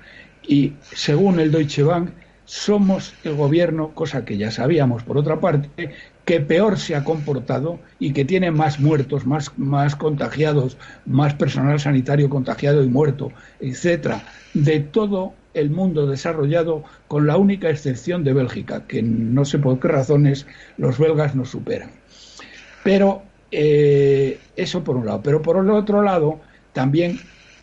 Y 0.48 0.74
según 0.94 1.40
el 1.40 1.52
Deutsche 1.52 1.84
Bank, 1.84 2.12
somos 2.46 3.14
el 3.26 3.36
gobierno, 3.36 3.94
cosa 3.94 4.24
que 4.24 4.38
ya 4.38 4.52
sabíamos 4.52 5.04
por 5.04 5.18
otra 5.18 5.42
parte, 5.42 5.92
que 6.24 6.40
peor 6.40 6.80
se 6.80 6.96
ha 6.96 7.04
comportado 7.04 7.80
y 8.00 8.14
que 8.14 8.24
tiene 8.24 8.52
más 8.52 8.80
muertos, 8.80 9.26
más, 9.26 9.52
más 9.58 9.98
contagiados, 9.98 10.78
más 11.06 11.34
personal 11.34 11.80
sanitario 11.80 12.30
contagiado 12.30 12.84
y 12.84 12.88
muerto, 12.88 13.34
etcétera, 13.60 14.24
de 14.54 14.80
todo 14.80 15.34
el 15.54 15.72
mundo 15.72 16.08
desarrollado, 16.08 16.84
con 17.10 17.28
la 17.28 17.36
única 17.36 17.70
excepción 17.70 18.24
de 18.24 18.34
Bélgica, 18.34 18.88
que 18.88 19.02
no 19.02 19.44
sé 19.44 19.60
por 19.60 19.80
qué 19.80 19.90
razones 19.90 20.46
los 20.78 20.98
belgas 21.00 21.36
nos 21.36 21.50
superan. 21.50 21.92
Pero 22.84 23.24
eh, 23.52 24.40
eso 24.56 24.84
por 24.84 24.96
un 24.96 25.06
lado. 25.06 25.22
Pero 25.24 25.42
por 25.42 25.58
el 25.58 25.70
otro 25.70 26.02
lado, 26.02 26.40
también, 26.74 27.20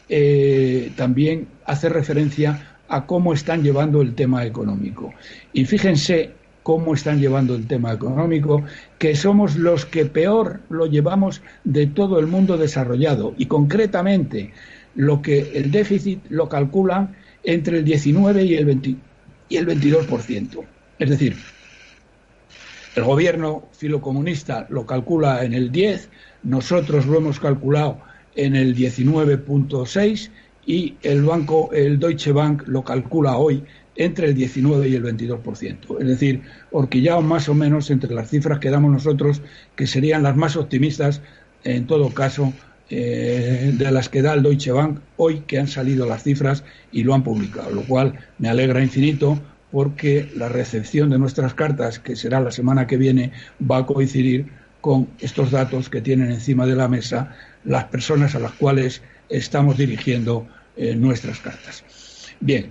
eh, 0.08 0.92
también 0.96 1.48
hace 1.64 1.88
referencia 1.88 2.76
a 2.88 3.06
cómo 3.06 3.32
están 3.32 3.62
llevando 3.62 4.02
el 4.02 4.14
tema 4.14 4.44
económico. 4.44 5.12
Y 5.52 5.64
fíjense 5.64 6.32
cómo 6.62 6.94
están 6.94 7.20
llevando 7.20 7.54
el 7.54 7.66
tema 7.66 7.92
económico, 7.92 8.64
que 8.98 9.14
somos 9.14 9.56
los 9.56 9.84
que 9.84 10.06
peor 10.06 10.60
lo 10.70 10.86
llevamos 10.86 11.42
de 11.62 11.86
todo 11.86 12.18
el 12.18 12.26
mundo 12.26 12.56
desarrollado. 12.56 13.34
Y 13.36 13.46
concretamente, 13.46 14.52
lo 14.94 15.20
que 15.20 15.52
el 15.54 15.70
déficit 15.70 16.20
lo 16.30 16.48
calculan 16.48 17.14
entre 17.44 17.78
el 17.78 17.84
19 17.84 18.44
y 18.44 18.54
el, 18.54 18.64
20, 18.64 18.96
y 19.50 19.56
el 19.56 19.66
22%. 19.66 20.64
Es 20.98 21.10
decir, 21.10 21.36
el 22.94 23.04
gobierno 23.04 23.68
filocomunista 23.72 24.66
lo 24.70 24.86
calcula 24.86 25.44
en 25.44 25.52
el 25.52 25.72
10, 25.72 26.08
nosotros 26.44 27.06
lo 27.06 27.18
hemos 27.18 27.40
calculado 27.40 27.98
en 28.36 28.54
el 28.54 28.74
19.6 28.76 30.30
y 30.66 30.94
el 31.02 31.22
banco, 31.22 31.70
el 31.72 31.98
Deutsche 31.98 32.32
Bank 32.32 32.62
lo 32.66 32.82
calcula 32.84 33.36
hoy 33.36 33.64
entre 33.96 34.28
el 34.28 34.34
19 34.34 34.88
y 34.88 34.94
el 34.94 35.04
22%. 35.04 36.00
Es 36.00 36.06
decir, 36.06 36.42
horquillado 36.70 37.22
más 37.22 37.48
o 37.48 37.54
menos 37.54 37.90
entre 37.90 38.14
las 38.14 38.30
cifras 38.30 38.58
que 38.58 38.70
damos 38.70 38.92
nosotros, 38.92 39.42
que 39.76 39.86
serían 39.86 40.22
las 40.22 40.36
más 40.36 40.56
optimistas, 40.56 41.20
en 41.64 41.86
todo 41.86 42.10
caso, 42.10 42.52
eh, 42.90 43.72
de 43.76 43.90
las 43.90 44.08
que 44.08 44.22
da 44.22 44.34
el 44.34 44.42
Deutsche 44.42 44.70
Bank 44.72 45.00
hoy 45.16 45.40
que 45.46 45.58
han 45.58 45.68
salido 45.68 46.06
las 46.06 46.22
cifras 46.22 46.64
y 46.92 47.02
lo 47.02 47.14
han 47.14 47.22
publicado, 47.22 47.70
lo 47.70 47.82
cual 47.82 48.14
me 48.38 48.48
alegra 48.48 48.82
infinito 48.82 49.40
porque 49.74 50.30
la 50.36 50.48
recepción 50.48 51.10
de 51.10 51.18
nuestras 51.18 51.52
cartas, 51.52 51.98
que 51.98 52.14
será 52.14 52.38
la 52.38 52.52
semana 52.52 52.86
que 52.86 52.96
viene, 52.96 53.32
va 53.68 53.78
a 53.78 53.86
coincidir 53.86 54.46
con 54.80 55.08
estos 55.18 55.50
datos 55.50 55.90
que 55.90 56.00
tienen 56.00 56.30
encima 56.30 56.64
de 56.64 56.76
la 56.76 56.86
mesa 56.86 57.34
las 57.64 57.86
personas 57.86 58.36
a 58.36 58.38
las 58.38 58.52
cuales 58.52 59.02
estamos 59.28 59.76
dirigiendo 59.76 60.46
eh, 60.76 60.94
nuestras 60.94 61.40
cartas. 61.40 61.82
Bien, 62.38 62.70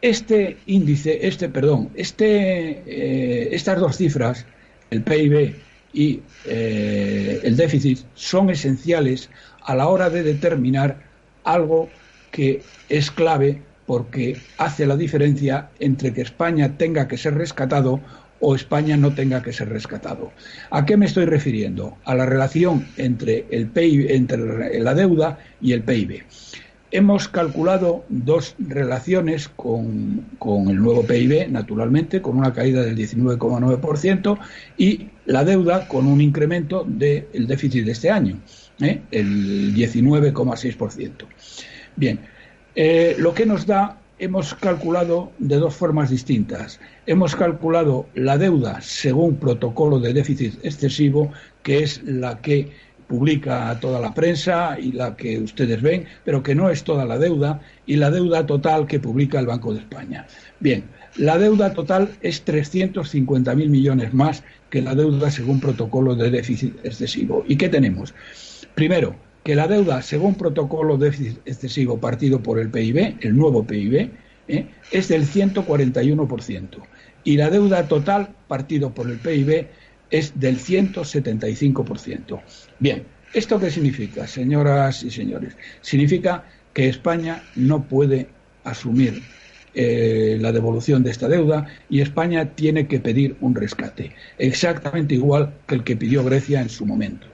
este 0.00 0.58
índice, 0.66 1.26
este, 1.26 1.48
perdón, 1.48 1.90
este, 1.96 2.84
eh, 2.86 3.48
estas 3.50 3.80
dos 3.80 3.96
cifras, 3.96 4.46
el 4.92 5.02
PIB 5.02 5.56
y 5.92 6.20
eh, 6.44 7.40
el 7.42 7.56
déficit 7.56 7.98
son 8.14 8.48
esenciales 8.50 9.28
a 9.64 9.74
la 9.74 9.88
hora 9.88 10.08
de 10.08 10.22
determinar 10.22 11.02
algo 11.42 11.88
que 12.30 12.62
es 12.88 13.10
clave 13.10 13.60
porque 13.88 14.36
hace 14.58 14.84
la 14.84 14.98
diferencia 14.98 15.70
entre 15.80 16.12
que 16.12 16.20
España 16.20 16.76
tenga 16.76 17.08
que 17.08 17.16
ser 17.16 17.34
rescatado 17.34 18.00
o 18.38 18.54
España 18.54 18.98
no 18.98 19.14
tenga 19.14 19.42
que 19.42 19.54
ser 19.54 19.70
rescatado. 19.70 20.30
¿A 20.70 20.84
qué 20.84 20.98
me 20.98 21.06
estoy 21.06 21.24
refiriendo? 21.24 21.96
A 22.04 22.14
la 22.14 22.26
relación 22.26 22.86
entre, 22.98 23.46
el 23.50 23.68
PIB, 23.68 24.10
entre 24.10 24.78
la 24.80 24.94
deuda 24.94 25.38
y 25.62 25.72
el 25.72 25.82
PIB. 25.84 26.22
Hemos 26.90 27.28
calculado 27.28 28.04
dos 28.10 28.56
relaciones 28.58 29.48
con, 29.48 30.26
el 30.68 30.76
nuevo 30.76 31.06
PIB, 31.06 31.50
naturalmente, 31.50 32.20
con 32.20 32.36
una 32.36 32.52
caída 32.52 32.82
del 32.82 32.94
19,9% 32.94 34.38
y 34.76 35.08
la 35.24 35.44
deuda 35.44 35.88
con 35.88 36.06
un 36.06 36.20
incremento 36.20 36.84
del 36.86 37.46
déficit 37.46 37.86
de 37.86 37.92
este 37.92 38.10
año, 38.10 38.38
¿eh? 38.82 39.00
el 39.10 39.74
19,6%. 39.74 41.24
Bien, 41.96 42.20
eh, 42.74 43.16
lo 43.18 43.34
que 43.34 43.46
nos 43.46 43.66
da, 43.66 43.98
hemos 44.18 44.54
calculado 44.54 45.32
de 45.38 45.56
dos 45.56 45.74
formas 45.74 46.10
distintas. 46.10 46.80
Hemos 47.06 47.36
calculado 47.36 48.06
la 48.14 48.38
deuda 48.38 48.80
según 48.80 49.36
protocolo 49.36 50.00
de 50.00 50.12
déficit 50.12 50.54
excesivo, 50.64 51.32
que 51.62 51.82
es 51.82 52.02
la 52.04 52.40
que 52.40 52.70
publica 53.06 53.76
toda 53.80 54.00
la 54.00 54.12
prensa 54.12 54.78
y 54.78 54.92
la 54.92 55.16
que 55.16 55.38
ustedes 55.38 55.80
ven, 55.80 56.06
pero 56.24 56.42
que 56.42 56.54
no 56.54 56.68
es 56.68 56.84
toda 56.84 57.04
la 57.04 57.18
deuda, 57.18 57.60
y 57.86 57.96
la 57.96 58.10
deuda 58.10 58.44
total 58.44 58.86
que 58.86 59.00
publica 59.00 59.40
el 59.40 59.46
Banco 59.46 59.72
de 59.72 59.80
España. 59.80 60.26
Bien, 60.60 60.84
la 61.16 61.38
deuda 61.38 61.72
total 61.72 62.10
es 62.20 62.44
350.000 62.44 63.68
millones 63.68 64.12
más 64.12 64.44
que 64.68 64.82
la 64.82 64.94
deuda 64.94 65.30
según 65.30 65.58
protocolo 65.58 66.14
de 66.14 66.30
déficit 66.30 66.76
excesivo. 66.84 67.44
¿Y 67.48 67.56
qué 67.56 67.68
tenemos? 67.68 68.14
Primero, 68.74 69.16
que 69.48 69.54
la 69.54 69.66
deuda 69.66 70.02
según 70.02 70.34
protocolo 70.34 70.98
déficit 70.98 71.38
excesivo 71.46 71.98
partido 71.98 72.42
por 72.42 72.58
el 72.58 72.68
PIB, 72.68 73.16
el 73.22 73.34
nuevo 73.34 73.66
PIB, 73.66 74.10
¿eh? 74.46 74.66
es 74.90 75.08
del 75.08 75.24
141%. 75.26 76.68
Y 77.24 77.38
la 77.38 77.48
deuda 77.48 77.88
total 77.88 78.28
partido 78.46 78.92
por 78.92 79.08
el 79.08 79.16
PIB 79.16 79.66
es 80.10 80.38
del 80.38 80.58
175%. 80.58 82.42
Bien, 82.78 83.04
¿esto 83.32 83.58
qué 83.58 83.70
significa, 83.70 84.26
señoras 84.26 85.02
y 85.02 85.10
señores? 85.10 85.56
Significa 85.80 86.44
que 86.74 86.90
España 86.90 87.42
no 87.56 87.84
puede 87.84 88.28
asumir 88.64 89.22
eh, 89.72 90.36
la 90.42 90.52
devolución 90.52 91.02
de 91.02 91.10
esta 91.10 91.26
deuda 91.26 91.66
y 91.88 92.02
España 92.02 92.54
tiene 92.54 92.86
que 92.86 93.00
pedir 93.00 93.38
un 93.40 93.54
rescate, 93.54 94.12
exactamente 94.36 95.14
igual 95.14 95.54
que 95.66 95.76
el 95.76 95.84
que 95.84 95.96
pidió 95.96 96.22
Grecia 96.22 96.60
en 96.60 96.68
su 96.68 96.84
momento. 96.84 97.26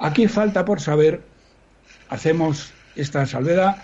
Aquí 0.00 0.26
falta 0.26 0.64
por 0.64 0.80
saber, 0.80 1.20
hacemos 2.10 2.72
esta 2.96 3.24
salvedad 3.24 3.76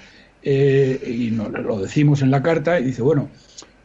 eh, 0.43 1.01
y 1.07 1.31
lo 1.31 1.81
decimos 1.81 2.23
en 2.23 2.31
la 2.31 2.43
carta 2.43 2.79
y 2.79 2.85
dice, 2.85 3.03
bueno, 3.03 3.31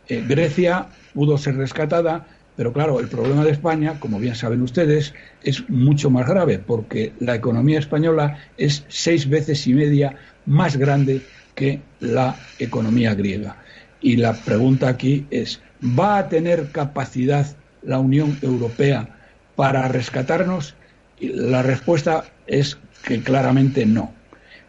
eh, 0.08 0.24
Grecia 0.28 0.88
pudo 1.14 1.38
ser 1.38 1.56
rescatada, 1.56 2.28
pero 2.56 2.74
claro, 2.74 3.00
el 3.00 3.08
problema 3.08 3.46
de 3.46 3.52
España, 3.52 4.00
como 4.00 4.20
bien 4.20 4.36
saben 4.36 4.62
ustedes, 4.62 5.14
es 5.42 5.70
mucho 5.70 6.10
más 6.10 6.28
grave 6.28 6.60
porque 6.60 7.14
la 7.20 7.36
economía 7.36 7.80
española 7.80 8.38
es 8.58 8.84
seis 8.90 9.30
veces 9.30 9.66
y 9.68 9.74
media 9.74 10.16
más 10.46 10.76
grande 10.76 11.22
que 11.56 11.82
la 12.00 12.36
economía 12.60 13.16
griega. 13.16 13.56
Y 14.02 14.18
la 14.18 14.34
pregunta 14.34 14.90
aquí 14.90 15.26
es, 15.30 15.62
¿va 15.82 16.18
a 16.18 16.30
tener 16.30 16.72
capacidad 16.72 17.46
la 17.84 18.00
Unión 18.00 18.38
Europea 18.42 19.08
para 19.56 19.88
rescatarnos? 19.88 20.76
Y 21.20 21.30
la 21.30 21.62
respuesta 21.62 22.26
es 22.48 22.78
que 23.04 23.22
claramente 23.22 23.86
no. 23.86 24.14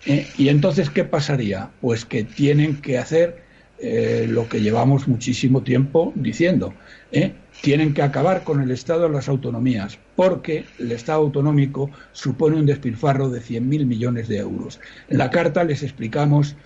Eh, 0.07 0.27
¿Y 0.37 0.49
entonces 0.49 0.91
qué 0.91 1.05
pasaría? 1.05 1.71
Pues 1.81 2.05
que 2.05 2.25
tienen 2.25 2.81
que 2.81 2.99
hacer 2.99 3.43
eh, 3.79 4.27
lo 4.29 4.49
que 4.49 4.61
llevamos 4.61 5.09
muchísimo 5.09 5.63
tiempo 5.63 6.13
diciendo. 6.15 6.73
¿eh? 7.11 7.33
Tienen 7.63 7.95
que 7.95 8.03
acabar 8.03 8.45
con 8.45 8.61
el 8.61 8.71
Estado 8.71 9.03
de 9.03 9.09
las 9.11 9.29
autonomías, 9.29 9.99
porque 10.15 10.65
el 10.79 10.93
Estado 10.93 11.21
autonómico 11.21 11.91
supone 12.13 12.57
un 12.57 12.67
despilfarro 12.67 13.29
de 13.29 13.41
100.000 13.41 13.85
millones 13.85 14.29
de 14.29 14.39
euros. 14.39 14.81
En 15.09 15.19
la 15.19 15.31
carta 15.31 15.65
les 15.65 15.83
explicamos, 15.83 16.57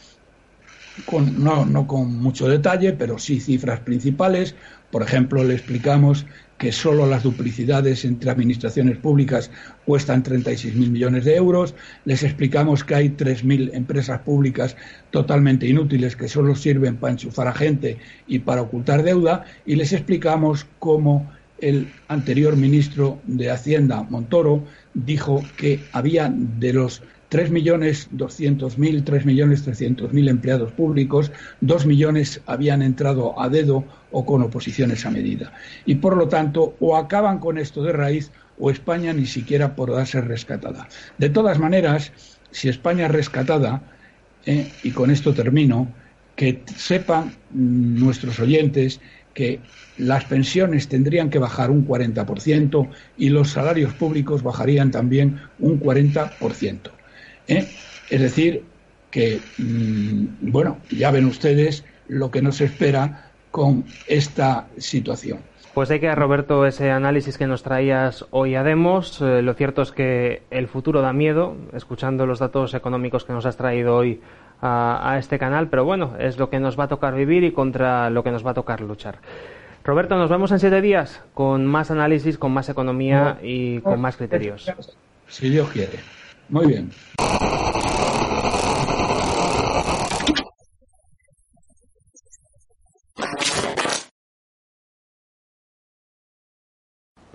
con, 1.04 1.42
no, 1.42 1.64
no 1.64 1.86
con 1.86 2.16
mucho 2.16 2.48
detalle, 2.48 2.92
pero 2.92 3.18
sí 3.18 3.40
cifras 3.40 3.80
principales. 3.80 4.54
Por 4.90 5.02
ejemplo, 5.02 5.42
le 5.42 5.54
explicamos 5.54 6.26
que 6.58 6.72
solo 6.72 7.06
las 7.06 7.22
duplicidades 7.22 8.04
entre 8.04 8.30
administraciones 8.30 8.96
públicas 8.96 9.50
cuestan 9.84 10.22
36.000 10.22 10.90
millones 10.90 11.24
de 11.24 11.36
euros. 11.36 11.74
Les 12.04 12.22
explicamos 12.22 12.84
que 12.84 12.94
hay 12.94 13.08
3.000 13.10 13.70
empresas 13.74 14.20
públicas 14.20 14.76
totalmente 15.10 15.66
inútiles 15.66 16.16
que 16.16 16.28
solo 16.28 16.54
sirven 16.54 16.96
para 16.96 17.12
enchufar 17.12 17.48
a 17.48 17.52
gente 17.52 17.98
y 18.26 18.38
para 18.38 18.62
ocultar 18.62 19.02
deuda. 19.02 19.44
Y 19.66 19.76
les 19.76 19.92
explicamos 19.92 20.66
cómo 20.78 21.30
el 21.58 21.88
anterior 22.08 22.56
ministro 22.56 23.18
de 23.24 23.50
Hacienda, 23.50 24.02
Montoro, 24.02 24.64
dijo 24.94 25.42
que 25.56 25.80
había 25.92 26.32
de 26.34 26.72
los 26.72 27.02
3.200.000, 27.30 29.04
3.300.000 29.04 30.28
empleados 30.28 30.72
públicos, 30.72 31.32
2 31.60 31.86
millones 31.86 32.40
habían 32.46 32.82
entrado 32.82 33.40
a 33.40 33.48
dedo 33.48 33.84
o 34.12 34.24
con 34.24 34.42
oposiciones 34.42 35.04
a 35.06 35.10
medida. 35.10 35.52
Y 35.84 35.96
por 35.96 36.16
lo 36.16 36.28
tanto, 36.28 36.76
o 36.80 36.96
acaban 36.96 37.38
con 37.38 37.58
esto 37.58 37.82
de 37.82 37.92
raíz 37.92 38.30
o 38.58 38.70
España 38.70 39.12
ni 39.12 39.26
siquiera 39.26 39.74
podrá 39.74 40.06
ser 40.06 40.28
rescatada. 40.28 40.88
De 41.18 41.28
todas 41.28 41.58
maneras, 41.58 42.12
si 42.50 42.68
España 42.68 43.06
es 43.06 43.12
rescatada, 43.12 43.82
eh, 44.46 44.70
y 44.82 44.92
con 44.92 45.10
esto 45.10 45.34
termino, 45.34 45.88
que 46.36 46.62
sepan 46.76 47.34
nuestros 47.50 48.38
oyentes 48.38 49.00
que 49.34 49.60
las 49.98 50.24
pensiones 50.24 50.88
tendrían 50.88 51.30
que 51.30 51.38
bajar 51.38 51.70
un 51.70 51.86
40% 51.86 52.88
y 53.18 53.28
los 53.28 53.50
salarios 53.50 53.92
públicos 53.94 54.42
bajarían 54.42 54.90
también 54.90 55.40
un 55.58 55.80
40%. 55.80 56.95
¿Eh? 57.48 57.68
Es 58.10 58.20
decir, 58.20 58.64
que, 59.10 59.40
mm, 59.58 60.50
bueno, 60.50 60.78
ya 60.90 61.10
ven 61.10 61.26
ustedes 61.26 61.84
lo 62.08 62.30
que 62.30 62.42
nos 62.42 62.60
espera 62.60 63.30
con 63.50 63.84
esta 64.06 64.66
situación. 64.76 65.40
Pues 65.74 65.90
hay 65.90 66.00
que, 66.00 66.14
Roberto, 66.14 66.64
ese 66.64 66.90
análisis 66.90 67.36
que 67.36 67.46
nos 67.46 67.62
traías 67.62 68.24
hoy 68.30 68.54
a 68.54 68.62
Demos. 68.62 69.20
Eh, 69.20 69.42
lo 69.42 69.52
cierto 69.54 69.82
es 69.82 69.92
que 69.92 70.42
el 70.50 70.68
futuro 70.68 71.02
da 71.02 71.12
miedo, 71.12 71.56
escuchando 71.74 72.24
los 72.26 72.38
datos 72.38 72.72
económicos 72.74 73.24
que 73.24 73.34
nos 73.34 73.44
has 73.44 73.58
traído 73.58 73.94
hoy 73.94 74.20
a, 74.62 75.12
a, 75.12 75.18
este 75.18 75.38
canal, 75.38 75.68
pero 75.68 75.84
bueno, 75.84 76.14
es 76.18 76.38
lo 76.38 76.48
que 76.48 76.60
nos 76.60 76.78
va 76.78 76.84
a 76.84 76.88
tocar 76.88 77.14
vivir 77.14 77.44
y 77.44 77.52
contra 77.52 78.08
lo 78.08 78.24
que 78.24 78.30
nos 78.30 78.44
va 78.44 78.52
a 78.52 78.54
tocar 78.54 78.80
luchar. 78.80 79.18
Roberto, 79.84 80.16
nos 80.16 80.30
vemos 80.30 80.50
en 80.50 80.58
siete 80.58 80.80
días 80.80 81.22
con 81.32 81.64
más 81.64 81.90
análisis, 81.90 82.38
con 82.38 82.52
más 82.52 82.68
economía 82.68 83.38
y 83.42 83.80
con 83.80 84.00
más 84.00 84.16
criterios. 84.16 84.72
Si 85.28 85.48
Dios 85.48 85.68
quiere. 85.70 86.00
Muy 86.48 86.66
bien. 86.66 86.90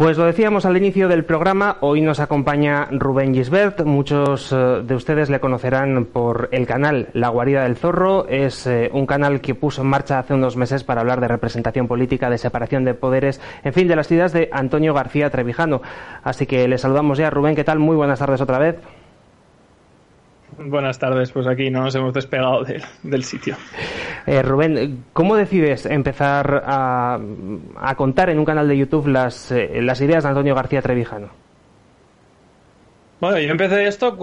Pues 0.02 0.18
lo 0.18 0.26
decíamos 0.26 0.66
al 0.66 0.76
inicio 0.78 1.08
del 1.08 1.26
programa, 1.26 1.78
hoy 1.82 2.02
nos 2.02 2.20
acompaña 2.20 2.88
Rubén 2.90 3.36
Gisbert. 3.36 3.84
Muchos 3.84 4.52
eh, 4.52 4.82
de 4.84 4.96
ustedes 4.96 5.30
le 5.30 5.40
conocerán 5.40 6.06
por 6.06 6.50
el 6.52 6.66
canal 6.66 7.10
La 7.14 7.30
Guarida 7.30 7.62
del 7.62 7.76
Zorro. 7.76 8.28
Es 8.28 8.66
eh, 8.66 8.90
un 8.92 9.06
canal 9.06 9.42
que 9.42 9.54
puso 9.54 9.84
en 9.84 9.90
marcha 9.90 10.18
hace 10.18 10.34
unos 10.34 10.58
meses 10.58 10.84
para 10.84 11.02
hablar 11.02 11.22
de 11.22 11.28
representación 11.28 11.88
política, 11.88 12.32
de 12.32 12.40
separación 12.40 12.84
de 12.84 12.96
poderes, 12.96 13.40
en 13.64 13.74
fin, 13.74 13.88
de 13.88 13.96
las 13.96 14.12
ideas 14.12 14.34
de 14.34 14.50
Antonio 14.52 14.96
García 14.96 15.30
Trevijano. 15.30 15.84
Así 16.24 16.48
que 16.48 16.68
le 16.68 16.80
saludamos 16.80 17.20
ya. 17.20 17.30
Rubén, 17.30 17.56
¿qué 17.56 17.64
tal? 17.64 17.78
Muy 17.78 17.96
buenas 17.96 18.18
tardes 18.18 18.42
otra 18.42 18.58
vez. 18.58 18.78
Buenas 20.66 21.00
tardes, 21.00 21.32
pues 21.32 21.48
aquí 21.48 21.70
no 21.70 21.84
nos 21.84 21.96
hemos 21.96 22.14
despegado 22.14 22.64
del 23.04 23.24
sitio. 23.24 23.56
Eh, 24.26 24.42
Rubén, 24.42 25.06
¿cómo 25.14 25.36
decides 25.36 25.86
empezar 25.86 26.64
a, 26.66 27.20
contar 27.98 28.30
en 28.30 28.40
un 28.40 28.46
canal 28.46 28.68
de 28.68 28.78
YouTube 28.78 29.08
las, 29.08 29.52
eh, 29.52 29.82
las 29.82 30.00
ideas 30.02 30.24
de 30.24 30.30
Antonio 30.30 30.54
García 30.54 30.82
Trevijano? 30.82 31.30
Bueno, 33.22 33.38
yo 33.38 33.52
empecé 33.52 33.86
esto 33.86 34.18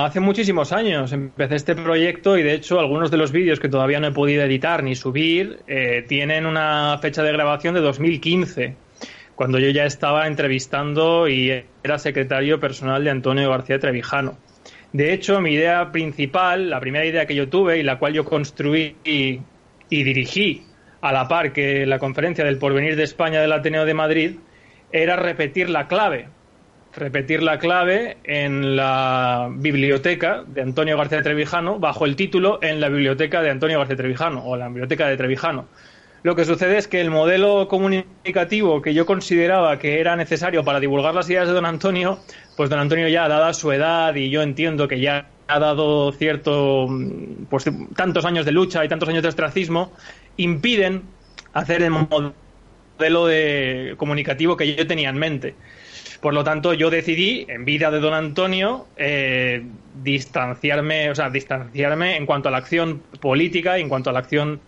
hace 0.00 0.18
muchísimos 0.18 0.72
años. 0.72 1.12
Empecé 1.12 1.54
este 1.54 1.76
proyecto 1.76 2.36
y 2.36 2.42
de 2.42 2.54
hecho 2.54 2.80
algunos 2.80 3.10
de 3.10 3.16
los 3.16 3.30
vídeos 3.30 3.60
que 3.60 3.68
todavía 3.68 4.00
no 4.00 4.08
he 4.08 4.12
podido 4.12 4.42
editar 4.42 4.82
ni 4.82 4.96
subir 4.96 5.60
eh, 5.68 6.04
tienen 6.08 6.46
una 6.46 6.98
fecha 7.00 7.22
de 7.22 7.32
grabación 7.32 7.74
de 7.74 7.80
2015, 7.80 8.74
cuando 9.36 9.60
yo 9.60 9.70
ya 9.70 9.84
estaba 9.84 10.26
entrevistando 10.26 11.28
y 11.28 11.64
era 11.84 11.98
secretario 11.98 12.58
personal 12.58 13.04
de 13.04 13.10
Antonio 13.10 13.48
García 13.48 13.78
Trevijano. 13.78 14.36
De 14.92 15.12
hecho, 15.12 15.40
mi 15.40 15.52
idea 15.52 15.92
principal, 15.92 16.68
la 16.68 16.80
primera 16.80 17.04
idea 17.04 17.26
que 17.26 17.34
yo 17.34 17.48
tuve 17.48 17.78
y 17.78 17.82
la 17.82 17.98
cual 17.98 18.12
yo 18.12 18.24
construí 18.24 18.96
y, 19.04 19.40
dirigí 19.88 20.64
a 21.00 21.12
la 21.12 21.28
par 21.28 21.52
que 21.52 21.86
la 21.86 21.98
conferencia 21.98 22.44
del 22.44 22.58
porvenir 22.58 22.96
de 22.96 23.04
España 23.04 23.40
del 23.40 23.52
Ateneo 23.52 23.84
de 23.84 23.94
Madrid, 23.94 24.36
era 24.92 25.16
repetir 25.16 25.70
la 25.70 25.86
clave. 25.86 26.28
repetir 26.92 27.40
la 27.40 27.60
clave 27.60 28.16
en 28.24 28.74
la 28.74 29.48
biblioteca 29.48 30.42
de 30.44 30.62
Antonio 30.62 30.96
García 30.96 31.22
Trevijano 31.22 31.78
bajo 31.78 32.04
el 32.04 32.16
título 32.16 32.58
en 32.62 32.80
la 32.80 32.88
biblioteca 32.88 33.42
de 33.42 33.50
Antonio 33.50 33.78
García 33.78 33.96
Trevijano 33.96 34.44
o 34.44 34.56
la 34.56 34.66
biblioteca 34.66 35.06
de 35.06 35.16
Trevijano. 35.16 35.68
Lo 36.22 36.36
que 36.36 36.44
sucede 36.44 36.76
es 36.76 36.86
que 36.86 37.00
el 37.00 37.10
modelo 37.10 37.66
comunicativo 37.66 38.82
que 38.82 38.92
yo 38.92 39.06
consideraba 39.06 39.78
que 39.78 40.00
era 40.00 40.16
necesario 40.16 40.64
para 40.64 40.78
divulgar 40.78 41.14
las 41.14 41.30
ideas 41.30 41.48
de 41.48 41.54
don 41.54 41.64
Antonio, 41.64 42.18
pues 42.60 42.68
don 42.68 42.78
Antonio 42.78 43.08
ya, 43.08 43.26
dada 43.26 43.54
su 43.54 43.72
edad 43.72 44.14
y 44.16 44.28
yo 44.28 44.42
entiendo 44.42 44.86
que 44.86 45.00
ya 45.00 45.30
ha 45.48 45.58
dado 45.58 46.12
cierto, 46.12 46.90
pues 47.48 47.64
tantos 47.96 48.26
años 48.26 48.44
de 48.44 48.52
lucha 48.52 48.84
y 48.84 48.88
tantos 48.90 49.08
años 49.08 49.22
de 49.22 49.30
ostracismo, 49.30 49.92
impiden 50.36 51.04
hacer 51.54 51.80
el 51.80 51.90
modelo 51.92 53.24
de 53.24 53.94
comunicativo 53.96 54.58
que 54.58 54.76
yo 54.76 54.86
tenía 54.86 55.08
en 55.08 55.16
mente. 55.16 55.54
Por 56.20 56.34
lo 56.34 56.44
tanto, 56.44 56.74
yo 56.74 56.90
decidí, 56.90 57.46
en 57.48 57.64
vida 57.64 57.90
de 57.90 57.98
don 57.98 58.12
Antonio, 58.12 58.88
eh, 58.98 59.64
distanciarme, 59.94 61.10
o 61.10 61.14
sea, 61.14 61.30
distanciarme 61.30 62.18
en 62.18 62.26
cuanto 62.26 62.50
a 62.50 62.52
la 62.52 62.58
acción 62.58 63.00
política 63.22 63.78
y 63.78 63.80
en 63.80 63.88
cuanto 63.88 64.10
a 64.10 64.12
la 64.12 64.18
acción 64.18 64.60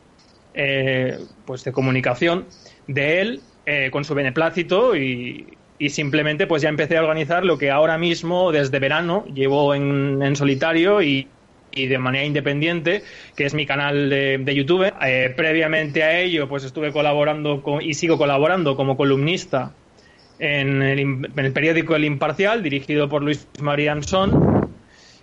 eh, 0.55 1.19
pues 1.45 1.63
de 1.63 1.73
comunicación 1.73 2.47
de 2.87 3.21
él 3.21 3.41
eh, 3.67 3.91
con 3.93 4.07
su 4.07 4.15
beneplácito 4.15 4.97
y, 4.97 5.59
simplemente 5.91 6.47
pues 6.47 6.63
ya 6.63 6.69
empecé 6.69 6.97
a 6.97 7.03
organizar 7.03 7.45
lo 7.45 7.59
que 7.59 7.71
ahora 7.71 7.99
mismo 7.99 8.53
desde 8.53 8.79
verano 8.79 9.25
llevo 9.33 9.75
en, 9.75 10.37
solitario 10.37 11.03
y, 11.03 11.29
de 11.75 11.99
manera 11.99 12.25
independiente, 12.25 13.03
que 13.35 13.47
es 13.47 13.55
mi 13.55 13.67
canal 13.67 14.11
de, 14.11 14.55
YouTube. 14.55 14.93
Eh, 15.05 15.33
previamente 15.37 16.03
a 16.03 16.21
ello, 16.21 16.49
pues 16.49 16.65
estuve 16.65 16.93
colaborando 16.93 17.63
y 17.81 17.95
sigo 17.95 18.19
colaborando 18.19 18.77
como 18.77 18.97
columnista 18.97 19.73
en 20.39 20.83
el, 20.83 20.99
en 20.99 21.31
el, 21.37 21.53
periódico 21.53 21.95
El 21.97 22.05
Imparcial, 22.05 22.63
dirigido 22.63 23.09
por 23.09 23.23
Luis 23.23 23.49
María 23.61 23.93
Ansón. 23.93 24.62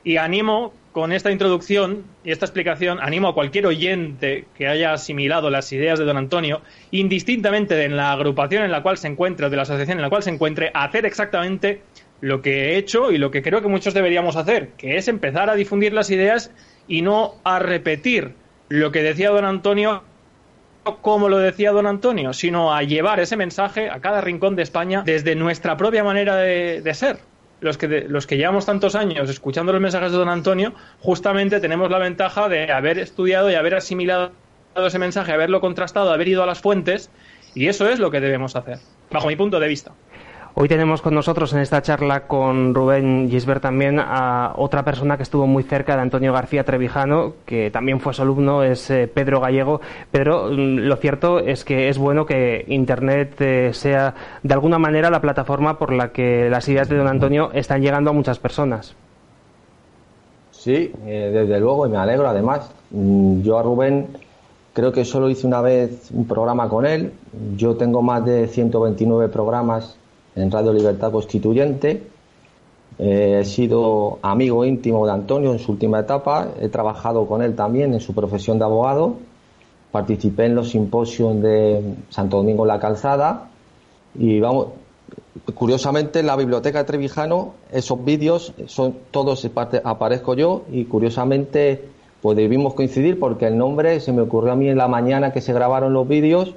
Y 0.04 0.18
animo 0.18 0.74
con 0.92 1.12
esta 1.12 1.32
introducción 1.32 2.04
y 2.24 2.32
esta 2.32 2.46
explicación 2.46 3.00
animo 3.02 3.30
a 3.30 3.34
cualquier 3.34 3.68
oyente 3.68 4.46
que 4.56 4.68
haya 4.68 4.94
asimilado 4.94 5.50
las 5.50 5.72
ideas 5.72 6.00
de 6.00 6.06
don 6.06 6.18
Antonio, 6.18 6.62
indistintamente 6.92 7.76
de 7.76 7.90
la 7.90 8.12
agrupación 8.12 8.64
en 8.64 8.72
la 8.72 8.82
cual 8.82 8.98
se 8.98 9.08
encuentre 9.08 9.46
o 9.46 9.50
de 9.50 9.56
la 9.56 9.64
asociación 9.64 9.98
en 9.98 10.02
la 10.02 10.10
cual 10.10 10.24
se 10.24 10.32
encuentre, 10.32 10.72
a 10.74 10.86
hacer 10.86 11.06
exactamente 11.06 11.82
lo 12.22 12.42
que 12.42 12.72
he 12.74 12.78
hecho 12.78 13.12
y 13.12 13.18
lo 13.18 13.32
que 13.32 13.42
creo 13.42 13.62
que 13.62 13.68
muchos 13.68 13.94
deberíamos 13.94 14.36
hacer, 14.36 14.70
que 14.78 14.98
es 14.98 15.08
empezar 15.08 15.50
a 15.50 15.56
difundir 15.56 15.94
las 15.94 16.10
ideas 16.10 16.52
y 16.88 17.02
no 17.02 17.36
a 17.44 17.60
repetir 17.60 18.34
lo 18.68 18.92
que 18.92 19.04
decía 19.04 19.30
don 19.30 19.46
Antonio 19.46 20.04
como 21.02 21.30
lo 21.30 21.38
decía 21.38 21.72
don 21.72 21.86
Antonio, 21.86 22.34
sino 22.34 22.74
a 22.74 22.82
llevar 22.82 23.20
ese 23.20 23.38
mensaje 23.38 23.90
a 23.90 24.00
cada 24.00 24.22
rincón 24.22 24.56
de 24.56 24.64
España 24.64 25.04
desde 25.06 25.36
nuestra 25.36 25.78
propia 25.78 26.04
manera 26.04 26.36
de 26.36 26.94
ser 26.94 27.20
los 27.62 27.78
que, 27.78 28.06
los 28.08 28.28
que 28.28 28.38
llevamos 28.38 28.66
tantos 28.66 28.96
años 28.96 29.30
escuchando 29.30 29.72
los 29.72 29.82
mensajes 29.82 30.12
de 30.12 30.18
don 30.18 30.30
Antonio, 30.30 30.74
justamente 31.00 31.60
tenemos 31.60 31.90
la 31.90 32.00
ventaja 32.00 32.50
de 32.50 32.72
haber 32.72 33.00
estudiado 33.00 33.50
y 33.52 33.56
haber 33.56 33.76
asimilado 33.76 34.32
ese 34.76 35.00
mensaje, 35.00 35.32
haberlo 35.32 35.62
contrastado, 35.62 36.12
haber 36.12 36.28
ido 36.28 36.44
a 36.44 36.46
las 36.46 36.60
fuentes, 36.60 37.10
y 37.54 37.68
eso 37.68 37.90
es 37.90 38.00
lo 38.00 38.12
que 38.12 38.22
debemos 38.22 38.56
hacer, 38.56 38.80
bajo 39.12 39.28
mi 39.28 39.36
punto 39.36 39.60
de 39.60 39.68
vista. 39.68 39.92
Hoy 40.56 40.68
tenemos 40.68 41.02
con 41.02 41.14
nosotros 41.14 41.54
en 41.54 41.60
esta 41.60 41.82
charla 41.82 42.28
con 42.28 42.74
Rubén 42.74 43.30
Gisbert 43.30 43.62
también 43.62 44.00
a 44.00 44.54
otra 44.58 44.84
persona 44.84 45.16
que 45.16 45.24
estuvo 45.24 45.46
muy 45.46 45.64
cerca 45.64 45.96
de 45.96 46.02
Antonio 46.02 46.34
García 46.34 46.64
Trevijano, 46.64 47.34
que 47.46 47.70
también 47.70 48.00
fue 48.00 48.14
su 48.14 48.24
alumno, 48.24 48.64
es 48.64 48.90
eh, 48.90 49.08
Pedro 49.08 49.40
Gallego. 49.40 49.80
Pero 50.12 50.48
mm, 50.48 50.80
lo 50.80 50.96
cierto 50.96 51.40
es 51.40 51.64
que 51.64 51.88
es 51.88 51.98
bueno 52.00 52.26
que 52.26 52.66
Internet 52.68 53.40
eh, 53.40 53.70
sea 53.74 54.16
de 54.42 54.54
alguna 54.54 54.80
manera 54.80 55.12
la 55.12 55.22
plataforma 55.22 55.78
por 55.78 55.94
la 55.94 56.12
que 56.12 56.50
las 56.50 56.68
ideas 56.68 56.90
de 56.90 56.98
don 56.98 57.08
Antonio 57.08 57.52
están 57.54 57.82
llegando 57.82 58.10
a 58.10 58.14
muchas 58.14 58.40
personas. 58.40 58.96
Sí, 60.52 60.92
eh, 61.06 61.30
desde 61.32 61.60
luego, 61.60 61.86
y 61.86 61.90
me 61.92 61.98
alegro. 61.98 62.28
Además, 62.28 62.72
mm, 62.90 63.44
yo 63.44 63.60
a 63.60 63.64
Rubén 63.64 64.08
creo 64.74 64.92
que 64.92 65.06
solo 65.06 65.30
hice 65.30 65.46
una 65.46 65.62
vez 65.62 66.10
un 66.12 66.28
programa 66.28 66.68
con 66.68 66.88
él. 66.88 67.14
Yo 67.56 67.76
tengo 67.76 68.02
más 68.02 68.26
de 68.26 68.48
129 68.48 69.30
programas 69.30 69.99
en 70.40 70.52
Radio 70.52 70.74
Libertad 70.74 71.12
Constituyente. 71.12 72.04
Eh, 72.98 73.40
he 73.42 73.46
sido 73.46 74.20
amigo 74.22 74.66
íntimo 74.66 75.06
de 75.06 75.14
Antonio 75.14 75.52
en 75.52 75.60
su 75.60 75.72
última 75.72 76.00
etapa. 76.00 76.50
He 76.60 76.70
trabajado 76.70 77.28
con 77.28 77.42
él 77.42 77.56
también 77.56 77.94
en 77.94 78.00
su 78.00 78.14
profesión 78.14 78.60
de 78.60 78.66
abogado. 78.66 79.16
Participé 79.92 80.46
en 80.46 80.56
los 80.56 80.70
simposios 80.70 81.42
de 81.42 81.96
Santo 82.10 82.38
Domingo 82.38 82.66
la 82.66 82.80
Calzada. 82.80 83.50
Y 84.16 84.40
vamos, 84.40 84.68
curiosamente 85.54 86.20
en 86.20 86.28
la 86.28 86.36
biblioteca 86.36 86.80
de 86.80 86.86
Trevijano, 86.86 87.54
esos 87.72 88.04
vídeos 88.04 88.54
son 88.66 88.96
todos 89.12 89.48
aparezco 89.84 90.36
yo 90.36 90.64
y 90.72 90.86
curiosamente 90.86 91.86
pues 92.22 92.36
debimos 92.36 92.74
coincidir 92.74 93.18
porque 93.18 93.48
el 93.48 93.58
nombre 93.58 94.00
se 94.02 94.12
me 94.12 94.22
ocurrió 94.22 94.52
a 94.52 94.56
mí 94.56 94.68
en 94.68 94.78
la 94.78 94.88
mañana 94.88 95.32
que 95.32 95.42
se 95.42 95.54
grabaron 95.54 95.94
los 95.94 96.08
vídeos 96.08 96.54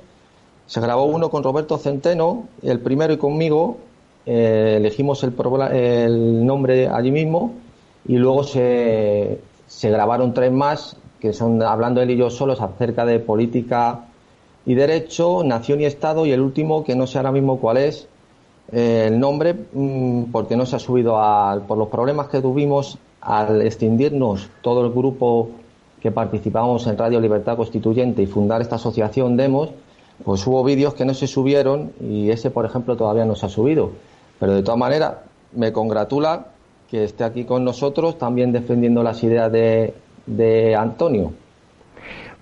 se 0.66 0.80
grabó 0.80 1.04
uno 1.04 1.30
con 1.30 1.42
Roberto 1.42 1.78
Centeno, 1.78 2.48
el 2.62 2.80
primero 2.80 3.12
y 3.12 3.16
conmigo, 3.18 3.76
eh, 4.24 4.74
elegimos 4.78 5.22
el, 5.24 6.46
nombre 6.46 6.88
allí 6.88 7.10
mismo 7.10 7.52
y 8.06 8.16
luego 8.16 8.44
se, 8.44 9.40
se, 9.66 9.90
grabaron 9.90 10.32
tres 10.32 10.52
más 10.52 10.96
que 11.20 11.32
son 11.32 11.62
hablando 11.62 12.00
él 12.00 12.10
y 12.10 12.16
yo 12.16 12.30
solos 12.30 12.60
acerca 12.60 13.04
de 13.04 13.18
política 13.18 14.06
y 14.64 14.74
derecho, 14.74 15.42
nación 15.44 15.80
y 15.80 15.86
Estado 15.86 16.24
y 16.24 16.32
el 16.32 16.40
último 16.40 16.84
que 16.84 16.94
no 16.94 17.06
sé 17.06 17.18
ahora 17.18 17.32
mismo 17.32 17.58
cuál 17.58 17.78
es 17.78 18.08
eh, 18.70 19.06
el 19.08 19.18
nombre 19.18 19.54
mm, 19.72 20.24
porque 20.30 20.56
no 20.56 20.66
se 20.66 20.76
ha 20.76 20.78
subido 20.78 21.20
por 21.66 21.78
los 21.78 21.88
problemas 21.88 22.28
que 22.28 22.40
tuvimos 22.40 22.98
al 23.20 23.62
extinguirnos 23.62 24.48
todo 24.62 24.84
el 24.84 24.92
grupo 24.92 25.50
que 26.00 26.10
participamos 26.10 26.86
en 26.86 26.98
Radio 26.98 27.20
Libertad 27.20 27.56
Constituyente 27.56 28.22
y 28.22 28.26
fundar 28.26 28.60
esta 28.60 28.76
asociación 28.76 29.36
Demos 29.36 29.70
pues 30.24 30.46
hubo 30.46 30.62
vídeos 30.64 30.94
que 30.94 31.04
no 31.04 31.14
se 31.14 31.26
subieron 31.26 31.92
y 32.00 32.30
ese, 32.30 32.50
por 32.50 32.64
ejemplo, 32.64 32.96
todavía 32.96 33.24
no 33.24 33.34
se 33.34 33.46
ha 33.46 33.48
subido. 33.48 33.92
Pero 34.38 34.54
de 34.54 34.62
todas 34.62 34.78
maneras, 34.78 35.14
me 35.52 35.72
congratula 35.72 36.46
que 36.90 37.04
esté 37.04 37.24
aquí 37.24 37.44
con 37.44 37.64
nosotros 37.64 38.18
también 38.18 38.52
defendiendo 38.52 39.02
las 39.02 39.22
ideas 39.22 39.50
de, 39.50 39.94
de 40.26 40.76
Antonio. 40.76 41.32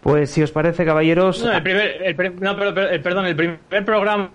Pues 0.00 0.30
si 0.30 0.42
os 0.42 0.50
parece, 0.50 0.84
caballeros. 0.84 1.44
No, 1.44 1.52
el 1.52 1.62
primer, 1.62 2.40
no, 2.40 2.56
perdón, 2.56 3.26
el 3.26 3.36
primer 3.36 3.84
programa 3.84 4.30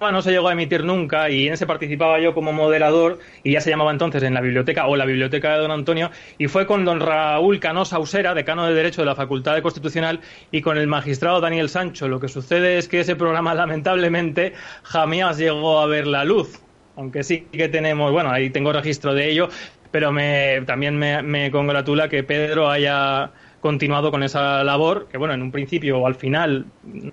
no 0.00 0.22
se 0.22 0.30
llegó 0.30 0.48
a 0.48 0.52
emitir 0.52 0.84
nunca 0.84 1.28
y 1.28 1.48
en 1.48 1.54
ese 1.54 1.66
participaba 1.66 2.20
yo 2.20 2.32
como 2.32 2.52
moderador 2.52 3.18
y 3.42 3.52
ya 3.52 3.60
se 3.60 3.70
llamaba 3.70 3.90
entonces 3.90 4.22
en 4.22 4.32
la 4.32 4.40
biblioteca 4.40 4.86
o 4.86 4.96
la 4.96 5.04
biblioteca 5.04 5.54
de 5.54 5.58
don 5.58 5.70
Antonio 5.70 6.10
y 6.38 6.46
fue 6.46 6.66
con 6.66 6.84
don 6.84 7.00
Raúl 7.00 7.58
Canosa 7.58 7.98
Usera, 7.98 8.34
decano 8.34 8.66
de 8.66 8.74
Derecho 8.74 9.02
de 9.02 9.06
la 9.06 9.16
Facultad 9.16 9.54
de 9.54 9.62
Constitucional 9.62 10.20
y 10.52 10.62
con 10.62 10.78
el 10.78 10.86
magistrado 10.86 11.40
Daniel 11.40 11.68
Sancho. 11.68 12.06
Lo 12.08 12.20
que 12.20 12.28
sucede 12.28 12.78
es 12.78 12.88
que 12.88 13.00
ese 13.00 13.16
programa 13.16 13.54
lamentablemente 13.58 14.52
jamás 14.84 15.38
llegó 15.38 15.80
a 15.80 15.86
ver 15.86 16.06
la 16.06 16.24
luz, 16.24 16.60
aunque 16.96 17.24
sí 17.24 17.46
que 17.50 17.68
tenemos, 17.68 18.12
bueno, 18.12 18.30
ahí 18.30 18.50
tengo 18.50 18.72
registro 18.72 19.14
de 19.14 19.30
ello, 19.30 19.48
pero 19.90 20.12
me, 20.12 20.62
también 20.66 20.96
me, 20.96 21.22
me 21.22 21.50
congratula 21.50 22.08
que 22.08 22.22
Pedro 22.22 22.70
haya 22.70 23.32
continuado 23.60 24.10
con 24.10 24.22
esa 24.22 24.62
labor, 24.62 25.08
que 25.10 25.18
bueno, 25.18 25.34
en 25.34 25.42
un 25.42 25.50
principio 25.50 25.98
o 25.98 26.06
al 26.06 26.14
final 26.14 26.66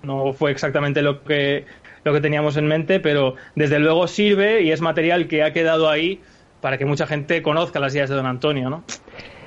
no 0.04 0.34
fue 0.34 0.52
exactamente 0.52 1.02
lo 1.02 1.24
que 1.24 1.66
lo 2.06 2.14
que 2.14 2.22
teníamos 2.22 2.56
en 2.56 2.68
mente, 2.68 3.00
pero 3.00 3.36
desde 3.56 3.80
luego 3.80 4.08
sirve 4.08 4.62
y 4.62 4.72
es 4.72 4.80
material 4.80 5.28
que 5.28 5.44
ha 5.44 5.52
quedado 5.52 5.90
ahí 5.90 6.22
para 6.62 6.78
que 6.78 6.86
mucha 6.86 7.08
gente 7.08 7.42
conozca 7.42 7.80
las 7.80 7.94
ideas 7.96 8.10
de 8.10 8.16
don 8.16 8.28
Antonio, 8.28 8.70
¿no? 8.70 8.84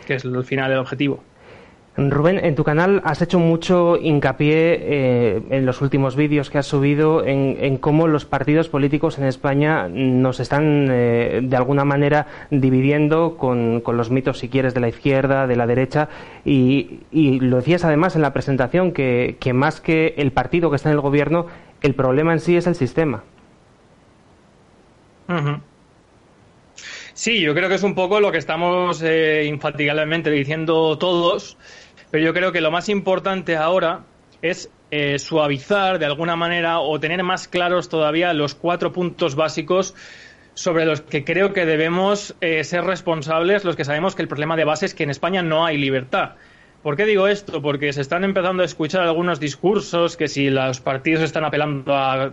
que 0.07 0.15
es 0.15 0.25
el 0.25 0.45
final 0.45 0.69
del 0.69 0.81
objetivo. 0.81 1.23
Rubén, 1.99 2.39
en 2.45 2.55
tu 2.55 2.63
canal 2.63 3.03
has 3.05 3.23
hecho 3.23 3.41
mucho 3.41 3.97
hincapié 3.97 4.79
eh, 4.81 5.43
en 5.51 5.67
los 5.67 5.83
últimos 5.83 6.15
vídeos 6.15 6.49
que 6.49 6.59
has 6.59 6.67
subido 6.67 7.27
en, 7.27 7.77
cómo 7.79 8.07
los 8.07 8.25
partidos 8.25 8.69
políticos 8.69 9.19
en 9.19 9.25
España 9.25 9.89
nos 9.89 10.39
están 10.39 10.87
eh, 10.91 11.41
de 11.43 11.57
alguna 11.57 11.85
manera 11.85 12.29
dividiendo 12.51 13.37
con, 13.37 13.83
los 13.85 14.11
mitos, 14.13 14.39
si 14.39 14.49
quieres, 14.49 14.75
de 14.75 14.81
la 14.81 14.89
izquierda, 14.89 15.49
de 15.49 15.57
la 15.57 15.67
derecha. 15.67 16.09
Y, 16.45 17.01
lo 17.41 17.57
decías 17.57 17.85
además 17.85 18.15
en 18.15 18.23
la 18.23 18.33
presentación 18.33 18.93
que, 18.93 19.37
más 19.53 19.81
que 19.81 20.15
el 20.19 20.31
partido 20.31 20.71
que 20.71 20.77
está 20.77 20.91
en 20.91 20.95
el 20.95 21.01
gobierno, 21.01 21.47
el 21.83 21.95
problema 21.95 22.33
en 22.33 22.41
sí 22.41 22.57
es 22.57 22.67
el 22.67 22.75
sistema. 22.75 23.25
Sí, 27.13 27.41
yo 27.41 27.55
creo 27.55 27.69
que 27.69 27.75
es 27.75 27.83
un 27.83 27.95
poco 27.95 28.21
lo 28.21 28.33
que 28.33 28.39
estamos 28.39 29.03
eh, 29.03 29.45
infatigablemente 29.45 30.31
diciendo 30.31 30.97
todos 30.97 31.59
pero 32.11 32.25
yo 32.25 32.35
creo 32.35 32.53
que 32.53 32.61
lo 32.61 32.71
más 32.71 32.89
importante 32.89 33.57
ahora 33.57 34.05
es 34.41 34.71
eh, 34.91 35.19
suavizar 35.19 35.99
de 35.99 36.07
alguna 36.07 36.37
manera 36.37 36.81
o 36.81 36.99
tener 36.99 37.23
más 37.23 37.49
claros 37.49 37.89
todavía 37.89 38.33
los 38.33 38.55
cuatro 38.55 38.93
puntos 38.93 39.35
básicos 39.35 39.95
sobre 40.55 40.87
los 40.87 41.03
que 41.03 41.25
creo 41.25 41.53
que 41.53 41.67
debemos 41.67 42.35
eh, 42.41 42.65
ser 42.65 42.85
responsables 42.85 43.65
los 43.65 43.77
que 43.77 43.85
sabemos 43.85 44.15
que 44.15 44.23
el 44.23 44.29
problema 44.29 44.57
de 44.57 44.65
base 44.65 44.87
es 44.87 44.95
que 44.95 45.05
en 45.05 45.11
España 45.11 45.43
no 45.43 45.67
hay 45.67 45.77
libertad. 45.77 46.33
¿Por 46.83 46.97
qué 46.97 47.07
digo 47.07 47.27
esto? 47.27 47.61
Porque 47.61 47.93
se 47.93 48.01
están 48.01 48.25
empezando 48.25 48.63
a 48.63 48.67
escuchar 48.67 49.03
algunos 49.03 49.41
discursos 49.41 50.17
que 50.17 50.29
si 50.29 50.49
los 50.51 50.81
partidos 50.81 51.23
están 51.23 51.45
apelando 51.45 51.95
a 51.95 52.31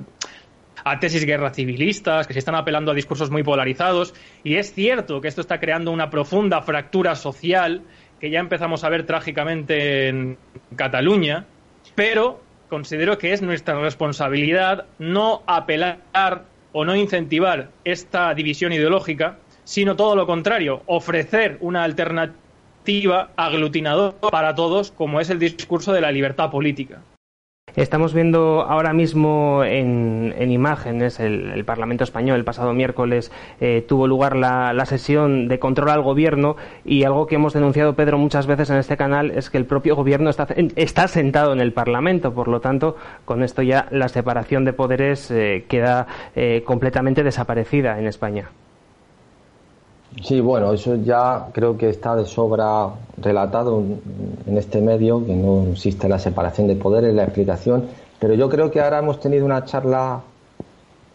a 0.86 1.00
tesis 1.00 1.26
guerra 1.26 1.50
civilistas, 1.52 2.28
que 2.28 2.34
se 2.34 2.40
están 2.40 2.56
apelando 2.56 2.92
a 2.92 2.94
discursos 2.94 3.32
muy 3.32 3.44
polarizados. 3.44 4.14
Y 4.44 4.56
es 4.58 4.72
cierto 4.74 5.20
que 5.20 5.28
esto 5.28 5.42
está 5.42 5.60
creando 5.60 5.92
una 5.92 6.12
profunda 6.12 6.62
fractura 6.62 7.16
social 7.16 7.82
que 8.20 8.30
ya 8.30 8.40
empezamos 8.40 8.84
a 8.84 8.90
ver 8.90 9.06
trágicamente 9.06 10.08
en 10.08 10.38
Cataluña, 10.76 11.46
pero 11.96 12.42
considero 12.70 13.18
que 13.18 13.34
es 13.34 13.42
nuestra 13.42 13.80
responsabilidad 13.80 14.86
no 15.00 15.42
apelar 15.48 16.46
o 16.72 16.86
no 16.86 16.96
incentivar 16.96 17.70
esta 17.84 18.34
división 18.36 18.72
ideológica, 18.72 19.40
sino 19.64 19.96
todo 19.96 20.16
lo 20.16 20.28
contrario, 20.28 20.84
ofrecer 20.86 21.58
una 21.62 21.84
alternativa 21.84 22.45
aglutinadora 23.36 24.18
para 24.32 24.56
todos, 24.56 24.92
como 24.92 25.20
es 25.20 25.30
el 25.30 25.40
discurso 25.40 25.94
de 25.94 26.02
la 26.02 26.12
libertad 26.12 26.52
política. 26.52 27.02
Estamos 27.76 28.14
viendo 28.14 28.62
ahora 28.62 28.94
mismo 28.94 29.62
en, 29.66 30.34
imágenes 30.50 31.20
el, 31.20 31.66
Parlamento 31.66 32.06
español. 32.06 32.38
El 32.38 32.46
pasado 32.46 32.74
miércoles 32.74 33.34
eh, 33.60 33.84
tuvo 33.86 34.08
lugar 34.08 34.38
la, 34.38 34.86
sesión 34.86 35.50
de 35.50 35.60
control 35.60 35.90
al 35.90 36.02
gobierno 36.02 36.56
y 36.86 37.04
algo 37.04 37.28
que 37.28 37.36
hemos 37.36 37.54
denunciado, 37.54 37.96
Pedro, 37.96 38.18
muchas 38.18 38.48
veces 38.48 38.70
en 38.70 38.78
este 38.78 38.96
canal 38.96 39.32
es 39.32 39.50
que 39.50 39.58
el 39.58 39.66
propio 39.66 39.96
gobierno 39.96 40.30
está, 40.30 40.48
está 40.78 41.10
sentado 41.10 41.52
en 41.52 41.60
el 41.60 41.74
Parlamento. 41.74 42.34
Por 42.34 42.48
lo 42.48 42.62
tanto, 42.62 42.96
con 43.26 43.44
esto 43.44 43.62
ya 43.62 43.88
la 43.92 44.08
separación 44.08 44.64
de 44.64 44.72
poderes 44.72 45.30
eh, 45.32 45.66
queda 45.68 46.08
eh, 46.36 46.64
completamente 46.66 47.24
desaparecida 47.24 48.00
en 48.00 48.08
España. 48.08 48.52
Sí, 50.24 50.40
bueno, 50.40 50.72
eso 50.72 50.96
ya 50.96 51.48
creo 51.52 51.78
que 51.78 51.90
está 51.90 52.16
de 52.16 52.26
sobra 52.26 52.90
relatado 53.18 53.84
en 54.48 54.58
este 54.58 54.80
medio, 54.80 55.26
que 55.26 55.34
no 55.36 55.72
existe 55.72 56.08
la 56.08 56.20
separación 56.20 56.68
de 56.68 56.76
poderes, 56.76 57.14
la 57.14 57.24
explicación, 57.24 57.86
pero 58.18 58.34
yo 58.34 58.48
creo 58.48 58.72
que 58.72 58.80
ahora 58.80 59.00
hemos 59.00 59.20
tenido 59.20 59.46
una 59.46 59.66
charla 59.66 60.22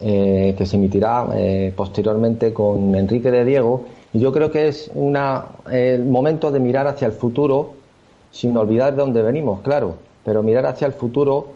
eh, 0.01 0.55
que 0.57 0.67
se 0.67 0.77
emitirá 0.77 1.29
eh, 1.35 1.73
posteriormente 1.75 2.53
con 2.53 2.95
Enrique 2.95 3.31
de 3.31 3.45
Diego, 3.45 3.85
y 4.13 4.19
yo 4.21 4.33
creo 4.33 4.51
que 4.51 4.69
es 4.69 4.91
una, 4.95 5.47
el 5.71 6.05
momento 6.05 6.51
de 6.51 6.61
mirar 6.61 6.87
hacia 6.87 7.07
el 7.07 7.13
futuro, 7.13 7.73
sin 8.31 8.55
olvidar 8.57 8.95
de 8.95 9.01
dónde 9.01 9.23
venimos, 9.23 9.61
claro, 9.63 9.95
pero 10.25 10.43
mirar 10.43 10.67
hacia 10.67 10.87
el 10.87 10.93
futuro, 10.93 11.47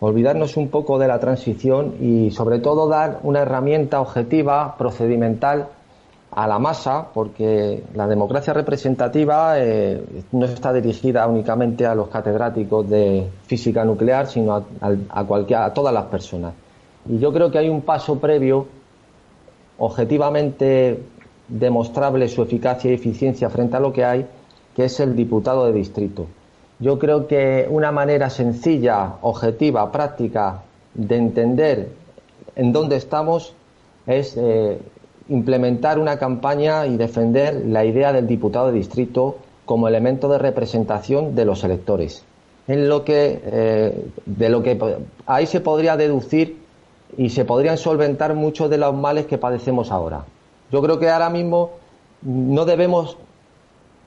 olvidarnos 0.00 0.56
un 0.56 0.68
poco 0.68 0.98
de 0.98 1.08
la 1.08 1.20
transición 1.20 1.94
y 2.00 2.30
sobre 2.30 2.58
todo 2.58 2.88
dar 2.88 3.20
una 3.22 3.40
herramienta 3.40 4.00
objetiva, 4.00 4.76
procedimental, 4.78 5.68
a 6.30 6.46
la 6.46 6.58
masa, 6.58 7.06
porque 7.14 7.84
la 7.94 8.06
democracia 8.06 8.52
representativa 8.52 9.58
eh, 9.58 10.02
no 10.32 10.44
está 10.44 10.72
dirigida 10.72 11.26
únicamente 11.26 11.86
a 11.86 11.94
los 11.94 12.08
catedráticos 12.08 12.88
de 12.88 13.26
física 13.46 13.84
nuclear, 13.84 14.26
sino 14.26 14.54
a, 14.54 14.64
a, 14.80 15.64
a 15.64 15.74
todas 15.74 15.94
las 15.94 16.04
personas. 16.06 16.52
Y 17.08 17.18
yo 17.18 17.32
creo 17.32 17.50
que 17.50 17.58
hay 17.58 17.68
un 17.68 17.82
paso 17.82 18.18
previo, 18.18 18.66
objetivamente 19.78 21.02
demostrable 21.48 22.28
su 22.28 22.42
eficacia 22.42 22.90
y 22.90 22.94
eficiencia 22.94 23.48
frente 23.48 23.76
a 23.76 23.80
lo 23.80 23.92
que 23.92 24.04
hay, 24.04 24.26
que 24.74 24.84
es 24.84 25.00
el 25.00 25.16
diputado 25.16 25.66
de 25.66 25.72
distrito. 25.72 26.26
Yo 26.78 26.98
creo 26.98 27.26
que 27.26 27.66
una 27.70 27.92
manera 27.92 28.28
sencilla, 28.28 29.14
objetiva, 29.22 29.90
práctica 29.90 30.62
de 30.92 31.16
entender 31.16 31.88
en 32.56 32.72
dónde 32.72 32.96
estamos 32.96 33.54
es 34.06 34.36
eh, 34.36 34.78
implementar 35.28 35.98
una 35.98 36.18
campaña 36.18 36.86
y 36.86 36.96
defender 36.96 37.64
la 37.66 37.84
idea 37.84 38.12
del 38.12 38.26
diputado 38.26 38.68
de 38.68 38.74
distrito 38.74 39.38
como 39.64 39.88
elemento 39.88 40.28
de 40.28 40.38
representación 40.38 41.34
de 41.34 41.44
los 41.44 41.64
electores. 41.64 42.24
En 42.68 42.88
lo 42.88 43.04
que, 43.04 43.40
eh, 43.44 44.06
de 44.24 44.48
lo 44.48 44.62
que 44.62 44.78
ahí 45.26 45.46
se 45.46 45.60
podría 45.60 45.96
deducir 45.96 46.58
y 47.16 47.30
se 47.30 47.44
podrían 47.44 47.78
solventar 47.78 48.34
muchos 48.34 48.70
de 48.70 48.78
los 48.78 48.94
males 48.94 49.26
que 49.26 49.38
padecemos 49.38 49.90
ahora. 49.90 50.24
Yo 50.72 50.82
creo 50.82 50.98
que 50.98 51.08
ahora 51.08 51.30
mismo 51.30 51.70
no 52.22 52.64
debemos 52.64 53.16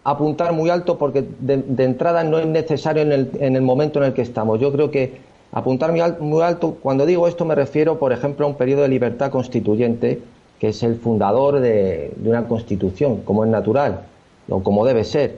apuntar 0.04 0.54
muy 0.54 0.70
alto 0.70 0.98
porque 0.98 1.26
de, 1.40 1.84
entrada 1.84 2.24
no 2.24 2.40
es 2.40 2.48
necesario 2.48 3.04
en 3.04 3.12
el, 3.12 3.32
en 3.40 3.56
el, 3.56 3.62
momento 3.62 4.00
en 4.00 4.06
el 4.06 4.14
que 4.14 4.22
estamos. 4.22 4.60
Yo 4.60 4.72
creo 4.72 4.92
que 4.92 5.20
apuntar 5.52 5.92
muy, 5.92 6.02
muy 6.20 6.42
alto, 6.42 6.78
cuando 6.82 7.06
digo 7.06 7.28
esto 7.28 7.46
me 7.46 7.56
refiero, 7.56 8.00
por 8.00 8.12
ejemplo, 8.12 8.46
a 8.46 8.50
un 8.50 8.56
periodo 8.56 8.82
de 8.84 8.90
libertad 8.90 9.32
constituyente 9.32 10.22
que 10.60 10.70
es 10.70 10.84
el 10.84 10.96
fundador 10.96 11.60
de, 11.62 12.12
una 12.24 12.48
constitución, 12.48 13.22
como 13.22 13.46
es 13.46 13.50
natural 13.50 14.02
o 14.50 14.62
como 14.62 14.86
debe 14.86 15.04
ser. 15.04 15.38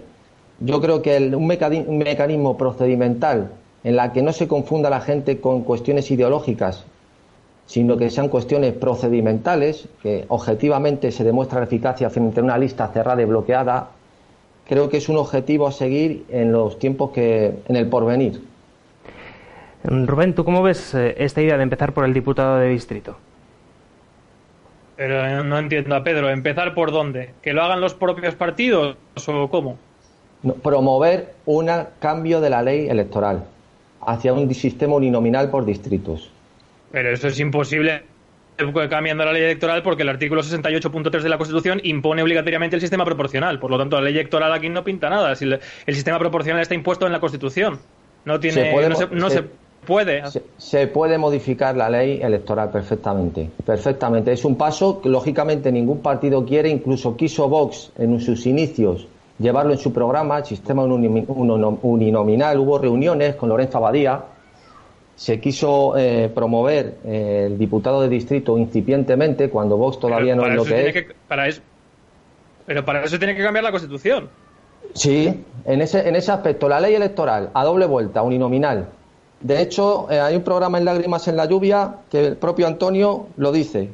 Yo 0.59 0.81
creo 0.81 1.01
que 1.01 1.17
un, 1.17 1.47
mecanismo 1.47 2.57
procedimental 2.57 3.51
en 3.83 3.95
la 3.95 4.13
que 4.13 4.21
no 4.21 4.33
se 4.33 4.47
confunda 4.47 4.89
la 4.89 5.01
gente 5.01 5.39
con 5.39 5.61
cuestiones 5.61 6.09
ideológicas, 6.11 6.85
sino 7.67 7.97
que 7.97 8.09
sean 8.09 8.29
cuestiones 8.29 8.73
procedimentales, 8.73 9.87
que 10.01 10.25
objetivamente 10.27 11.11
se 11.11 11.23
demuestra 11.23 11.59
la 11.59 11.65
eficacia 11.65 12.09
frente 12.09 12.39
a 12.39 12.43
una 12.43 12.57
lista 12.57 12.87
cerrada 12.87 13.21
y 13.21 13.25
bloqueada, 13.25 13.89
creo 14.67 14.89
que 14.89 14.97
es 14.97 15.09
un 15.09 15.17
objetivo 15.17 15.67
a 15.67 15.71
seguir 15.71 16.25
en 16.29 16.51
los 16.51 16.79
tiempos 16.79 17.11
que 17.11 17.53
en 17.67 17.75
el 17.75 17.87
porvenir. 17.87 18.41
Rubén, 19.83 20.35
¿tú 20.35 20.45
cómo 20.45 20.61
ves 20.61 20.93
eh, 20.93 21.15
esta 21.17 21.41
idea 21.41 21.57
de 21.57 21.63
empezar 21.63 21.93
por 21.93 22.05
el 22.05 22.13
diputado 22.13 22.57
de 22.57 22.69
distrito? 22.69 23.17
Pero 25.01 25.43
no 25.43 25.57
entiendo 25.57 25.95
a 25.95 26.03
Pedro, 26.03 26.29
¿empezar 26.29 26.75
por 26.75 26.91
dónde? 26.91 27.31
¿Que 27.41 27.53
lo 27.53 27.63
hagan 27.63 27.81
los 27.81 27.95
propios 27.95 28.35
partidos 28.35 28.97
o 29.25 29.49
cómo? 29.49 29.79
promover 30.61 31.33
un 31.47 31.71
cambio 31.99 32.39
de 32.39 32.51
la 32.51 32.61
ley 32.61 32.87
electoral 32.87 33.43
hacia 34.05 34.31
un 34.31 34.53
sistema 34.53 34.93
uninominal 34.93 35.49
por 35.49 35.65
distritos. 35.65 36.29
Pero 36.91 37.09
eso 37.09 37.29
es 37.29 37.39
imposible 37.39 38.03
cambiando 38.91 39.25
la 39.25 39.33
ley 39.33 39.41
electoral 39.41 39.81
porque 39.81 40.03
el 40.03 40.09
artículo 40.09 40.43
68.3 40.43 41.21
de 41.21 41.29
la 41.29 41.39
Constitución 41.39 41.81
impone 41.83 42.21
obligatoriamente 42.21 42.75
el 42.75 42.81
sistema 42.81 43.03
proporcional. 43.03 43.57
Por 43.57 43.71
lo 43.71 43.79
tanto, 43.79 43.95
la 43.95 44.03
ley 44.03 44.13
electoral 44.13 44.53
aquí 44.53 44.69
no 44.69 44.83
pinta 44.83 45.09
nada. 45.09 45.35
Si 45.35 45.45
el, 45.45 45.59
sistema 45.95 46.19
proporcional 46.19 46.61
está 46.61 46.75
impuesto 46.75 47.07
en 47.07 47.11
la 47.11 47.19
Constitución. 47.19 47.79
No 48.25 48.39
tiene, 48.39 48.71
no 49.13 49.29
se, 49.31 49.45
puede. 49.85 50.23
Se, 50.57 50.87
puede 50.87 51.17
modificar 51.17 51.75
la 51.75 51.89
ley 51.89 52.19
electoral 52.21 52.71
perfectamente. 52.71 53.49
Perfectamente. 53.65 54.31
Es 54.31 54.45
un 54.45 54.55
paso 54.55 55.01
que, 55.01 55.09
lógicamente, 55.09 55.71
ningún 55.71 55.99
partido 55.99 56.45
quiere. 56.45 56.69
Incluso 56.69 57.15
quiso 57.15 57.47
Vox 57.49 57.91
en 57.97 58.19
sus 58.19 58.45
inicios 58.45 59.07
llevarlo 59.41 59.73
en 59.73 59.79
su 59.79 59.91
programa, 59.91 60.39
el 60.39 60.45
sistema 60.45 60.83
uninominal. 60.83 62.59
Hubo 62.59 62.77
reuniones 62.77 63.35
con 63.35 63.49
Lorenzo 63.49 63.79
Abadía. 63.79 64.21
Se 65.15 65.39
quiso 65.39 65.97
eh, 65.97 66.31
promover 66.33 66.97
eh, 67.05 67.47
el 67.47 67.57
diputado 67.57 68.01
de 68.01 68.09
distrito 68.09 68.57
incipientemente 68.57 69.49
cuando 69.49 69.77
Vox 69.77 69.99
todavía 69.99 70.35
no 70.35 70.45
es 70.45 70.55
lo 70.55 70.63
que 70.63 70.89
es. 70.89 71.05
para 71.27 71.47
eso, 71.47 71.61
pero 72.65 72.83
para 72.85 73.03
eso 73.03 73.19
tiene 73.19 73.35
que 73.35 73.43
cambiar 73.43 73.63
la 73.63 73.71
Constitución. 73.71 74.29
Sí, 74.93 75.43
en 75.65 75.81
ese, 75.81 76.07
en 76.07 76.15
ese 76.15 76.31
aspecto, 76.31 76.67
la 76.67 76.79
ley 76.79 76.95
electoral 76.95 77.51
a 77.53 77.63
doble 77.63 77.85
vuelta, 77.85 78.23
uninominal, 78.23 78.87
de 79.41 79.61
hecho, 79.61 80.07
eh, 80.11 80.19
hay 80.19 80.35
un 80.35 80.43
programa 80.43 80.77
en 80.77 80.85
Lágrimas 80.85 81.27
en 81.27 81.35
la 81.35 81.45
Lluvia 81.45 81.95
que 82.09 82.27
el 82.27 82.37
propio 82.37 82.67
Antonio 82.67 83.27
lo 83.37 83.51
dice. 83.51 83.89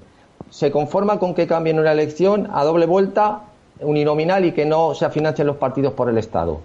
Se 0.49 0.71
conforma 0.71 1.19
con 1.19 1.33
que 1.33 1.47
cambien 1.47 1.79
una 1.79 1.91
elección 1.91 2.49
a 2.53 2.63
doble 2.63 2.85
vuelta, 2.85 3.43
uninominal 3.79 4.45
y 4.45 4.51
que 4.51 4.65
no 4.65 4.93
se 4.93 5.09
financien 5.09 5.47
los 5.47 5.57
partidos 5.57 5.93
por 5.93 6.09
el 6.09 6.17
Estado. 6.17 6.59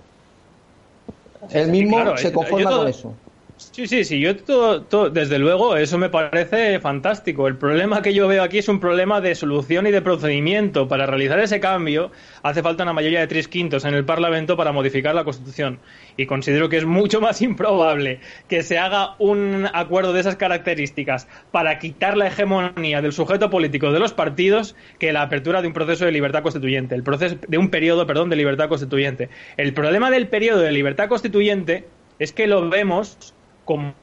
Él 1.50 1.70
mismo 1.70 2.16
se 2.16 2.32
conforma 2.32 2.70
con 2.70 2.88
eso. 2.88 3.12
Sí, 3.56 3.86
sí, 3.86 4.04
sí, 4.04 4.20
yo 4.20 4.36
todo, 4.36 5.08
desde 5.08 5.38
luego, 5.38 5.76
eso 5.76 5.96
me 5.96 6.10
parece 6.10 6.78
fantástico. 6.80 7.46
El 7.46 7.56
problema 7.56 8.02
que 8.02 8.12
yo 8.12 8.26
veo 8.28 8.42
aquí 8.42 8.58
es 8.58 8.68
un 8.68 8.80
problema 8.80 9.20
de 9.20 9.34
solución 9.34 9.86
y 9.86 9.90
de 9.90 10.02
procedimiento. 10.02 10.88
Para 10.88 11.06
realizar 11.06 11.38
ese 11.38 11.60
cambio 11.60 12.10
hace 12.42 12.62
falta 12.62 12.82
una 12.82 12.92
mayoría 12.92 13.20
de 13.20 13.28
tres 13.28 13.48
quintos 13.48 13.84
en 13.84 13.94
el 13.94 14.04
Parlamento 14.04 14.56
para 14.56 14.72
modificar 14.72 15.14
la 15.14 15.24
Constitución. 15.24 15.78
Y 16.16 16.26
considero 16.26 16.68
que 16.68 16.76
es 16.78 16.84
mucho 16.84 17.20
más 17.20 17.40
improbable 17.40 18.20
que 18.48 18.62
se 18.62 18.78
haga 18.78 19.14
un 19.18 19.66
acuerdo 19.72 20.12
de 20.12 20.20
esas 20.20 20.36
características 20.36 21.28
para 21.50 21.78
quitar 21.78 22.16
la 22.16 22.26
hegemonía 22.26 23.00
del 23.00 23.12
sujeto 23.12 23.48
político 23.48 23.92
de 23.92 24.00
los 24.00 24.12
partidos 24.12 24.74
que 24.98 25.12
la 25.12 25.22
apertura 25.22 25.62
de 25.62 25.68
un 25.68 25.74
proceso 25.74 26.04
de 26.04 26.12
libertad 26.12 26.42
constituyente, 26.42 26.94
el 26.94 27.04
proceso 27.04 27.36
de 27.46 27.58
un 27.58 27.70
periodo, 27.70 28.06
perdón, 28.06 28.28
de 28.28 28.36
libertad 28.36 28.68
constituyente. 28.68 29.30
El 29.56 29.72
problema 29.72 30.10
del 30.10 30.28
periodo 30.28 30.60
de 30.60 30.72
libertad 30.72 31.08
constituyente 31.08 31.86
es 32.18 32.32
que 32.32 32.46
lo 32.46 32.68
vemos 32.68 33.34
como, 33.64 33.94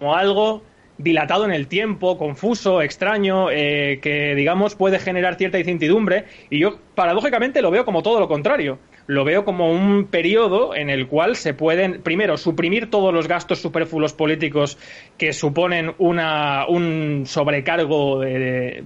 algo 0.00 0.62
dilatado 0.96 1.44
en 1.44 1.52
el 1.52 1.68
tiempo, 1.68 2.18
confuso, 2.18 2.82
extraño, 2.82 3.50
eh, 3.50 4.00
que 4.02 4.34
digamos 4.34 4.74
puede 4.74 4.98
generar 4.98 5.36
cierta 5.36 5.58
incertidumbre. 5.58 6.24
Y 6.50 6.58
yo, 6.58 6.78
paradójicamente, 6.94 7.62
lo 7.62 7.70
veo 7.70 7.84
como 7.84 8.02
todo 8.02 8.18
lo 8.18 8.28
contrario. 8.28 8.78
Lo 9.06 9.24
veo 9.24 9.44
como 9.44 9.72
un 9.72 10.06
periodo 10.06 10.74
en 10.74 10.90
el 10.90 11.06
cual 11.06 11.34
se 11.34 11.54
pueden, 11.54 12.02
primero, 12.02 12.36
suprimir 12.36 12.90
todos 12.90 13.14
los 13.14 13.26
gastos 13.26 13.58
superfluos 13.58 14.12
políticos 14.12 14.76
que 15.16 15.32
suponen 15.32 15.94
una, 15.96 16.66
un 16.68 17.22
sobrecargo 17.24 18.20
de, 18.20 18.84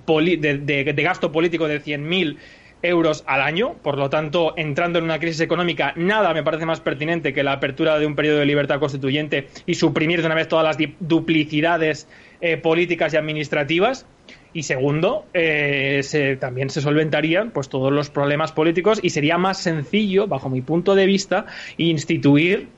gasto 0.96 1.32
político 1.32 1.66
de 1.66 1.82
100.000 1.82 2.36
euros 2.82 3.24
al 3.26 3.40
año. 3.40 3.74
Por 3.82 3.98
lo 3.98 4.10
tanto, 4.10 4.54
entrando 4.56 4.98
en 4.98 5.04
una 5.04 5.18
crisis 5.18 5.40
económica, 5.40 5.92
nada 5.96 6.34
me 6.34 6.42
parece 6.42 6.66
más 6.66 6.80
pertinente 6.80 7.32
que 7.32 7.42
la 7.42 7.52
apertura 7.52 7.98
de 7.98 8.06
un 8.06 8.14
periodo 8.14 8.38
de 8.38 8.46
libertad 8.46 8.78
constituyente 8.80 9.48
y 9.66 9.74
suprimir 9.74 10.20
de 10.20 10.26
una 10.26 10.34
vez 10.34 10.48
todas 10.48 10.64
las 10.64 10.88
duplicidades 11.00 12.08
eh, 12.40 12.56
políticas 12.56 13.14
y 13.14 13.16
administrativas. 13.16 14.06
Y 14.54 14.64
segundo, 14.64 15.24
eh, 15.32 16.02
también 16.38 16.68
se 16.68 16.82
solventarían 16.82 17.52
pues, 17.52 17.70
todos 17.70 17.90
los 17.90 18.10
problemas 18.10 18.52
políticos 18.52 19.00
y 19.02 19.10
sería 19.10 19.38
más 19.38 19.58
sencillo, 19.58 20.26
bajo 20.26 20.50
mi 20.50 20.60
punto 20.60 20.94
de 20.94 21.06
vista, 21.06 21.46
instituir 21.78 22.68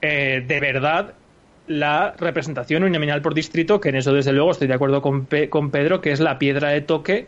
eh, 0.00 0.42
de 0.46 0.60
verdad 0.60 1.14
la 1.66 2.14
representación 2.18 2.82
uninominal 2.82 3.20
por 3.20 3.34
distrito, 3.34 3.80
que 3.80 3.90
en 3.90 3.96
eso 3.96 4.12
desde 4.12 4.32
luego 4.32 4.50
estoy 4.50 4.68
de 4.68 4.74
acuerdo 4.74 5.02
con, 5.02 5.28
con 5.50 5.70
Pedro, 5.70 6.00
que 6.00 6.12
es 6.12 6.20
la 6.20 6.38
piedra 6.38 6.70
de 6.70 6.80
toque 6.80 7.26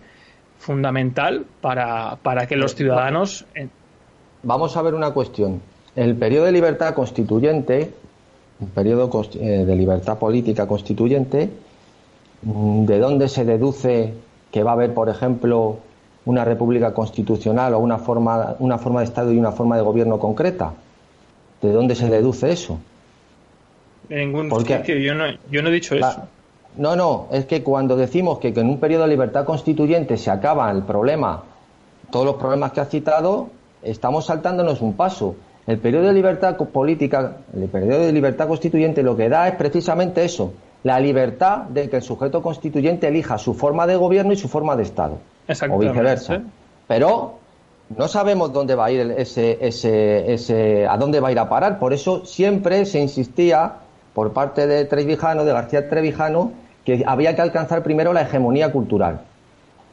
fundamental 0.65 1.45
para, 1.61 2.17
para 2.23 2.47
que 2.47 2.57
los 2.57 2.75
ciudadanos... 2.75 3.45
Vamos 4.43 4.77
a 4.77 4.83
ver 4.83 4.95
una 4.95 5.13
cuestión. 5.13 5.61
El 5.95 6.17
periodo 6.17 6.47
de 6.47 6.53
libertad 6.53 6.95
constituyente, 6.95 7.93
un 8.61 8.69
periodo 8.69 9.11
eh, 9.35 9.65
de 9.67 9.77
libertad 9.77 10.19
política 10.19 10.67
constituyente, 10.67 11.51
mm, 12.43 12.87
¿de 12.87 12.99
dónde 12.99 13.29
se 13.29 13.45
deduce 13.45 14.15
que 14.51 14.63
va 14.63 14.71
a 14.71 14.75
haber, 14.75 14.95
por 14.95 15.09
ejemplo, 15.09 15.79
una 16.25 16.45
república 16.45 16.95
constitucional 16.95 17.75
o 17.75 17.79
una 17.79 17.99
forma, 17.99 18.57
una 18.59 18.79
forma 18.79 19.01
de 19.01 19.07
Estado 19.07 19.33
y 19.33 19.39
una 19.39 19.53
forma 19.53 19.77
de 19.77 19.83
gobierno 19.83 20.19
concreta? 20.19 20.73
¿De 21.61 21.73
dónde 21.73 21.95
se 21.95 22.09
deduce 22.09 22.51
eso? 22.51 22.79
En 24.09 24.33
ningún 24.33 24.51
sitio, 24.61 24.97
yo 24.97 25.15
no, 25.15 25.25
yo 25.51 25.63
no 25.63 25.69
he 25.69 25.73
dicho 25.73 25.95
eso. 25.95 26.29
No, 26.77 26.97
no, 26.97 27.29
es 27.31 27.47
que 27.47 27.63
cuando 27.63 27.97
decimos 27.97 28.39
que, 28.39 28.49
en 28.49 28.69
un 28.69 28.79
periodo 28.79 29.03
de 29.05 29.11
libertad 29.11 29.45
constituyente 29.45 30.17
se 30.17 30.31
acaba 30.31 30.71
el 30.71 30.83
problema, 30.83 31.45
todos 32.11 32.27
los 32.27 32.35
problemas 32.37 32.73
que 32.73 32.81
has 32.81 32.89
citado, 32.89 33.49
estamos 33.83 34.27
saltándonos 34.27 34.81
un 34.81 34.95
paso. 34.95 35.37
El 35.67 35.79
periodo 35.79 36.07
de 36.07 36.13
libertad 36.13 36.57
política, 36.57 37.37
el 37.55 37.69
periodo 37.69 38.01
de 38.01 38.13
libertad 38.13 38.49
constituyente 38.49 39.03
lo 39.03 39.17
que 39.17 39.29
da 39.29 39.49
es 39.49 39.55
precisamente 39.55 40.25
eso, 40.25 40.53
la 40.83 41.01
libertad 41.01 41.63
de 41.63 41.89
que 41.89 41.97
el 41.97 42.03
sujeto 42.03 42.43
constituyente 42.43 43.09
elija 43.09 43.39
su 43.39 43.55
forma 43.55 43.87
de 43.87 43.97
gobierno 43.97 44.33
y 44.33 44.37
su 44.37 44.49
forma 44.49 44.77
de 44.77 44.83
Estado, 44.83 45.19
o 45.71 45.79
viceversa. 45.79 46.43
Pero 46.87 47.39
no 47.97 48.09
sabemos 48.09 48.53
dónde 48.53 48.75
va 48.75 48.87
a 48.87 48.91
ir 48.91 49.15
ese, 49.17 49.59
ese, 49.61 50.33
ese, 50.33 50.87
a 50.87 50.97
dónde 50.99 51.21
va 51.21 51.29
a 51.29 51.33
ir 51.33 51.39
a 51.39 51.49
parar. 51.49 51.79
Por 51.79 51.95
eso 51.95 52.27
siempre 52.27 52.85
se 52.85 53.01
insistía 53.01 53.77
por 54.13 54.33
parte 54.33 54.67
de 54.67 54.85
Trevijano, 54.85 55.45
de 55.45 55.53
García 55.53 55.89
Trevijano, 55.89 56.53
que 56.85 57.03
había 57.07 57.35
que 57.35 57.43
alcanzar 57.43 57.83
primero 57.83 58.13
la 58.13 58.23
hegemonía 58.23 58.71
cultural. 58.71 59.21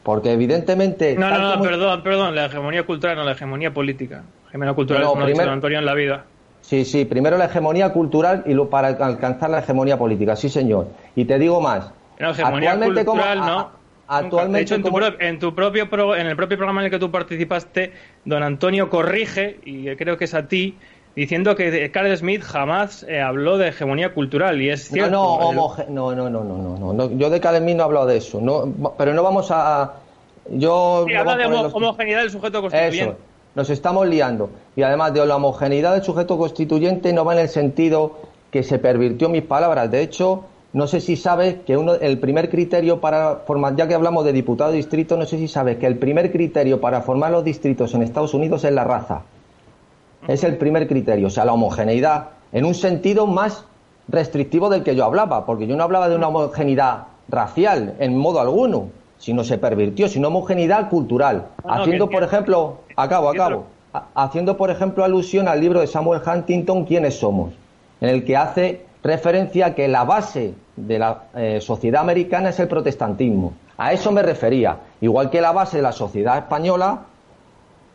Porque 0.04 0.32
evidentemente... 0.32 1.16
No, 1.16 1.30
no, 1.30 1.56
no, 1.56 1.62
perdón, 1.62 2.02
perdón, 2.02 2.36
la 2.36 2.46
hegemonía 2.46 2.84
cultural, 2.84 3.16
no 3.16 3.24
la 3.24 3.34
hegemonía 3.34 3.72
política. 3.74 4.24
Hegemonía 4.50 4.74
cultural 4.74 5.04
no, 5.04 5.14
primero, 5.14 5.52
Antonio 5.52 5.80
en 5.80 5.86
la 5.86 5.94
vida. 5.94 6.26
Sí, 6.62 6.86
sí, 6.86 7.06
primero 7.06 7.38
la 7.38 7.46
hegemonía 7.46 7.89
cultural 7.89 8.44
y 8.46 8.54
luego 8.54 8.70
para 8.70 8.89
alcanzar 8.89 9.50
la 9.50 9.60
hegemonía 9.60 9.98
política, 9.98 10.36
sí 10.36 10.50
señor. 10.50 10.88
Y 11.16 11.26
te 11.26 11.38
digo 11.38 11.62
más. 11.62 11.92
No, 12.20 12.32
hegemonía 12.32 12.80
cultural 12.80 13.39
no. 13.39 13.72
actualmente 14.08 14.58
de 14.58 14.64
hecho, 14.64 14.76
en 14.76 14.84
tu, 14.84 15.00
en 15.20 15.39
tu 15.39 15.56
propio 15.56 16.16
en 16.16 16.28
el 16.28 16.36
propio 16.36 16.58
programa 16.58 16.82
en 16.82 16.86
el 16.86 16.92
que 16.92 17.00
tú 17.00 17.12
participaste, 17.12 17.94
don 18.26 18.44
Antonio 18.44 18.89
corrige, 18.89 19.60
y 19.66 19.96
creo 19.96 20.18
que 20.18 20.26
es 20.26 20.34
a 20.34 20.48
ti, 20.48 20.76
diciendo 21.16 21.55
que 21.55 21.91
Carl 21.91 22.16
Smith 22.16 22.41
jamás 22.41 23.03
eh, 23.03 23.22
habló 23.22 23.57
de 23.57 23.70
hegemonía 23.70 24.14
cultural 24.14 24.62
y 24.62 24.70
es 24.70 24.88
cierto. 24.88 25.12
No, 25.12 25.53
no, 25.53 25.76
no, 25.89 26.30
no, 26.30 26.43
no, 26.43 26.78
no, 26.78 26.93
no, 26.93 27.12
yo 27.12 27.30
de 27.30 27.39
Carl 27.39 27.57
Smith 27.57 27.76
no 27.76 27.84
he 27.84 27.86
hablado 27.86 28.05
de 28.07 28.18
eso, 28.18 28.39
no, 28.41 28.93
pero 28.97 29.14
no 29.14 29.24
vamos 29.24 29.49
a... 29.51 29.93
Yo 30.49 31.05
sí, 31.07 31.14
habla 31.14 31.38
de 31.38 31.45
homogeneidad 31.45 32.22
del 32.22 32.32
sujeto 32.32 32.62
constituyente. 32.62 33.12
Eso, 33.12 33.16
nos 33.53 33.70
estamos 33.70 34.07
liando. 34.07 34.49
Y 34.76 34.82
además 34.82 35.14
de 35.14 35.26
la 35.26 35.36
homogeneidad 35.36 35.93
del 35.93 36.03
sujeto 36.03 36.38
constituyente 36.38 37.14
no 37.14 37.26
va 37.26 37.34
en 37.34 37.39
el 37.39 37.49
sentido 37.49 38.18
que 38.49 38.64
se 38.64 38.80
pervirtió 38.80 39.30
mis 39.30 39.43
palabras. 39.43 39.91
De 39.91 40.01
hecho, 40.01 40.45
no 40.74 40.88
sé 40.88 41.01
si 41.01 41.16
sabes 41.16 41.57
que 41.66 41.78
uno, 41.78 41.95
el 41.95 42.18
primer 42.20 42.49
criterio 42.49 43.01
para 43.01 43.38
formar, 43.45 43.76
ya 43.76 43.88
que 43.88 43.93
hablamos 43.93 44.26
de 44.26 44.34
diputado 44.34 44.72
distrito, 44.72 45.18
no 45.18 45.26
sé 45.26 45.38
si 45.38 45.47
sabes 45.47 45.78
que 45.78 45.86
el 45.86 45.97
primer 45.97 46.32
criterio 46.32 46.80
para 46.80 47.01
formar 47.01 47.32
los 47.32 47.43
distritos 47.43 47.93
en 47.93 48.03
Estados 48.03 48.34
Unidos 48.34 48.64
es 48.64 48.72
la 48.72 48.84
raza. 48.84 49.24
Es 50.28 50.43
el 50.43 50.57
primer 50.57 50.88
criterio, 50.88 51.28
o 51.28 51.30
sea, 51.30 51.45
la 51.45 51.53
homogeneidad, 51.53 52.30
en 52.51 52.65
un 52.65 52.76
sentido 52.76 53.28
más 53.28 53.65
restrictivo 54.07 54.69
del 54.69 54.84
que 54.84 54.95
yo 54.95 55.05
hablaba, 55.05 55.45
porque 55.45 55.67
yo 55.67 55.76
no 55.76 55.84
hablaba 55.84 56.09
de 56.09 56.15
una 56.15 56.28
homogeneidad 56.28 57.03
racial 57.30 57.95
en 57.99 58.17
modo 58.17 58.39
alguno, 58.39 58.89
sino 59.17 59.43
se 59.43 59.57
pervirtió, 59.57 60.07
sino 60.07 60.28
homogeneidad 60.28 60.89
cultural, 60.89 61.47
haciendo, 61.63 62.09
por 62.09 62.24
ejemplo, 62.24 62.80
acabo, 62.95 63.30
acabo, 63.30 63.65
haciendo, 64.15 64.57
por 64.57 64.69
ejemplo, 64.69 65.03
alusión 65.03 65.47
al 65.47 65.61
libro 65.61 65.80
de 65.80 65.88
Samuel 65.88 66.22
Huntington, 66.26 66.86
¿Quiénes 66.86 67.19
somos?, 67.19 67.53
en 68.01 68.09
el 68.09 68.26
que 68.26 68.36
hace 68.36 68.86
referencia 69.03 69.67
a 69.67 69.76
que 69.76 69.88
la 69.88 70.03
base 70.03 70.53
de 70.76 70.99
la 70.99 71.24
eh, 71.36 71.59
sociedad 71.61 72.01
americana 72.01 72.49
es 72.49 72.59
el 72.59 72.67
protestantismo. 72.67 73.53
A 73.78 73.93
eso 73.93 74.11
me 74.11 74.22
refería, 74.22 74.78
igual 75.01 75.30
que 75.30 75.41
la 75.41 75.51
base 75.51 75.78
de 75.78 75.84
la 75.84 75.91
sociedad 75.91 76.38
española 76.38 77.05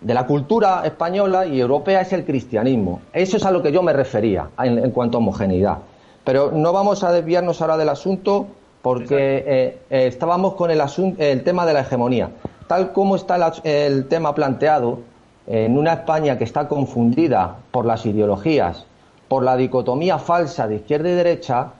de 0.01 0.14
la 0.14 0.26
cultura 0.26 0.82
española 0.84 1.47
y 1.47 1.61
europea 1.61 2.03
es 2.03 2.12
el 2.12 2.24
cristianismo. 2.24 3.01
Eso 3.12 3.36
es 3.36 3.44
a 3.44 3.51
lo 3.51 3.62
que 3.62 3.72
yo 3.72 3.82
me 3.82 3.92
refería 3.92 4.51
en, 4.59 4.90
cuanto 4.90 5.18
a 5.18 5.20
homogeneidad. 5.20 5.78
Pero 6.24 6.51
no 6.53 6.72
vamos 6.72 7.03
a 7.05 7.12
desviarnos 7.12 7.61
ahora 7.62 7.76
del 7.76 7.88
asunto 7.88 8.47
porque 8.82 9.16
eh, 9.47 9.78
eh, 9.90 10.07
estábamos 10.07 10.55
con 10.55 10.70
el, 10.70 10.80
el 11.18 11.44
tema 11.44 11.66
de 11.66 11.72
la 11.72 11.80
hegemonía. 11.80 12.30
Tal 12.66 12.92
como 12.92 13.16
está 13.16 13.53
el 13.64 14.07
tema 14.09 14.34
planteado, 14.34 15.01
en 15.47 15.78
una 15.78 15.92
España 15.92 16.36
que 16.38 16.44
está 16.44 16.66
confundida 16.68 17.57
por 17.70 17.86
las 17.86 18.05
ideologías, 18.05 18.84
por 19.28 19.42
la 19.42 19.57
dicotomía 19.57 20.18
falsa 20.18 20.66
de 20.66 20.76
izquierda 20.76 21.09
y 21.09 21.12
derecha, 21.12 21.72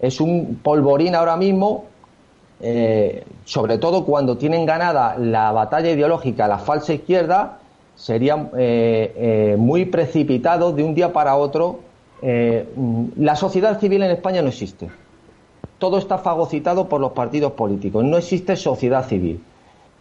es 0.00 0.20
un 0.20 0.60
polvorín 0.62 1.14
ahora 1.14 1.36
mismo, 1.36 1.84
eh, 2.60 3.24
sobre 3.44 3.78
todo 3.78 4.04
cuando 4.04 4.36
tienen 4.36 4.66
ganada 4.66 5.16
la 5.18 5.52
batalla 5.52 5.90
ideológica 5.90 6.46
la 6.46 6.58
falsa 6.58 6.92
izquierda 6.92 7.58
sería 8.02 8.50
eh, 8.58 9.12
eh, 9.16 9.56
muy 9.56 9.84
precipitado 9.84 10.72
de 10.72 10.82
un 10.82 10.92
día 10.92 11.12
para 11.12 11.36
otro. 11.36 11.78
Eh, 12.20 12.66
la 13.16 13.36
sociedad 13.36 13.78
civil 13.78 14.02
en 14.02 14.10
España 14.10 14.42
no 14.42 14.48
existe. 14.48 14.90
Todo 15.78 15.98
está 15.98 16.18
fagocitado 16.18 16.88
por 16.88 17.00
los 17.00 17.12
partidos 17.12 17.52
políticos. 17.52 18.04
No 18.04 18.18
existe 18.18 18.56
sociedad 18.56 19.06
civil. 19.06 19.40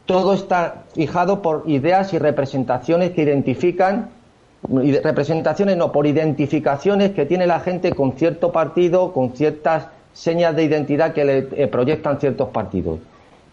Todo 0.08 0.34
está 0.34 0.86
fijado 0.96 1.44
por 1.44 1.64
ideas 1.68 2.12
y 2.14 2.18
representaciones 2.18 3.12
que 3.12 3.22
identifican, 3.22 4.10
representaciones 5.04 5.78
no, 5.78 5.92
por 5.92 6.08
identificaciones 6.08 7.12
que 7.12 7.28
tiene 7.28 7.46
la 7.46 7.60
gente 7.60 7.94
con 7.94 8.14
cierto 8.14 8.52
partido, 8.52 9.14
con 9.14 9.36
ciertas 9.36 9.88
señas 10.12 10.56
de 10.56 10.64
identidad 10.64 11.14
que 11.14 11.24
le 11.24 11.68
proyectan 11.68 12.20
ciertos 12.20 12.50
partidos. 12.50 13.00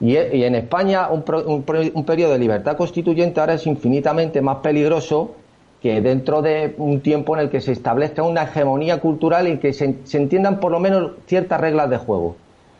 Y, 0.01 0.17
en 0.17 0.55
España 0.55 1.09
un, 1.09 1.23
periodo 1.23 2.33
de 2.33 2.39
libertad 2.39 2.77
constituyente 2.77 3.41
ahora 3.41 3.55
es 3.55 3.67
infinitamente 3.67 4.41
más 4.41 4.59
peligroso 4.59 5.35
que 5.83 6.01
dentro 6.01 6.41
de 6.41 6.75
un 6.79 7.01
tiempo 7.01 7.35
en 7.37 7.43
el 7.43 7.51
que 7.51 7.61
se 7.61 7.73
establezca 7.73 8.23
una 8.23 8.45
hegemonía 8.45 9.01
cultural 9.01 9.49
y 9.49 9.59
que 9.59 9.73
se, 9.73 9.97
entiendan 10.13 10.61
por 10.61 10.71
lo 10.71 10.79
menos 10.79 11.13
ciertas 11.27 11.61
reglas 11.61 11.91
de 11.91 11.99
juego. 11.99 12.37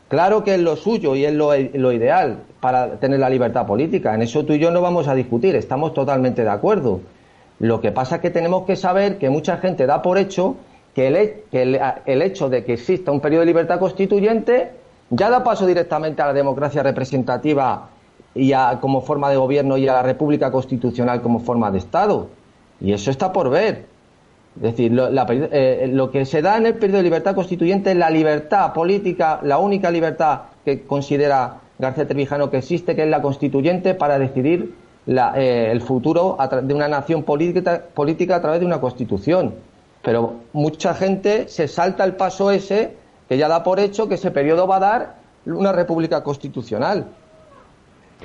Claro 0.09 0.43
que 0.43 0.55
es 0.55 0.61
lo 0.61 0.77
suyo 0.77 1.15
y 1.17 1.25
es 1.25 1.35
lo, 1.35 1.51
lo, 1.75 1.93
ideal 1.93 2.39
para 2.61 2.99
tener 2.99 3.19
la 3.19 3.29
libertad 3.29 3.67
política. 3.67 4.15
En 4.15 4.23
eso 4.23 4.45
tú 4.45 4.53
y 4.53 4.59
yo 4.59 4.71
no 4.71 4.81
vamos 4.81 5.07
a 5.09 5.15
discutir, 5.15 5.55
estamos 5.57 5.95
totalmente 5.95 6.43
de 6.43 6.51
acuerdo. 6.51 7.01
Lo 7.59 7.81
que 7.81 7.91
pasa 7.93 8.17
es 8.17 8.23
que 8.23 8.31
tenemos 8.31 8.65
que 8.65 8.77
saber 8.77 9.19
que 9.19 9.29
mucha 9.29 9.59
gente 9.59 9.87
da 9.87 10.03
por 10.03 10.19
hecho 10.19 10.57
que 10.95 11.09
el, 11.09 11.33
que 11.51 11.81
el 12.07 12.23
hecho 12.23 12.49
de 12.49 12.65
que 12.65 12.75
exista 12.75 13.11
un 13.11 13.21
periodo 13.21 13.41
de 13.41 13.47
libertad 13.47 13.79
constituyente 13.79 14.71
ya 15.11 15.31
da 15.31 15.43
paso 15.43 15.67
directamente 15.67 16.23
a 16.23 16.27
la 16.27 16.33
democracia 16.33 16.83
representativa 16.83 17.89
y 18.35 18.53
a, 18.53 18.79
como 18.81 19.01
forma 19.01 19.31
de 19.31 19.37
gobierno 19.37 19.77
y 19.77 19.89
a 19.89 19.95
la 19.95 20.03
república 20.03 20.51
constitucional 20.51 21.23
como 21.23 21.41
forma 21.41 21.71
de 21.71 21.79
Estado. 21.79 22.29
Y 22.81 22.93
eso 22.93 23.11
está 23.11 23.33
por 23.33 23.51
ver. 23.51 23.87
Es 24.57 24.63
decir, 24.63 24.93
lo, 24.93 25.09
eh, 25.11 25.89
lo, 25.93 26.11
que 26.11 26.25
se 26.25 26.43
da 26.43 26.57
en 26.57 26.67
el 26.67 26.75
periodo 26.75 26.99
de 26.99 27.05
libertad 27.05 27.35
constituyente 27.35 27.93
es 27.93 27.97
la 27.97 28.11
libertad 28.11 28.73
política, 28.73 29.41
la 29.43 29.59
única 29.59 29.91
libertad 29.91 30.41
que 30.65 30.83
considera 30.83 31.61
García 31.79 32.07
Trevijano 32.07 32.51
que 32.51 32.59
existe, 32.59 32.97
que 32.97 33.05
es 33.05 33.09
la 33.09 33.23
constituyente 33.23 33.95
para 33.95 34.19
decidir 34.19 34.75
eh, 35.07 35.69
el 35.71 35.81
futuro 35.81 36.37
de 36.63 36.75
una 36.75 36.89
nación 36.89 37.23
política 37.23 38.37
a 38.37 38.41
través 38.43 38.61
de 38.61 38.67
una 38.67 38.81
constitución. 38.81 39.55
Pero 40.03 40.35
mucha 40.53 40.95
gente 40.95 41.49
se 41.49 41.69
salta 41.69 42.05
el 42.05 42.15
paso 42.15 42.51
ese 42.51 42.95
que 43.29 43.37
ya 43.37 43.49
da 43.49 43.63
por 43.63 43.81
hecho 43.81 44.09
que 44.09 44.15
ese 44.15 44.31
periodo 44.31 44.67
va 44.67 44.77
a 44.77 44.81
dar 44.81 45.15
una 45.45 45.73
república 45.73 46.23
constitucional. 46.23 47.07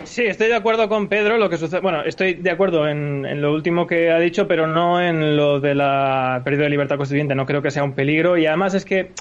Sí, 0.04 0.24
estoy 0.24 0.47
de 0.47 0.56
acuerdo 0.56 0.89
con 0.89 1.08
Pedro. 1.08 1.38
Lo 1.38 1.49
que 1.49 1.58
sucede, 1.58 1.82
bueno, 1.82 2.01
estoy 2.04 2.34
de 2.34 2.49
acuerdo 2.49 2.88
en, 2.88 3.41
lo 3.41 3.54
último 3.54 3.86
que 3.86 4.12
ha 4.12 4.20
dicho, 4.20 4.47
pero 4.47 4.66
no 4.66 4.99
en 4.99 5.38
lo 5.38 5.60
de 5.60 5.76
la 5.76 6.41
pérdida 6.43 6.64
de 6.64 6.72
libertad 6.72 6.97
constituyente. 6.97 7.36
No 7.36 7.45
creo 7.45 7.62
que 7.62 7.72
sea 7.72 7.84
un 7.84 7.93
peligro 7.93 8.38
y 8.38 8.45
además 8.47 8.74
es 8.74 8.86
que 8.86 9.12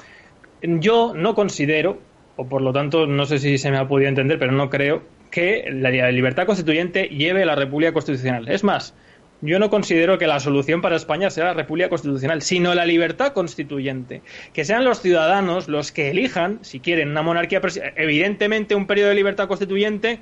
yo 0.63 1.13
no 1.15 1.35
considero, 1.35 1.99
o 2.37 2.47
por 2.47 2.63
lo 2.63 2.73
tanto 2.73 3.07
no 3.07 3.27
sé 3.27 3.39
si 3.39 3.59
se 3.59 3.71
me 3.71 3.77
ha 3.77 3.87
podido 3.87 4.09
entender, 4.09 4.39
pero 4.39 4.53
no 4.53 4.71
creo 4.71 5.03
que 5.31 5.65
la 5.71 5.91
libertad 6.11 6.47
constituyente 6.47 7.09
lleve 7.09 7.43
a 7.43 7.47
la 7.47 7.55
república 7.55 7.93
constitucional. 7.93 8.49
Es 8.49 8.65
más, 8.65 8.95
yo 9.43 9.59
no 9.59 9.71
considero 9.71 10.19
que 10.19 10.29
la 10.29 10.39
solución 10.39 10.81
para 10.83 10.95
España 10.95 11.29
sea 11.29 11.47
la 11.47 11.55
República 11.55 11.89
Constitucional, 11.89 12.43
sino 12.43 12.75
la 12.75 12.87
libertad 12.87 13.33
constituyente. 13.33 14.23
Que 14.53 14.65
sean 14.65 14.85
los 14.85 15.01
ciudadanos 15.01 15.67
los 15.67 15.91
que 15.91 16.11
elijan 16.11 16.61
si 16.63 16.79
quieren 16.79 17.11
una 17.11 17.23
monarquía. 17.23 17.61
Evidentemente, 17.97 18.77
un 18.77 18.87
periodo 18.87 19.09
de 19.09 19.17
libertad 19.17 19.49
constituyente 19.49 20.21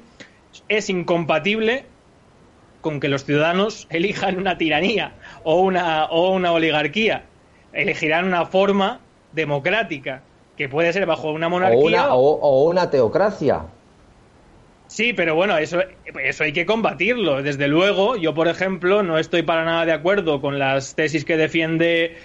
es 0.68 0.88
incompatible 0.88 1.84
con 2.80 2.98
que 2.98 3.08
los 3.08 3.24
ciudadanos 3.24 3.86
elijan 3.90 4.38
una 4.38 4.56
tiranía 4.56 5.12
o 5.44 5.60
una, 5.60 6.06
o 6.06 6.30
una 6.32 6.52
oligarquía. 6.52 7.24
Elegirán 7.74 8.24
una 8.24 8.46
forma 8.46 9.00
democrática, 9.32 10.22
que 10.56 10.70
puede 10.70 10.94
ser 10.94 11.04
bajo 11.04 11.30
una 11.30 11.50
monarquía. 11.50 12.14
o 12.14 12.64
una 12.64 12.88
teocracia. 12.90 13.66
Sí, 14.90 15.12
pero 15.12 15.36
bueno, 15.36 15.56
eso, 15.56 15.78
eso 16.20 16.42
hay 16.42 16.52
que 16.52 16.66
combatirlo. 16.66 17.44
Desde 17.44 17.68
luego, 17.68 18.16
yo, 18.16 18.34
por 18.34 18.48
ejemplo, 18.48 19.04
no 19.04 19.18
estoy 19.18 19.42
para 19.42 19.64
nada 19.64 19.86
de 19.86 19.92
acuerdo 19.92 20.40
con 20.40 20.58
las 20.58 20.96
tesis 20.96 21.24
que 21.24 21.36
defiende. 21.36 22.16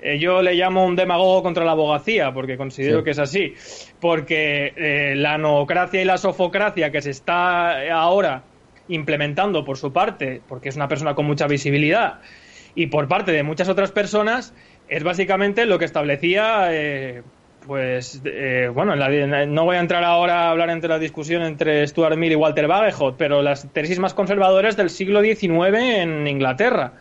Eh, 0.00 0.18
yo 0.18 0.40
le 0.40 0.54
llamo 0.54 0.86
un 0.86 0.96
demagogo 0.96 1.42
contra 1.42 1.66
la 1.66 1.72
abogacía, 1.72 2.32
porque 2.32 2.56
considero 2.56 3.04
que 3.04 3.10
es 3.10 3.18
así. 3.18 3.52
Porque 4.00 4.72
eh, 4.74 5.16
la 5.16 5.36
noocracia 5.36 6.00
y 6.00 6.06
la 6.06 6.16
sofocracia 6.16 6.90
que 6.90 7.02
se 7.02 7.10
está 7.10 7.92
ahora 7.92 8.42
implementando 8.88 9.62
por 9.66 9.76
su 9.76 9.92
parte, 9.92 10.40
porque 10.48 10.70
es 10.70 10.76
una 10.76 10.88
persona 10.88 11.14
con 11.14 11.26
mucha 11.26 11.46
visibilidad, 11.46 12.20
y 12.74 12.86
por 12.86 13.06
parte 13.06 13.32
de 13.32 13.42
muchas 13.42 13.68
otras 13.68 13.92
personas, 13.92 14.54
es 14.88 15.04
básicamente 15.04 15.66
lo 15.66 15.78
que 15.78 15.84
establecía. 15.84 16.68
Eh, 16.70 17.22
pues 17.68 18.22
eh, 18.24 18.70
bueno, 18.72 18.96
no 18.96 19.64
voy 19.66 19.76
a 19.76 19.80
entrar 19.80 20.02
ahora 20.02 20.46
a 20.46 20.50
hablar 20.52 20.70
entre 20.70 20.88
la 20.88 20.98
discusión 20.98 21.42
entre 21.42 21.86
Stuart 21.86 22.16
Mill 22.16 22.32
y 22.32 22.34
Walter 22.34 22.66
Bagehot, 22.66 23.18
pero 23.18 23.42
las 23.42 23.70
tesis 23.74 23.98
más 23.98 24.14
conservadoras 24.14 24.74
del 24.78 24.88
siglo 24.88 25.20
XIX 25.20 25.76
en 25.76 26.26
Inglaterra. 26.26 26.94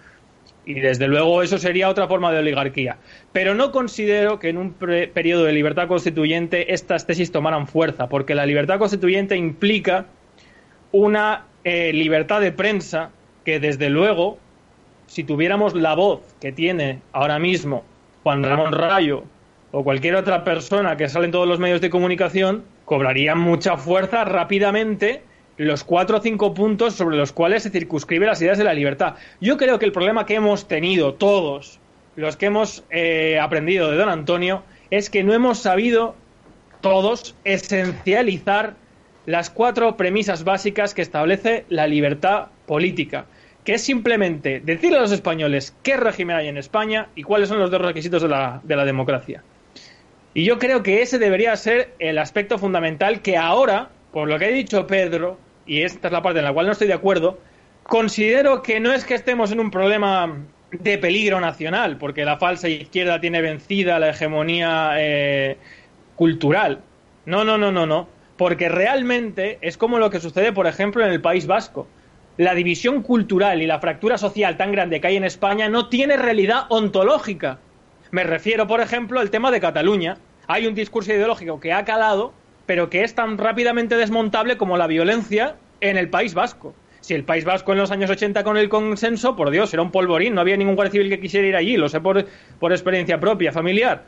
Y 0.65 0.81
desde 0.81 1.07
luego 1.07 1.41
eso 1.41 1.57
sería 1.57 1.87
otra 1.87 2.09
forma 2.09 2.33
de 2.33 2.39
oligarquía. 2.39 2.97
Pero 3.31 3.55
no 3.55 3.71
considero 3.71 4.39
que 4.39 4.49
en 4.49 4.57
un 4.57 4.73
periodo 4.73 5.45
de 5.45 5.53
libertad 5.53 5.87
constituyente 5.87 6.73
estas 6.73 7.07
tesis 7.07 7.31
tomaran 7.31 7.67
fuerza, 7.67 8.09
porque 8.09 8.35
la 8.35 8.45
libertad 8.45 8.77
constituyente 8.77 9.37
implica 9.37 10.07
una 10.91 11.45
eh, 11.63 11.93
libertad 11.93 12.41
de 12.41 12.51
prensa 12.51 13.11
que 13.45 13.61
desde 13.61 13.89
luego, 13.89 14.37
si 15.05 15.23
tuviéramos 15.23 15.75
la 15.75 15.95
voz 15.95 16.19
que 16.41 16.51
tiene 16.51 16.99
ahora 17.13 17.39
mismo 17.39 17.85
Juan 18.23 18.43
Ramón 18.43 18.73
Rayo 18.73 19.23
o 19.77 19.83
cualquier 19.83 20.15
otra 20.15 20.43
persona 20.43 20.97
que 20.97 21.07
sale 21.07 21.25
en 21.25 21.31
todos 21.31 21.47
los 21.47 21.59
medios 21.59 21.81
de 21.81 21.91
comunicación 21.91 22.63
cobraría 22.83 23.35
mucha 23.35 23.77
fuerza 23.77 24.23
rápidamente 24.23 25.21
los 25.57 25.83
cuatro 25.83 26.17
o 26.17 26.19
cinco 26.19 26.55
puntos 26.55 26.95
sobre 26.95 27.15
los 27.15 27.31
cuales 27.31 27.61
se 27.61 27.69
circunscribe 27.69 28.25
las 28.25 28.41
ideas 28.41 28.57
de 28.57 28.63
la 28.63 28.73
libertad. 28.73 29.17
Yo 29.39 29.55
creo 29.55 29.77
que 29.77 29.85
el 29.85 29.91
problema 29.91 30.25
que 30.25 30.33
hemos 30.33 30.67
tenido 30.67 31.13
todos 31.13 31.79
los 32.15 32.37
que 32.37 32.47
hemos 32.47 32.85
eh, 32.89 33.37
aprendido 33.39 33.91
de 33.91 33.97
don 33.97 34.09
Antonio 34.09 34.63
es 34.89 35.11
que 35.11 35.23
no 35.23 35.31
hemos 35.33 35.59
sabido 35.59 36.15
todos 36.81 37.35
esencializar 37.43 38.73
las 39.27 39.51
cuatro 39.51 39.95
premisas 39.95 40.43
básicas 40.43 40.95
que 40.95 41.03
establece 41.03 41.65
la 41.69 41.85
libertad 41.85 42.47
política, 42.65 43.25
que 43.63 43.75
es 43.75 43.83
simplemente 43.83 44.59
decirle 44.59 44.97
a 44.97 45.01
los 45.01 45.11
españoles 45.11 45.75
qué 45.83 45.97
régimen 45.97 46.37
hay 46.37 46.47
en 46.47 46.57
España 46.57 47.09
y 47.13 47.21
cuáles 47.21 47.49
son 47.49 47.59
los 47.59 47.69
dos 47.69 47.81
requisitos 47.81 48.23
de 48.23 48.29
la, 48.29 48.59
de 48.63 48.75
la 48.75 48.83
democracia. 48.83 49.43
Y 50.33 50.43
yo 50.43 50.59
creo 50.59 50.83
que 50.83 51.01
ese 51.01 51.19
debería 51.19 51.55
ser 51.55 51.93
el 51.99 52.17
aspecto 52.17 52.57
fundamental 52.57 53.21
que 53.21 53.37
ahora, 53.37 53.89
por 54.11 54.27
lo 54.27 54.37
que 54.37 54.45
ha 54.45 54.49
dicho 54.49 54.85
Pedro, 54.87 55.37
y 55.65 55.81
esta 55.81 56.07
es 56.07 56.11
la 56.11 56.21
parte 56.21 56.39
en 56.39 56.45
la 56.45 56.53
cual 56.53 56.67
no 56.67 56.71
estoy 56.71 56.87
de 56.87 56.93
acuerdo, 56.93 57.39
considero 57.83 58.61
que 58.61 58.79
no 58.79 58.93
es 58.93 59.05
que 59.05 59.15
estemos 59.15 59.51
en 59.51 59.59
un 59.59 59.71
problema 59.71 60.45
de 60.71 60.97
peligro 60.97 61.39
nacional, 61.39 61.97
porque 61.97 62.25
la 62.25 62.37
falsa 62.37 62.67
izquierda 62.67 63.21
tiene 63.21 63.41
vencida 63.41 63.99
la 63.99 64.09
hegemonía 64.09 64.91
eh, 64.97 65.57
cultural. 66.15 66.81
No, 67.25 67.43
no, 67.43 67.57
no, 67.57 67.71
no, 67.71 67.85
no. 67.85 68.07
Porque 68.37 68.69
realmente 68.69 69.57
es 69.61 69.77
como 69.77 69.97
lo 69.97 70.09
que 70.09 70.19
sucede, 70.19 70.51
por 70.51 70.67
ejemplo, 70.67 71.03
en 71.03 71.11
el 71.11 71.21
País 71.21 71.47
Vasco. 71.47 71.87
La 72.37 72.53
división 72.53 73.01
cultural 73.01 73.61
y 73.61 73.67
la 73.67 73.79
fractura 73.79 74.17
social 74.17 74.57
tan 74.57 74.71
grande 74.71 75.01
que 75.01 75.07
hay 75.07 75.15
en 75.15 75.23
España 75.23 75.69
no 75.69 75.89
tiene 75.89 76.17
realidad 76.17 76.65
ontológica. 76.69 77.59
Me 78.11 78.23
refiero, 78.23 78.67
por 78.67 78.81
ejemplo, 78.81 79.19
al 79.19 79.29
tema 79.29 79.51
de 79.51 79.59
Cataluña, 79.59 80.17
hay 80.47 80.67
un 80.67 80.75
discurso 80.75 81.11
ideológico 81.11 81.59
que 81.59 81.73
ha 81.73 81.83
calado, 81.83 82.33
pero 82.65 82.89
que 82.89 83.03
es 83.03 83.15
tan 83.15 83.37
rápidamente 83.37 83.97
desmontable 83.97 84.57
como 84.57 84.77
la 84.77 84.87
violencia 84.87 85.55
en 85.81 85.97
el 85.97 86.09
País 86.09 86.33
Vasco. 86.33 86.73
Si 87.01 87.13
el 87.13 87.23
País 87.23 87.45
Vasco 87.45 87.71
en 87.71 87.77
los 87.77 87.91
años 87.91 88.09
80 88.09 88.43
con 88.43 88.57
el 88.57 88.69
consenso, 88.69 89.35
por 89.35 89.49
Dios, 89.49 89.73
era 89.73 89.83
un 89.83 89.91
polvorín, 89.91 90.35
no 90.35 90.41
había 90.41 90.57
ningún 90.57 90.75
guardia 90.75 90.91
civil 90.91 91.09
que 91.09 91.19
quisiera 91.19 91.47
ir 91.47 91.55
allí, 91.55 91.77
lo 91.77 91.89
sé 91.89 92.01
por, 92.01 92.25
por 92.59 92.71
experiencia 92.71 93.19
propia, 93.19 93.51
familiar. 93.51 94.03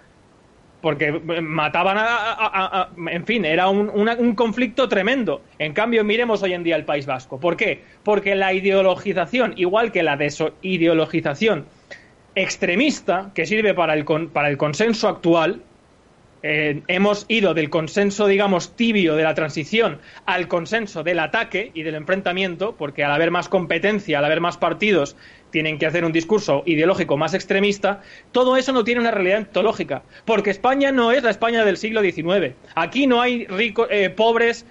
Porque 0.81 1.11
mataban 1.11 1.97
a. 1.99 2.89
en 3.11 3.25
fin, 3.25 3.43
era 3.43 3.67
un, 3.67 3.89
un 3.89 4.35
conflicto 4.35 4.87
tremendo. 4.87 5.41
En 5.59 5.73
cambio, 5.73 6.05
miremos 6.05 6.41
hoy 6.41 6.53
en 6.53 6.63
día 6.63 6.77
el 6.77 6.85
País 6.85 7.05
Vasco. 7.05 7.37
¿Por 7.37 7.57
qué? 7.57 7.83
Porque 8.03 8.33
la 8.35 8.53
ideologización, 8.53 9.53
igual 9.57 9.91
que 9.91 10.03
la 10.03 10.15
desideologización 10.15 11.65
extremista, 12.35 13.31
que 13.33 13.45
sirve 13.45 13.73
para 13.73 13.93
el, 13.93 14.05
para 14.05 14.49
el 14.49 14.57
consenso 14.57 15.07
actual, 15.07 15.61
eh, 16.41 16.83
hemos 16.87 17.25
ido 17.27 17.53
del 17.53 17.69
consenso, 17.69 18.25
digamos, 18.27 18.75
tibio 18.77 19.15
de 19.15 19.23
la 19.23 19.33
transición 19.33 19.99
al 20.25 20.47
consenso 20.47 21.03
del 21.03 21.19
ataque 21.19 21.71
y 21.73 21.83
del 21.83 21.95
enfrentamiento, 21.95 22.75
porque 22.77 23.03
al 23.03 23.11
haber 23.11 23.29
más 23.29 23.49
competencia, 23.49 24.19
al 24.19 24.25
haber 24.25 24.39
más 24.39 24.57
partidos, 24.57 25.17
tienen 25.49 25.77
que 25.77 25.85
hacer 25.85 26.05
un 26.05 26.13
discurso 26.13 26.63
ideológico 26.65 27.17
más 27.17 27.33
extremista, 27.33 28.01
todo 28.31 28.55
eso 28.55 28.71
no 28.71 28.85
tiene 28.85 29.01
una 29.01 29.11
realidad 29.11 29.39
ontológica, 29.39 30.03
porque 30.23 30.51
España 30.51 30.93
no 30.93 31.11
es 31.11 31.23
la 31.23 31.31
España 31.31 31.65
del 31.65 31.75
siglo 31.75 32.01
XIX. 32.01 32.55
Aquí 32.75 33.05
no 33.05 33.21
hay 33.21 33.45
ricos, 33.47 33.89
eh, 33.91 34.09
pobres 34.09 34.65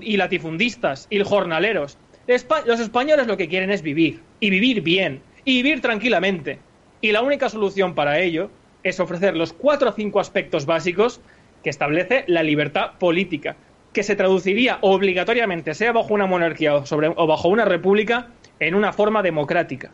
y 0.00 0.16
latifundistas 0.16 1.06
y 1.10 1.22
jornaleros. 1.22 1.98
Los 2.26 2.80
españoles 2.80 3.26
lo 3.26 3.36
que 3.36 3.48
quieren 3.48 3.70
es 3.70 3.82
vivir, 3.82 4.22
y 4.40 4.48
vivir 4.48 4.80
bien, 4.80 5.20
y 5.44 5.62
vivir 5.62 5.82
tranquilamente. 5.82 6.58
Y 7.04 7.12
la 7.12 7.20
única 7.20 7.50
solución 7.50 7.94
para 7.94 8.18
ello 8.18 8.48
es 8.82 8.98
ofrecer 8.98 9.36
los 9.36 9.52
cuatro 9.52 9.90
o 9.90 9.92
cinco 9.92 10.20
aspectos 10.20 10.64
básicos 10.64 11.20
que 11.62 11.68
establece 11.68 12.24
la 12.28 12.42
libertad 12.42 12.92
política, 12.98 13.56
que 13.92 14.02
se 14.02 14.16
traduciría 14.16 14.78
obligatoriamente, 14.80 15.74
sea 15.74 15.92
bajo 15.92 16.14
una 16.14 16.24
monarquía 16.24 16.74
o, 16.74 17.26
bajo 17.26 17.48
una 17.48 17.66
república, 17.66 18.28
en 18.58 18.74
una 18.74 18.94
forma 18.94 19.20
democrática. 19.22 19.90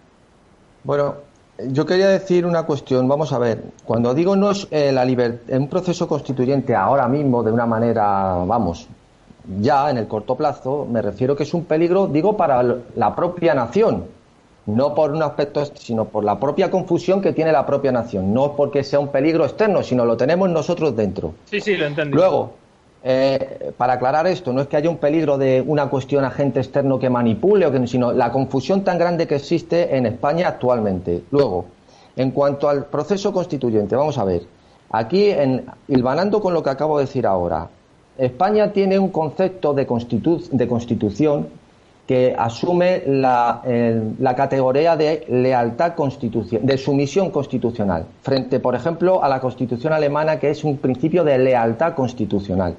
Bueno, 0.84 1.16
yo 1.58 1.84
quería 1.84 2.10
decir 2.10 2.46
una 2.46 2.62
cuestión. 2.62 3.08
Vamos 3.08 3.32
a 3.32 3.40
ver, 3.40 3.60
cuando 3.84 4.14
digo 4.14 4.36
no 4.36 4.52
es 4.52 4.68
eh, 4.70 4.92
la 4.92 5.04
un 5.04 5.68
proceso 5.68 6.06
constituyente 6.06 6.76
ahora 6.76 7.08
mismo 7.08 7.42
de 7.42 7.50
una 7.50 7.66
manera, 7.66 8.34
vamos, 8.46 8.86
ya 9.60 9.90
en 9.90 9.98
el 9.98 10.06
corto 10.06 10.36
plazo, 10.36 10.86
me 10.88 11.02
refiero 11.02 11.34
que 11.34 11.42
es 11.42 11.52
un 11.54 11.64
peligro, 11.64 12.06
digo, 12.06 12.36
para 12.36 12.62
la 12.94 13.16
propia 13.16 13.52
nación 13.52 14.19
no 14.66 14.94
por 14.94 15.12
un 15.12 15.22
aspecto, 15.22 15.64
sino 15.74 16.04
por 16.04 16.24
la 16.24 16.38
propia 16.38 16.70
confusión 16.70 17.20
que 17.20 17.32
tiene 17.32 17.52
la 17.52 17.66
propia 17.66 17.92
nación. 17.92 18.32
No 18.32 18.54
porque 18.56 18.84
sea 18.84 19.00
un 19.00 19.08
peligro 19.08 19.44
externo, 19.44 19.82
sino 19.82 20.04
lo 20.04 20.16
tenemos 20.16 20.48
nosotros 20.50 20.94
dentro. 20.96 21.34
Sí, 21.46 21.60
sí, 21.60 21.76
lo 21.76 21.86
entendí. 21.86 22.14
Luego, 22.14 22.52
eh, 23.02 23.72
para 23.76 23.94
aclarar 23.94 24.26
esto, 24.26 24.52
no 24.52 24.60
es 24.60 24.68
que 24.68 24.76
haya 24.76 24.90
un 24.90 24.98
peligro 24.98 25.38
de 25.38 25.62
una 25.66 25.88
cuestión 25.88 26.24
agente 26.24 26.60
externo 26.60 26.98
que 26.98 27.08
manipule, 27.08 27.66
o 27.66 27.72
que, 27.72 27.86
sino 27.86 28.12
la 28.12 28.30
confusión 28.30 28.84
tan 28.84 28.98
grande 28.98 29.26
que 29.26 29.36
existe 29.36 29.96
en 29.96 30.06
España 30.06 30.48
actualmente. 30.48 31.22
Luego, 31.30 31.66
en 32.16 32.30
cuanto 32.30 32.68
al 32.68 32.86
proceso 32.86 33.32
constituyente, 33.32 33.96
vamos 33.96 34.18
a 34.18 34.24
ver. 34.24 34.42
Aquí, 34.90 35.30
en, 35.30 35.64
hilvanando 35.88 36.40
con 36.40 36.52
lo 36.52 36.62
que 36.62 36.70
acabo 36.70 36.98
de 36.98 37.06
decir 37.06 37.26
ahora, 37.26 37.68
España 38.18 38.72
tiene 38.72 38.98
un 38.98 39.08
concepto 39.08 39.72
de, 39.72 39.86
de 40.52 40.68
constitución 40.68 41.48
que 42.10 42.34
asume 42.36 43.04
la, 43.06 43.62
la 44.18 44.34
categoría 44.34 44.96
de 44.96 45.24
lealtad 45.28 45.94
constitucional, 45.94 46.66
de 46.66 46.76
sumisión 46.76 47.30
constitucional, 47.30 48.04
frente, 48.22 48.58
por 48.58 48.74
ejemplo, 48.74 49.22
a 49.22 49.28
la 49.28 49.38
Constitución 49.40 49.92
alemana, 49.92 50.40
que 50.40 50.50
es 50.50 50.64
un 50.64 50.78
principio 50.78 51.22
de 51.22 51.38
lealtad 51.38 51.94
constitucional. 51.94 52.74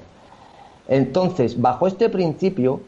Entonces, 0.86 1.58
bajo 1.58 1.86
este 1.86 2.10
principio, 2.10 2.82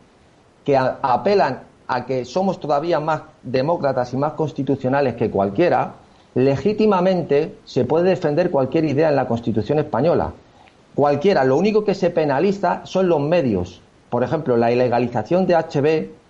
que 0.66 0.76
apelan 0.76 1.61
a 1.88 2.05
que 2.05 2.26
somos 2.26 2.61
todavía 2.61 3.01
más 3.01 3.22
demócratas 3.42 4.12
y 4.12 4.18
más 4.18 4.34
constitucionales 4.34 5.14
que 5.14 5.30
cualquiera, 5.30 5.95
legítimamente 6.34 7.55
se 7.64 7.86
puede 7.86 8.11
defender 8.11 8.51
cualquier 8.51 8.84
idea 8.84 9.09
en 9.09 9.16
la 9.16 9.26
Constitución 9.26 9.78
española. 9.78 10.34
Cualquiera, 10.95 11.42
lo 11.47 11.57
único 11.57 11.86
que 11.86 11.95
se 11.95 12.11
penaliza 12.11 12.82
son 12.84 13.09
los 13.09 13.20
medios. 13.22 13.80
Por 14.11 14.22
ejemplo, 14.22 14.59
la 14.59 14.70
ilegalización 14.70 15.47
de 15.47 15.55
HB 15.57 16.24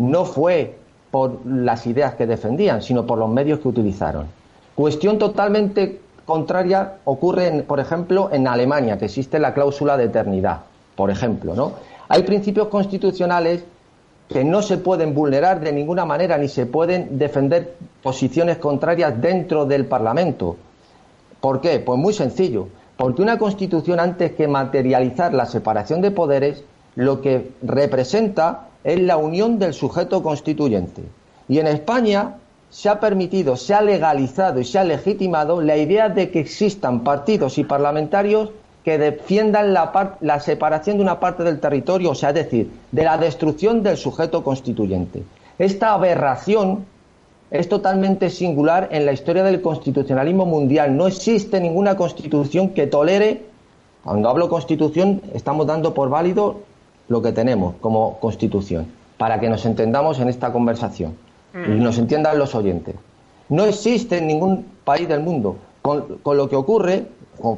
no 0.00 0.24
fue 0.24 0.76
por 1.10 1.44
las 1.44 1.86
ideas 1.86 2.14
que 2.14 2.26
defendían, 2.26 2.80
sino 2.80 3.06
por 3.06 3.18
los 3.18 3.28
medios 3.28 3.60
que 3.60 3.68
utilizaron. 3.68 4.26
Cuestión 4.74 5.18
totalmente 5.18 6.00
contraria 6.24 6.94
ocurre, 7.04 7.62
por 7.64 7.80
ejemplo, 7.80 8.30
en 8.32 8.48
Alemania, 8.48 8.96
que 8.96 9.04
existe 9.06 9.38
la 9.38 9.52
cláusula 9.52 9.98
de 9.98 10.04
eternidad, 10.04 10.60
por 10.96 11.10
ejemplo, 11.10 11.54
¿no? 11.54 11.72
Hay 12.08 12.22
principios 12.22 12.68
constitucionales 12.68 13.62
que 14.26 14.42
no 14.42 14.62
se 14.62 14.78
pueden 14.78 15.12
vulnerar 15.12 15.60
de 15.60 15.72
ninguna 15.72 16.06
manera 16.06 16.38
ni 16.38 16.48
se 16.48 16.64
pueden 16.64 17.18
defender 17.18 17.74
posiciones 18.02 18.56
contrarias 18.56 19.20
dentro 19.20 19.66
del 19.66 19.84
Parlamento. 19.84 20.56
¿Por 21.42 21.60
qué? 21.60 21.78
Pues 21.80 21.98
muy 21.98 22.14
sencillo. 22.14 22.68
Porque 22.96 23.20
una 23.20 23.38
constitución, 23.38 24.00
antes 24.00 24.32
que 24.32 24.48
materializar 24.48 25.34
la 25.34 25.46
separación 25.46 26.00
de 26.00 26.10
poderes, 26.10 26.64
lo 26.94 27.20
que 27.20 27.50
representa 27.62 28.69
es 28.84 29.00
la 29.00 29.16
unión 29.16 29.58
del 29.58 29.74
sujeto 29.74 30.22
constituyente. 30.22 31.02
Y 31.48 31.58
en 31.58 31.66
España 31.66 32.36
se 32.70 32.88
ha 32.88 33.00
permitido, 33.00 33.56
se 33.56 33.74
ha 33.74 33.82
legalizado 33.82 34.60
y 34.60 34.64
se 34.64 34.78
ha 34.78 34.84
legitimado 34.84 35.60
la 35.60 35.76
idea 35.76 36.08
de 36.08 36.30
que 36.30 36.40
existan 36.40 37.00
partidos 37.00 37.58
y 37.58 37.64
parlamentarios 37.64 38.50
que 38.84 38.96
defiendan 38.96 39.74
la, 39.74 40.16
la, 40.20 40.40
separación 40.40 40.96
de 40.96 41.02
una 41.02 41.20
parte 41.20 41.42
del 41.42 41.60
territorio, 41.60 42.10
o 42.10 42.14
sea, 42.14 42.30
es 42.30 42.36
decir, 42.36 42.70
de 42.92 43.04
la 43.04 43.18
destrucción 43.18 43.82
del 43.82 43.96
sujeto 43.96 44.42
constituyente. 44.42 45.22
Esta 45.58 45.92
aberración 45.92 46.86
es 47.50 47.68
totalmente 47.68 48.30
singular 48.30 48.88
en 48.92 49.04
la 49.04 49.12
historia 49.12 49.42
del 49.42 49.60
constitucionalismo 49.60 50.46
mundial. 50.46 50.96
No 50.96 51.08
existe 51.08 51.60
ninguna 51.60 51.96
constitución 51.96 52.70
que 52.70 52.86
tolere, 52.86 53.42
cuando 54.04 54.30
hablo 54.30 54.48
constitución, 54.48 55.20
estamos 55.34 55.66
dando 55.66 55.92
por 55.92 56.08
válido 56.08 56.60
lo 57.10 57.20
que 57.20 57.32
tenemos 57.32 57.74
como 57.80 58.18
constitución, 58.20 58.86
para 59.18 59.40
que 59.40 59.50
nos 59.50 59.66
entendamos 59.66 60.20
en 60.20 60.28
esta 60.28 60.52
conversación 60.52 61.16
y 61.52 61.72
mm. 61.72 61.82
nos 61.82 61.98
entiendan 61.98 62.38
los 62.38 62.54
oyentes. 62.54 62.94
No 63.48 63.64
existe 63.64 64.18
en 64.18 64.28
ningún 64.28 64.64
país 64.84 65.08
del 65.08 65.20
mundo, 65.20 65.56
con, 65.82 66.20
lo 66.36 66.48
que 66.48 66.54
ocurre, 66.54 67.06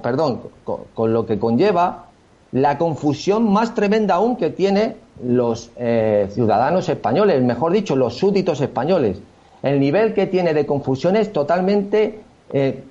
perdón, 0.03 0.41
con, 0.65 1.13
lo 1.13 1.27
que 1.27 1.39
conlleva 1.39 2.07
la 2.53 2.79
confusión 2.79 3.53
más 3.53 3.75
tremenda 3.75 4.15
aún 4.15 4.37
que 4.37 4.49
tienen 4.49 4.97
los 5.23 5.71
eh, 5.77 6.29
ciudadanos 6.33 6.89
españoles, 6.89 7.43
mejor 7.43 7.73
dicho, 7.73 7.95
los 7.95 8.17
súbditos 8.17 8.61
españoles. 8.63 9.19
El 9.63 9.81
nivel 9.81 10.15
que 10.15 10.27
tiene 10.27 10.55
de 10.55 10.65
confusión 10.65 11.15
es 11.17 11.33
totalmente. 11.33 12.21
Eh, 12.53 12.83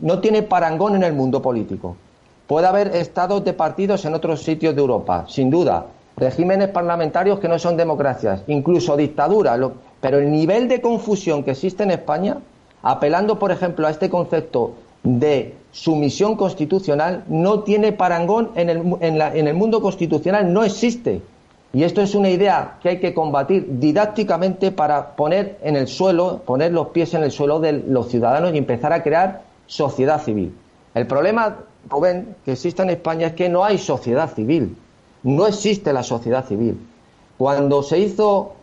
no 0.00 0.20
tiene 0.20 0.42
parangón 0.42 0.94
en 0.96 1.04
el 1.04 1.14
mundo 1.14 1.40
político. 1.40 1.96
Puede 2.46 2.66
haber 2.66 2.88
estados 2.96 3.44
de 3.44 3.54
partidos 3.54 4.04
en 4.04 4.14
otros 4.14 4.42
sitios 4.42 4.74
de 4.74 4.80
Europa, 4.80 5.24
sin 5.28 5.48
duda, 5.48 5.86
regímenes 6.16 6.68
parlamentarios 6.68 7.38
que 7.38 7.48
no 7.48 7.58
son 7.58 7.76
democracias, 7.76 8.42
incluso 8.46 8.96
dictaduras, 8.96 9.58
pero 10.00 10.18
el 10.18 10.30
nivel 10.30 10.68
de 10.68 10.80
confusión 10.80 11.42
que 11.42 11.52
existe 11.52 11.82
en 11.82 11.92
España, 11.92 12.38
apelando, 12.82 13.38
por 13.38 13.50
ejemplo, 13.52 13.86
a 13.86 13.90
este 13.90 14.10
concepto 14.10 14.74
de 15.02 15.54
sumisión 15.72 16.36
constitucional, 16.36 17.24
no 17.28 17.60
tiene 17.60 17.92
parangón 17.92 18.50
en 18.54 18.68
el, 18.68 18.82
en 19.00 19.48
el 19.48 19.54
mundo 19.54 19.80
constitucional, 19.80 20.52
no 20.52 20.64
existe. 20.64 21.22
Y 21.74 21.84
esto 21.84 22.02
es 22.02 22.14
una 22.14 22.28
idea 22.28 22.74
que 22.82 22.90
hay 22.90 23.00
que 23.00 23.14
combatir 23.14 23.78
didácticamente 23.78 24.72
para 24.72 25.16
poner 25.16 25.58
en 25.62 25.76
el 25.76 25.88
suelo, 25.88 26.42
poner 26.44 26.72
los 26.72 26.88
pies 26.88 27.14
en 27.14 27.22
el 27.22 27.30
suelo 27.30 27.60
de 27.60 27.72
los 27.72 28.08
ciudadanos 28.08 28.52
y 28.52 28.58
empezar 28.58 28.92
a 28.92 29.02
crear 29.02 29.42
sociedad 29.66 30.20
civil. 30.20 30.54
El 30.94 31.06
problema, 31.06 31.56
que 32.44 32.52
existe 32.52 32.82
en 32.82 32.90
España 32.90 33.28
es 33.28 33.32
que 33.32 33.48
no 33.48 33.64
hay 33.64 33.78
sociedad 33.78 34.30
civil. 34.34 34.76
No 35.22 35.46
existe 35.46 35.92
la 35.92 36.02
sociedad 36.02 36.44
civil. 36.46 36.88
Cuando 37.38 37.82
se 37.82 37.98
hizo 37.98 38.54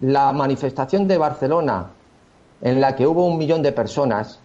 la 0.00 0.32
manifestación 0.32 1.06
de 1.08 1.18
Barcelona, 1.18 1.90
en 2.60 2.80
la 2.80 2.96
que 2.96 3.06
hubo 3.06 3.26
un 3.26 3.38
millón 3.38 3.62
de 3.62 3.72
personas, 3.72 4.38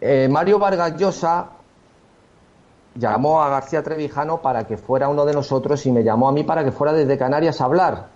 eh, 0.00 0.28
Mario 0.30 0.58
Vargas 0.58 0.96
Llosa 0.96 1.48
llamó 2.94 3.42
a 3.42 3.48
García 3.48 3.82
Trevijano 3.82 4.42
para 4.42 4.66
que 4.66 4.76
fuera 4.76 5.08
uno 5.08 5.24
de 5.24 5.32
nosotros 5.32 5.84
y 5.86 5.92
me 5.92 6.02
llamó 6.02 6.28
a 6.28 6.32
mí 6.32 6.42
para 6.42 6.64
que 6.64 6.72
fuera 6.72 6.92
desde 6.92 7.16
Canarias 7.16 7.60
a 7.60 7.64
hablar. 7.64 8.06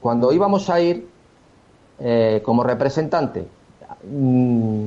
Cuando 0.00 0.32
íbamos 0.32 0.68
a 0.70 0.80
ir 0.80 1.08
eh, 1.98 2.42
como 2.44 2.62
representante, 2.62 3.46
mm, 4.10 4.86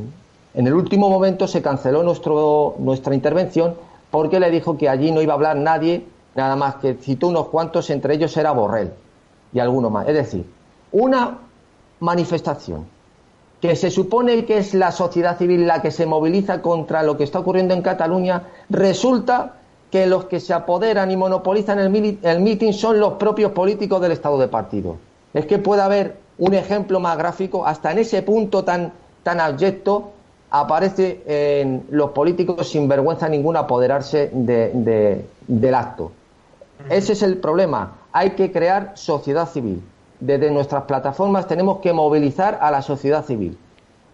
en 0.55 0.67
el 0.67 0.73
último 0.73 1.09
momento 1.09 1.47
se 1.47 1.61
canceló 1.61 2.03
nuestro, 2.03 2.75
nuestra 2.79 3.13
intervención 3.13 3.75
porque 4.11 4.39
le 4.39 4.51
dijo 4.51 4.77
que 4.77 4.89
allí 4.89 5.11
no 5.11 5.21
iba 5.21 5.33
a 5.33 5.35
hablar 5.35 5.57
nadie, 5.57 6.05
nada 6.35 6.55
más 6.55 6.75
que 6.75 6.95
citó 6.95 7.27
unos 7.27 7.49
cuantos, 7.49 7.89
entre 7.89 8.13
ellos 8.15 8.35
era 8.37 8.51
Borrell 8.51 8.93
y 9.53 9.59
alguno 9.59 9.89
más. 9.89 10.07
Es 10.07 10.15
decir, 10.15 10.45
una 10.91 11.39
manifestación 11.99 12.85
que 13.61 13.75
se 13.75 13.89
supone 13.89 14.45
que 14.45 14.59
es 14.59 14.73
la 14.73 14.91
sociedad 14.91 15.37
civil 15.37 15.65
la 15.65 15.81
que 15.81 15.91
se 15.91 16.05
moviliza 16.05 16.61
contra 16.61 17.01
lo 17.03 17.17
que 17.17 17.23
está 17.23 17.39
ocurriendo 17.39 17.73
en 17.73 17.81
Cataluña, 17.81 18.43
resulta 18.69 19.55
que 19.91 20.05
los 20.05 20.25
que 20.25 20.39
se 20.39 20.53
apoderan 20.53 21.09
y 21.09 21.17
monopolizan 21.17 21.79
el, 21.79 22.19
el 22.21 22.39
meeting 22.41 22.73
son 22.73 22.99
los 22.99 23.13
propios 23.13 23.51
políticos 23.53 24.01
del 24.01 24.11
Estado 24.11 24.37
de 24.37 24.47
partido. 24.47 24.97
Es 25.33 25.45
que 25.45 25.57
puede 25.57 25.81
haber 25.81 26.17
un 26.37 26.53
ejemplo 26.53 26.99
más 26.99 27.17
gráfico, 27.17 27.65
hasta 27.65 27.91
en 27.91 27.99
ese 27.99 28.21
punto 28.21 28.63
tan, 28.63 28.93
tan 29.23 29.39
abyecto, 29.39 30.11
aparece 30.49 31.23
en 31.25 31.85
los 31.89 32.11
políticos 32.11 32.69
sin 32.69 32.87
vergüenza 32.87 33.27
ninguna 33.27 33.61
apoderarse 33.61 34.29
del 34.33 35.75
acto. 35.75 36.11
Ese 36.89 37.13
es 37.13 37.21
el 37.23 37.37
problema. 37.37 37.97
Hay 38.11 38.31
que 38.31 38.51
crear 38.51 38.93
sociedad 38.95 39.47
civil. 39.47 39.83
Desde 40.19 40.49
nuestras 40.51 40.83
plataformas 40.83 41.47
tenemos 41.47 41.79
que 41.79 41.93
movilizar 41.93 42.57
a 42.61 42.71
la 42.71 42.81
sociedad 42.81 43.25
civil 43.25 43.57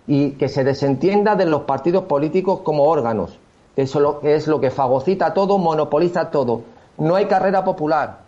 y 0.06 0.32
que 0.32 0.50
se 0.50 0.64
desentienda 0.64 1.36
de 1.36 1.46
los 1.46 1.62
partidos 1.62 2.06
políticos 2.06 2.60
como 2.62 2.84
órganos. 2.84 3.40
Eso 3.76 4.20
es 4.24 4.48
lo 4.48 4.60
que 4.60 4.70
fagocita 4.70 5.34
todo, 5.34 5.58
monopoliza 5.58 6.30
todo. 6.30 6.62
No 6.98 7.16
hay 7.16 7.26
carrera 7.26 7.64
popular, 7.64 8.20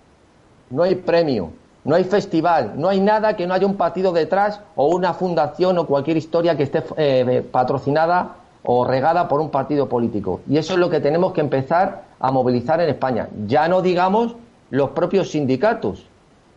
no 0.69 0.83
hay 0.83 0.95
premio, 0.95 1.49
no 1.85 1.95
hay 1.95 2.03
festival, 2.03 2.73
no 2.75 2.89
hay 2.89 2.99
nada 2.99 3.35
que 3.35 3.45
no 3.45 3.53
haya 3.53 3.67
un 3.67 3.75
partido 3.75 4.11
detrás 4.11 4.59
o 4.75 4.87
una 4.87 5.13
fundación 5.13 5.77
o 5.77 5.85
cualquier 5.85 6.17
historia 6.17 6.57
que 6.57 6.63
esté 6.63 6.83
eh, 6.97 7.47
patrocinada 7.49 8.37
o 8.63 8.83
regada 8.83 9.27
por 9.27 9.39
un 9.39 9.51
partido 9.51 9.87
político. 9.87 10.41
Y 10.49 10.57
eso 10.57 10.73
es 10.73 10.79
lo 10.79 10.89
que 10.89 10.99
tenemos 10.99 11.31
que 11.31 11.41
empezar 11.41 12.01
a 12.19 12.31
movilizar 12.31 12.81
en 12.81 12.89
España. 12.89 13.29
Ya 13.45 13.67
no 13.67 13.83
digamos 13.83 14.35
los 14.71 14.89
propios 14.89 15.29
sindicatos, 15.29 16.07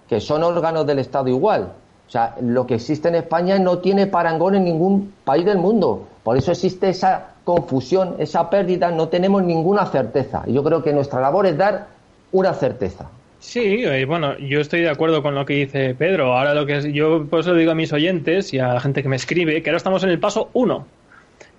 que 0.09 0.19
son 0.21 0.43
órganos 0.43 0.87
del 0.87 0.99
Estado 0.99 1.29
igual. 1.29 1.73
O 2.07 2.11
sea, 2.11 2.35
lo 2.41 2.67
que 2.67 2.77
existe 2.77 3.09
en 3.09 3.17
España 3.17 3.59
no 3.59 3.79
tiene 3.79 4.07
parangón 4.07 4.55
en 4.55 4.65
ningún 4.65 5.13
país 5.25 5.45
del 5.45 5.59
mundo. 5.59 6.05
Por 6.23 6.39
eso 6.39 6.53
existe 6.53 6.89
esa 6.89 7.35
confusión, 7.45 8.15
esa 8.19 8.49
pérdida, 8.49 8.91
no 8.91 9.09
tenemos 9.09 9.43
ninguna 9.43 9.85
certeza. 9.85 10.43
Y 10.47 10.55
yo 10.55 10.65
creo 10.65 10.83
que 10.83 10.95
nuestra 10.95 11.21
labor 11.21 11.47
es 11.47 11.59
dar 11.59 11.89
una 12.33 12.55
certeza. 12.55 13.11
Sí, 13.41 13.85
eh, 13.85 14.05
bueno, 14.05 14.37
yo 14.39 14.61
estoy 14.61 14.81
de 14.81 14.91
acuerdo 14.91 15.23
con 15.23 15.35
lo 15.35 15.47
que 15.47 15.55
dice 15.55 15.95
Pedro. 15.95 16.37
Ahora 16.37 16.55
lo 16.55 16.67
que 16.67 16.93
yo 16.93 17.27
por 17.27 17.41
eso 17.41 17.55
digo 17.55 17.71
a 17.71 17.75
mis 17.75 17.93
oyentes 17.93 18.53
y 18.53 18.59
a 18.59 18.75
la 18.75 18.81
gente 18.81 19.03
que 19.03 19.09
me 19.09 19.17
escribe 19.17 19.63
que 19.63 19.71
ahora 19.71 19.77
estamos 19.77 20.03
en 20.03 20.11
el 20.11 20.19
paso 20.19 20.51
uno, 20.55 20.87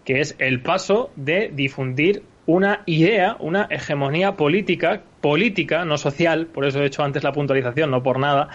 que 0.04 0.20
es 0.20 0.36
el 0.40 0.62
paso 0.62 1.10
de 1.16 1.52
difundir 1.54 2.24
una 2.46 2.82
idea, 2.86 3.38
una 3.40 3.68
hegemonía 3.70 4.36
política, 4.36 5.04
política, 5.22 5.86
no 5.86 5.98
social, 5.98 6.48
por 6.48 6.66
eso 6.66 6.82
he 6.82 6.86
hecho 6.86 7.04
antes 7.04 7.24
la 7.24 7.32
puntualización, 7.32 7.92
no 7.92 8.04
por 8.04 8.20
nada, 8.20 8.50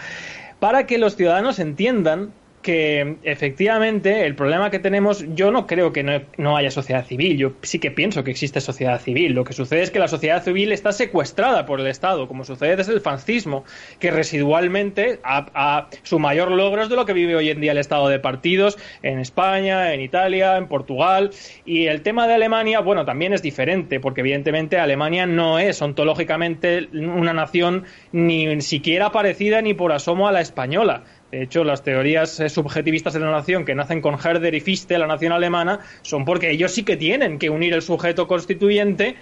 para 0.61 0.85
que 0.87 0.99
los 0.99 1.17
ciudadanos 1.17 1.59
entiendan 1.59 2.33
que 2.65 3.19
efectivamente 3.23 4.25
el 4.25 4.35
problema 4.35 4.71
que 4.71 4.79
tenemos, 4.79 5.23
yo 5.35 5.53
no 5.53 5.67
creo 5.67 5.93
que 5.93 6.25
no, 6.39 6.57
haya 6.57 6.71
sociedad 6.71 7.05
civil, 7.05 7.37
yo 7.37 7.53
sí 7.61 7.79
que 7.79 7.91
pienso 7.91 8.25
que 8.25 8.31
existe 8.31 8.61
sociedad 8.63 9.01
civil. 9.01 9.35
Lo 9.35 9.45
que 9.45 9.53
sucede 9.53 9.83
es 9.83 9.91
que 9.91 9.99
la 9.99 10.09
sociedad 10.09 10.43
civil 10.43 10.73
está 10.73 10.93
secuestrada 10.93 11.67
por 11.67 11.79
el 11.79 11.87
Estado, 11.87 12.27
como 12.27 12.43
sucede 12.43 12.77
desde 12.77 12.95
el 12.95 13.03
fascismo, 13.03 13.65
que 14.01 14.11
residualmente 14.11 15.21
a, 15.23 15.89
su 16.03 16.19
mayor 16.19 16.51
logro 16.51 16.83
es 16.83 16.89
de 16.89 16.97
lo 16.97 17.05
que 17.05 17.13
vive 17.13 17.37
hoy 17.37 17.51
en 17.51 17.61
día 17.61 17.73
el 17.73 17.79
Estado 17.79 18.09
de 18.09 18.19
partidos 18.19 18.79
en 19.03 19.19
España, 19.19 19.93
en 19.93 20.01
Italia, 20.01 20.57
en 20.57 20.67
Portugal. 20.67 21.31
Y 21.67 21.87
el 21.87 22.01
tema 22.01 22.27
de 22.27 22.33
Alemania, 22.33 22.81
bueno, 22.81 23.05
también 23.05 23.35
es 23.35 23.43
diferente, 23.43 24.01
porque 24.01 24.23
evidentemente 24.23 24.79
Alemania 24.79 25.27
no 25.27 25.59
es 25.59 25.83
ontológicamente 25.83 26.89
una 26.95 27.35
nación 27.35 27.85
ni 28.11 28.59
siquiera 28.63 29.13
parecida 29.13 29.61
ni 29.61 29.75
por 29.75 29.93
asomo 29.93 30.27
a 30.27 30.33
la 30.33 30.41
española 30.41 31.05
de 31.35 31.43
hecho, 31.43 31.65
las 31.65 31.83
teorías 31.83 32.39
eh, 32.39 32.49
subjetivistas 32.49 33.13
de 33.13 33.19
la 33.19 33.33
nación 33.33 33.65
que 33.65 33.75
nacen 33.75 34.01
con 34.01 34.15
Herder 34.15 34.55
y 34.55 34.61
Fichte, 34.61 34.97
la 34.99 35.09
nación 35.09 35.33
alemana, 35.33 35.81
son 36.03 36.25
porque 36.25 36.53
ellos 36.53 36.71
sí 36.71 36.85
que 36.85 36.97
tienen 36.97 37.41
que 37.41 37.51
unir 37.51 37.75
el 37.75 37.83
sujeto 37.83 38.29
constituyente 38.29 39.17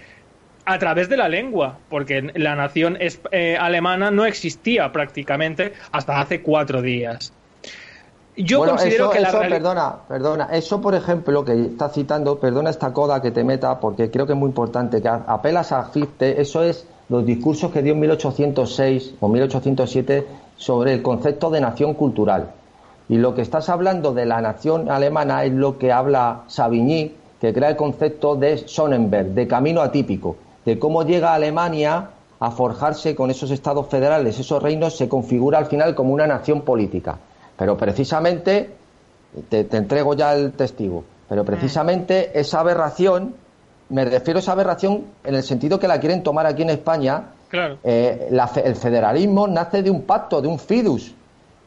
a 0.67 0.79
través 0.79 1.09
de 1.09 1.17
la 1.17 1.31
lengua, 1.31 1.79
porque 1.89 2.31
la 2.35 2.55
nación 2.55 2.99
eh, 3.01 3.57
alemana 3.59 4.11
no 4.11 4.27
existía 4.27 4.93
prácticamente 4.93 5.73
hasta 5.91 6.21
hace 6.21 6.43
cuatro 6.43 6.83
días. 6.83 7.33
Yo 8.37 8.59
considero 8.65 9.09
que 9.09 9.21
la 9.21 9.31
perdona, 9.31 9.95
perdona, 10.07 10.49
eso 10.53 10.83
por 10.83 10.95
ejemplo 10.95 11.45
que 11.47 11.53
está 11.53 11.89
citando, 11.89 12.39
perdona 12.39 12.69
esta 12.69 12.93
coda 12.93 13.23
que 13.23 13.31
te 13.31 13.43
meta 13.43 13.81
porque 13.81 14.11
creo 14.11 14.27
que 14.27 14.35
es 14.35 14.39
muy 14.39 14.49
importante 14.49 15.01
que 15.01 15.09
apelas 15.09 15.73
a 15.73 15.85
Fichte, 15.85 16.41
eso 16.41 16.63
es 16.63 16.87
los 17.09 17.27
discursos 17.27 17.71
que 17.73 17.83
dio 17.83 17.93
en 17.93 18.01
1806 18.01 19.15
o 19.21 19.29
1807 19.29 20.27
sobre 20.57 20.92
el 20.92 21.03
concepto 21.03 21.50
de 21.50 21.61
nación 21.61 21.94
cultural. 21.94 22.50
Y 23.09 23.18
lo 23.18 23.34
que 23.34 23.42
estás 23.42 23.68
hablando 23.68 24.14
de 24.14 24.26
la 24.26 24.40
nación 24.40 24.90
alemana 24.90 25.44
es 25.44 25.53
lo 25.53 25.78
que 25.78 25.92
habla 25.92 26.42
Savigny, 26.46 27.14
que 27.40 27.53
crea 27.53 27.70
el 27.70 27.76
concepto 27.76 28.36
de 28.36 28.59
Sonnenberg, 28.68 29.34
de 29.34 29.48
camino 29.48 29.80
atípico, 29.80 30.36
de 30.64 30.78
cómo 30.78 31.03
llega 31.03 31.34
Alemania 31.34 32.11
a 32.38 32.50
forjarse 32.50 33.14
con 33.14 33.30
esos 33.30 33.50
estados 33.50 33.88
federales, 33.88 34.38
esos 34.38 34.62
reinos, 34.62 34.96
se 34.96 35.09
configura 35.09 35.59
al 35.59 35.66
final 35.66 35.94
como 35.94 36.12
una 36.12 36.26
nación 36.26 36.62
política. 36.62 37.18
Pero 37.57 37.76
precisamente, 37.76 38.70
te, 39.48 39.66
entrego 39.76 40.14
ya 40.14 40.34
el 40.34 40.53
testigo, 40.53 41.05
pero 41.28 41.44
precisamente 41.44 42.38
esa 42.38 42.61
aberración, 42.61 43.34
me 43.90 44.05
refiero 44.05 44.38
a 44.38 44.40
esa 44.40 44.53
aberración 44.53 45.05
en 45.22 45.34
el 45.34 45.42
sentido 45.42 45.78
que 45.78 45.86
la 45.86 46.00
quieren 46.00 46.22
tomar 46.22 46.46
aquí 46.46 46.62
en 46.62 46.70
España, 46.70 47.26
eh, 47.53 48.28
el 48.64 48.76
federalismo 48.76 49.46
nace 49.46 49.82
de 49.82 49.90
un 49.90 50.03
pacto, 50.03 50.40
de 50.40 50.48
un 50.48 50.59
fidus. 50.59 51.14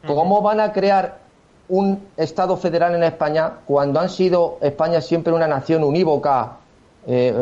¿Cómo 0.05 0.41
van 0.41 0.59
a 0.59 0.71
crear 0.71 1.17
un 1.67 1.99
Estado 2.15 2.57
federal 2.57 2.93
en 2.95 3.03
España 3.03 3.53
cuando 3.65 3.99
han 3.99 4.09
sido 4.09 4.57
España 4.61 5.01
siempre 5.01 5.33
una 5.33 5.47
nación 5.47 5.83
unívoca? 5.83 6.57
Eh, 7.07 7.33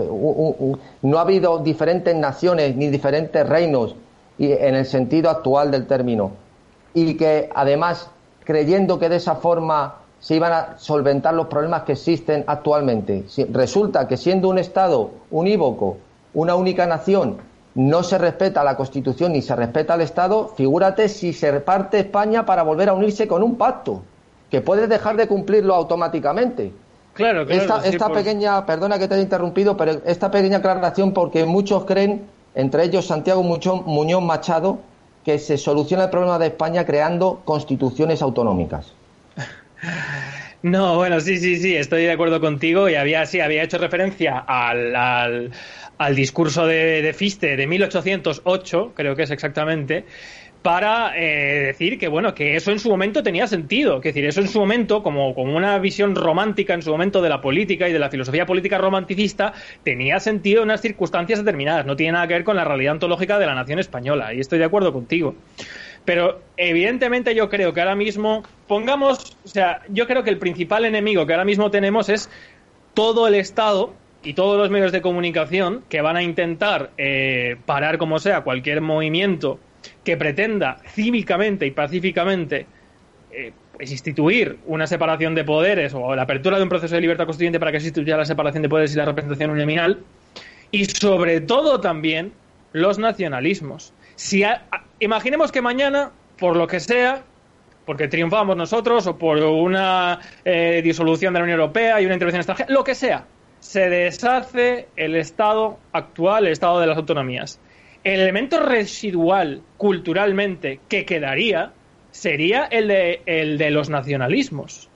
no 1.01 1.17
ha 1.17 1.21
habido 1.21 1.59
diferentes 1.59 2.15
naciones 2.15 2.75
ni 2.75 2.87
diferentes 2.87 3.47
reinos 3.47 3.95
y, 4.37 4.51
en 4.51 4.75
el 4.75 4.85
sentido 4.85 5.29
actual 5.29 5.71
del 5.71 5.87
término. 5.87 6.31
Y 6.93 7.15
que 7.15 7.49
además, 7.53 8.09
creyendo 8.43 8.99
que 8.99 9.09
de 9.09 9.17
esa 9.17 9.35
forma 9.35 9.95
se 10.19 10.35
iban 10.35 10.53
a 10.53 10.77
solventar 10.77 11.33
los 11.33 11.47
problemas 11.47 11.83
que 11.83 11.93
existen 11.93 12.45
actualmente, 12.47 13.25
resulta 13.51 14.07
que 14.07 14.15
siendo 14.15 14.47
un 14.47 14.57
Estado 14.57 15.11
unívoco, 15.31 15.97
una 16.33 16.55
única 16.55 16.85
nación, 16.85 17.37
no 17.75 18.03
se 18.03 18.17
respeta 18.17 18.63
la 18.63 18.75
Constitución 18.75 19.33
ni 19.33 19.41
se 19.41 19.55
respeta 19.55 19.95
el 19.95 20.01
Estado, 20.01 20.53
figúrate 20.55 21.09
si 21.09 21.33
se 21.33 21.51
reparte 21.51 21.99
España 21.99 22.45
para 22.45 22.63
volver 22.63 22.89
a 22.89 22.93
unirse 22.93 23.27
con 23.27 23.41
un 23.41 23.55
pacto, 23.55 24.03
que 24.51 24.61
puedes 24.61 24.87
dejar 24.89 25.15
de 25.15 25.27
cumplirlo 25.27 25.73
automáticamente. 25.73 26.71
Claro, 27.13 27.45
claro. 27.45 27.81
Esta, 27.83 28.09
pequeña, 28.09 28.65
perdona 28.65 28.97
que 28.97 29.07
te 29.07 29.15
haya 29.15 29.23
interrumpido, 29.23 29.77
pero 29.77 30.01
esta 30.05 30.31
pequeña 30.31 30.57
aclaración 30.57 31.13
porque 31.13 31.45
muchos 31.45 31.85
creen, 31.85 32.23
entre 32.55 32.83
ellos 32.83 33.05
Santiago 33.07 33.43
Muñoz 33.43 34.23
Machado, 34.23 34.79
que 35.23 35.39
se 35.39 35.57
soluciona 35.57 36.05
el 36.05 36.09
problema 36.09 36.37
de 36.39 36.47
España 36.47 36.85
creando 36.85 37.41
constituciones 37.45 38.21
autonómicas. 38.21 38.93
No, 40.63 40.95
bueno, 40.95 41.19
sí, 41.19 41.39
sí, 41.39 41.57
sí, 41.57 41.75
estoy 41.75 42.03
de 42.03 42.13
acuerdo 42.13 42.39
contigo 42.39 42.87
y 42.87 42.95
había, 42.95 43.25
sí, 43.25 43.41
había 43.41 43.63
hecho 43.63 43.77
referencia 43.77 44.39
al 44.47 44.95
al 44.95 45.51
discurso 46.09 46.67
de, 46.67 47.01
de 47.01 47.13
Fichte 47.13 47.55
de 47.55 47.67
1808, 47.67 48.93
creo 48.95 49.15
que 49.15 49.23
es 49.23 49.31
exactamente, 49.31 50.05
para 50.63 51.11
eh, 51.17 51.65
decir 51.65 51.99
que 51.99 52.07
bueno 52.07 52.33
que 52.33 52.55
eso 52.55 52.71
en 52.71 52.79
su 52.79 52.89
momento 52.89 53.21
tenía 53.21 53.45
sentido, 53.47 53.99
que 53.99 54.09
decir 54.09 54.25
eso 54.25 54.39
en 54.39 54.47
su 54.47 54.59
momento 54.59 55.03
como, 55.03 55.35
como 55.35 55.55
una 55.55 55.77
visión 55.77 56.15
romántica 56.15 56.73
en 56.73 56.81
su 56.81 56.89
momento 56.89 57.21
de 57.21 57.29
la 57.29 57.41
política 57.41 57.89
y 57.89 57.93
de 57.93 57.99
la 57.99 58.09
filosofía 58.09 58.45
política 58.45 58.77
romanticista 58.77 59.53
tenía 59.83 60.21
sentido 60.21 60.61
en 60.61 60.69
unas 60.69 60.81
circunstancias 60.81 61.39
determinadas, 61.39 61.85
no 61.85 61.97
tiene 61.97 62.13
nada 62.13 62.27
que 62.27 62.33
ver 62.35 62.43
con 62.45 62.55
la 62.55 62.63
realidad 62.63 62.93
ontológica 62.93 63.37
de 63.37 63.45
la 63.45 63.55
nación 63.55 63.77
española 63.77 64.33
y 64.33 64.39
estoy 64.39 64.57
de 64.57 64.65
acuerdo 64.65 64.93
contigo. 64.93 65.35
Pero 66.05 66.41
evidentemente 66.57 67.35
yo 67.35 67.49
creo 67.49 67.73
que 67.73 67.81
ahora 67.81 67.95
mismo 67.95 68.43
pongamos, 68.67 69.37
o 69.43 69.47
sea, 69.47 69.81
yo 69.89 70.07
creo 70.07 70.23
que 70.23 70.29
el 70.29 70.37
principal 70.37 70.85
enemigo 70.85 71.25
que 71.25 71.33
ahora 71.33 71.45
mismo 71.45 71.71
tenemos 71.71 72.07
es 72.07 72.29
todo 72.93 73.27
el 73.27 73.35
Estado 73.35 73.93
y 74.23 74.33
todos 74.33 74.57
los 74.57 74.69
medios 74.69 74.91
de 74.91 75.01
comunicación 75.01 75.83
que 75.89 76.01
van 76.01 76.15
a 76.15 76.23
intentar 76.23 76.91
eh, 76.97 77.57
parar 77.65 77.97
como 77.97 78.19
sea 78.19 78.41
cualquier 78.41 78.81
movimiento 78.81 79.59
que 80.03 80.17
pretenda 80.17 80.77
cívicamente 80.87 81.65
y 81.65 81.71
pacíficamente 81.71 82.65
eh, 83.31 83.51
pues 83.75 83.91
instituir 83.91 84.59
una 84.65 84.87
separación 84.87 85.35
de 85.35 85.43
poderes 85.43 85.93
o 85.93 86.15
la 86.15 86.23
apertura 86.23 86.57
de 86.57 86.63
un 86.63 86.69
proceso 86.69 86.95
de 86.95 87.01
libertad 87.01 87.25
constituyente 87.25 87.59
para 87.59 87.71
que 87.71 87.79
se 87.79 87.87
instituya 87.87 88.15
la 88.15 88.25
separación 88.25 88.63
de 88.63 88.69
poderes 88.69 88.93
y 88.93 88.97
la 88.97 89.05
representación 89.05 89.51
uninominal 89.51 89.99
y 90.71 90.85
sobre 90.85 91.41
todo 91.41 91.81
también 91.81 92.31
los 92.71 92.97
nacionalismos. 92.97 93.93
Si 94.15 94.43
imaginemos 94.99 95.51
que 95.51 95.61
mañana, 95.61 96.11
por 96.39 96.55
lo 96.55 96.67
que 96.67 96.79
sea, 96.79 97.23
porque 97.85 98.07
triunfamos 98.07 98.55
nosotros 98.55 99.05
o 99.07 99.17
por 99.17 99.37
una 99.37 100.19
eh, 100.45 100.81
disolución 100.83 101.33
de 101.33 101.39
la 101.39 101.43
Unión 101.43 101.59
Europea 101.59 102.01
y 102.01 102.05
una 102.05 102.15
intervención 102.15 102.39
extranjera, 102.39 102.71
lo 102.71 102.83
que 102.83 102.95
sea, 102.95 103.25
se 103.73 103.89
deshace 103.89 104.87
el 104.95 105.15
Estado 105.15 105.79
actual, 105.93 106.45
el 106.45 106.51
Estado 106.51 106.79
de 106.79 106.85
las 106.85 106.95
autonomías. 106.95 107.59
El 108.03 108.19
elemento 108.19 108.59
residual 108.59 109.63
culturalmente 109.77 110.79
que 110.87 111.05
quedaría 111.05 111.71
sería 112.11 112.65
el 112.65 112.87
de, 112.87 113.71
los 113.71 113.89
nacionalismos. 113.89 114.89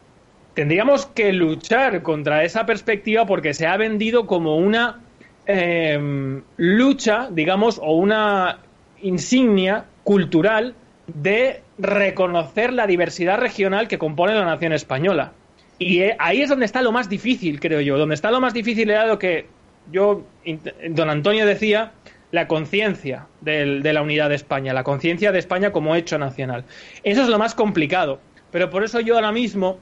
Tendríamos 0.53 1.07
que 1.07 1.33
luchar 1.33 2.03
contra 2.03 2.43
esa 2.43 2.67
perspectiva 2.67 3.25
porque 3.25 3.55
se 3.55 3.65
ha 3.65 3.77
vendido 3.77 4.27
como 4.27 4.57
una 4.57 5.01
em, 5.47 6.43
lucha, 6.57 7.29
digamos, 7.31 7.79
o 7.81 7.93
una 7.93 8.59
insignia 9.01 9.85
cultural 10.03 10.75
de 11.07 11.63
reconocer 11.79 12.73
la 12.73 12.85
diversidad 12.85 13.39
regional 13.39 13.87
que 13.87 13.97
compone 13.97 14.35
la 14.35 14.45
nación 14.45 14.73
española. 14.73 15.33
Y 15.79 16.01
eh, 16.01 16.15
ahí 16.19 16.41
es 16.41 16.49
donde 16.49 16.65
está 16.65 16.81
lo 16.81 16.91
más 16.91 17.09
difícil, 17.09 17.59
creo 17.59 17.81
yo. 17.81 17.97
Donde 17.97 18.15
está 18.15 18.31
lo 18.31 18.41
más 18.41 18.53
difícil 18.53 18.89
era 18.89 19.05
lo 19.05 19.19
que 19.19 19.45
yo, 19.91 20.23
don 20.89 21.09
Antonio 21.09 21.45
decía, 21.45 21.91
la 22.31 22.47
conciencia 22.47 23.27
de 23.41 23.93
la 23.93 24.01
unidad 24.01 24.29
de 24.29 24.35
España, 24.35 24.73
la 24.73 24.83
conciencia 24.83 25.31
de 25.31 25.39
España 25.39 25.71
como 25.71 25.95
hecho 25.95 26.17
nacional. 26.17 26.65
Eso 27.03 27.21
es 27.21 27.29
lo 27.29 27.39
más 27.39 27.55
complicado. 27.55 28.19
Pero 28.51 28.69
por 28.69 28.83
eso 28.83 28.99
yo 28.99 29.15
ahora 29.15 29.31
mismo, 29.31 29.79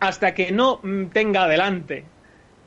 hasta 0.00 0.34
que 0.34 0.52
no 0.52 0.80
mm, 0.82 1.06
tenga 1.06 1.44
adelante 1.44 2.04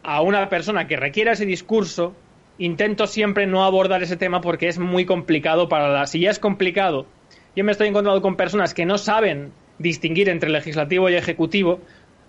a 0.04 0.22
una 0.22 0.50
persona 0.50 0.88
que 0.88 0.98
requiera 0.98 1.34
ese 1.34 1.46
discurso, 1.46 2.14
intento 2.58 3.08
siempre 3.08 3.48
no 3.48 3.64
abordar 3.64 4.04
ese 4.04 4.18
tema 4.18 4.42
porque 4.42 4.68
es 4.68 4.80
muy 4.80 5.06
complicado 5.06 5.70
para 5.70 5.90
la... 5.90 6.08
Si 6.08 6.20
ya 6.20 6.32
es 6.32 6.40
complicado, 6.40 7.06
yo 7.56 7.64
me 7.64 7.72
estoy 7.72 7.88
encontrando 7.88 8.22
con 8.22 8.36
personas 8.36 8.74
que 8.74 8.86
no 8.86 8.98
saben 8.98 9.52
distinguir 9.78 10.30
entre 10.30 10.50
legislativo 10.50 11.10
y 11.10 11.16
ejecutivo, 11.16 11.80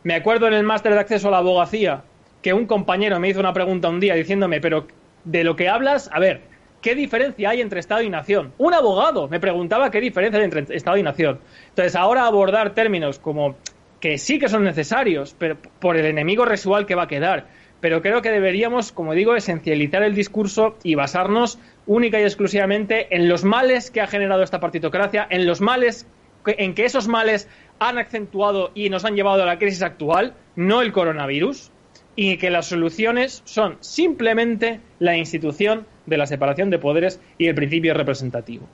me 0.03 0.14
acuerdo 0.14 0.46
en 0.46 0.55
el 0.55 0.62
máster 0.62 0.92
de 0.94 1.01
acceso 1.01 1.28
a 1.28 1.30
la 1.30 1.38
abogacía 1.38 2.03
que 2.42 2.55
un 2.55 2.66
compañero 2.66 3.20
me 3.20 3.28
hizo 3.28 3.40
una 3.40 3.53
pregunta 3.53 3.88
un 3.88 4.01
día 4.01 4.14
diciéndome, 4.14 4.61
pero 4.61 4.86
de 5.24 5.44
lo 5.44 5.57
que 5.57 5.68
hablas, 5.68 6.09
a 6.12 6.18
ver, 6.18 6.42
¿qué 6.80 6.94
diferencia 6.94 7.51
hay 7.51 7.61
entre 7.61 7.80
Estado 7.80 8.03
y 8.03 8.09
nación? 8.09 8.53
Un 8.59 8.72
abogado 8.72 9.28
me 9.28 9.40
preguntaba 9.40 9.90
qué 9.90 10.01
diferencia 10.01 10.38
hay 10.38 10.44
entre 10.44 10.74
Estado 10.74 10.96
y 10.96 11.03
nación. 11.03 11.40
Entonces, 11.68 11.94
ahora 11.96 12.26
abordar 12.26 12.72
términos 12.74 13.18
como 13.18 13.57
que 14.01 14.16
sí 14.16 14.38
que 14.38 14.48
son 14.48 14.64
necesarios, 14.64 15.36
pero 15.38 15.59
por 15.78 15.96
el 15.96 16.07
enemigo 16.07 16.46
residual 16.46 16.86
que 16.86 16.94
va 16.94 17.03
a 17.03 17.09
quedar. 17.09 17.46
Pero 17.80 18.03
creo 18.03 18.22
que 18.22 18.30
deberíamos, 18.30 18.92
como 18.92 19.14
digo, 19.14 19.36
esencializar 19.36 20.03
el 20.03 20.14
discurso 20.14 20.76
y 20.82 20.94
basarnos 20.94 21.59
única 21.86 22.20
y 22.20 22.24
exclusivamente 22.24 23.14
en 23.14 23.28
los 23.28 23.44
males 23.44 23.90
que 23.90 24.01
ha 24.01 24.07
generado 24.07 24.42
esta 24.42 24.61
partitocracia, 24.61 25.26
en 25.30 25.46
los 25.46 25.61
males, 25.61 26.07
en 26.46 26.74
que 26.74 26.84
esos 26.84 27.09
males 27.09 27.48
han 27.81 27.99
acentuado 27.99 28.70
y 28.74 28.91
nos 28.91 29.05
han 29.05 29.16
llevado 29.16 29.43
a 29.43 29.47
la 29.47 29.59
crisis 29.59 29.83
actual, 29.83 30.35
no 30.55 30.83
el 30.83 30.93
coronavirus, 30.93 31.72
y 32.14 32.37
que 32.37 32.51
las 32.51 32.66
soluciones 32.66 33.42
son 33.46 33.79
simplemente 33.80 34.80
la 34.99 35.17
institución 35.17 35.87
de 36.07 36.18
la 36.18 36.26
separación 36.26 36.68
de 36.68 36.79
poderes 36.79 37.21
y 37.38 37.46
el 37.46 37.54
principio 37.54 37.95
representativo. 37.95 38.67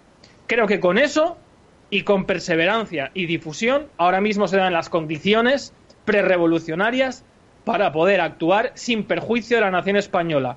Creo 0.48 0.66
que 0.66 0.80
con 0.80 0.98
eso 0.98 1.38
y 1.88 2.02
con 2.02 2.24
perseverancia 2.24 3.12
y 3.14 3.26
difusión 3.26 3.86
ahora 3.96 4.20
mismo 4.20 4.48
se 4.48 4.56
dan 4.56 4.72
las 4.72 4.88
condiciones 4.88 5.72
prerevolucionarias 6.04 7.24
para 7.64 7.92
poder 7.92 8.20
actuar 8.20 8.72
sin 8.74 9.04
perjuicio 9.04 9.56
de 9.56 9.60
la 9.60 9.70
nación 9.70 9.96
española. 9.96 10.56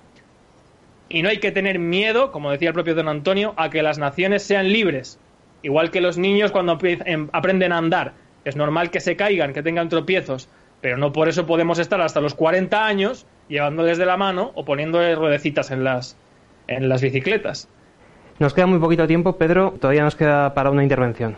Y 1.07 1.21
no 1.21 1.29
hay 1.29 1.39
que 1.39 1.51
tener 1.51 1.77
miedo, 1.77 2.31
como 2.31 2.49
decía 2.49 2.69
el 2.69 2.73
propio 2.73 2.95
don 2.95 3.09
Antonio, 3.09 3.53
a 3.57 3.69
que 3.69 3.83
las 3.83 3.99
naciones 3.99 4.41
sean 4.41 4.71
libres, 4.71 5.19
igual 5.61 5.91
que 5.91 6.01
los 6.01 6.17
niños 6.17 6.51
cuando 6.51 6.77
em, 6.81 7.29
aprenden 7.31 7.71
a 7.71 7.77
andar 7.77 8.13
es 8.49 8.55
normal 8.55 8.91
que 8.91 8.99
se 8.99 9.15
caigan, 9.15 9.53
que 9.53 9.63
tengan 9.63 9.89
tropiezos, 9.89 10.49
pero 10.81 10.97
no 10.97 11.11
por 11.11 11.29
eso 11.29 11.45
podemos 11.45 11.79
estar 11.79 12.01
hasta 12.01 12.21
los 12.21 12.33
40 12.33 12.85
años 12.85 13.25
llevándoles 13.47 13.97
de 13.97 14.05
la 14.05 14.17
mano 14.17 14.51
o 14.55 14.65
poniéndoles 14.65 15.17
ruedecitas 15.17 15.71
en 15.71 15.83
las, 15.83 16.15
en 16.67 16.89
las 16.89 17.01
bicicletas. 17.01 17.67
Nos 18.39 18.53
queda 18.53 18.67
muy 18.67 18.79
poquito 18.79 19.05
tiempo, 19.07 19.33
Pedro, 19.33 19.73
todavía 19.79 20.03
nos 20.03 20.15
queda 20.15 20.53
para 20.53 20.71
una 20.71 20.83
intervención. 20.83 21.35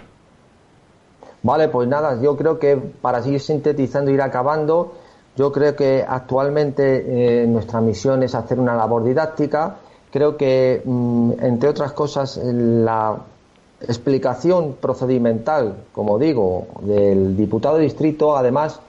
Vale, 1.43 1.69
pues 1.69 1.87
nada, 1.87 2.21
yo 2.21 2.37
creo 2.37 2.59
que 2.59 2.77
para 2.77 3.23
seguir 3.23 3.39
sintetizando, 3.39 4.11
ir 4.11 4.21
acabando, 4.21 4.93
yo 5.35 5.51
creo 5.51 5.75
que 5.75 6.05
actualmente 6.07 7.43
eh, 7.43 7.47
nuestra 7.47 7.81
misión 7.81 8.21
es 8.21 8.35
hacer 8.35 8.59
una 8.59 8.75
labor 8.75 9.03
didáctica. 9.03 9.77
Creo 10.11 10.37
que, 10.37 10.81
mm, 10.85 11.31
entre 11.41 11.69
otras 11.69 11.93
cosas, 11.93 12.39
la 12.43 13.17
explicación 13.87 14.75
procedimental, 14.79 15.75
como 15.91 16.19
digo, 16.19 16.67
del 16.81 17.35
diputado 17.35 17.77
de 17.77 17.83
distrito, 17.83 18.37
además, 18.37 18.79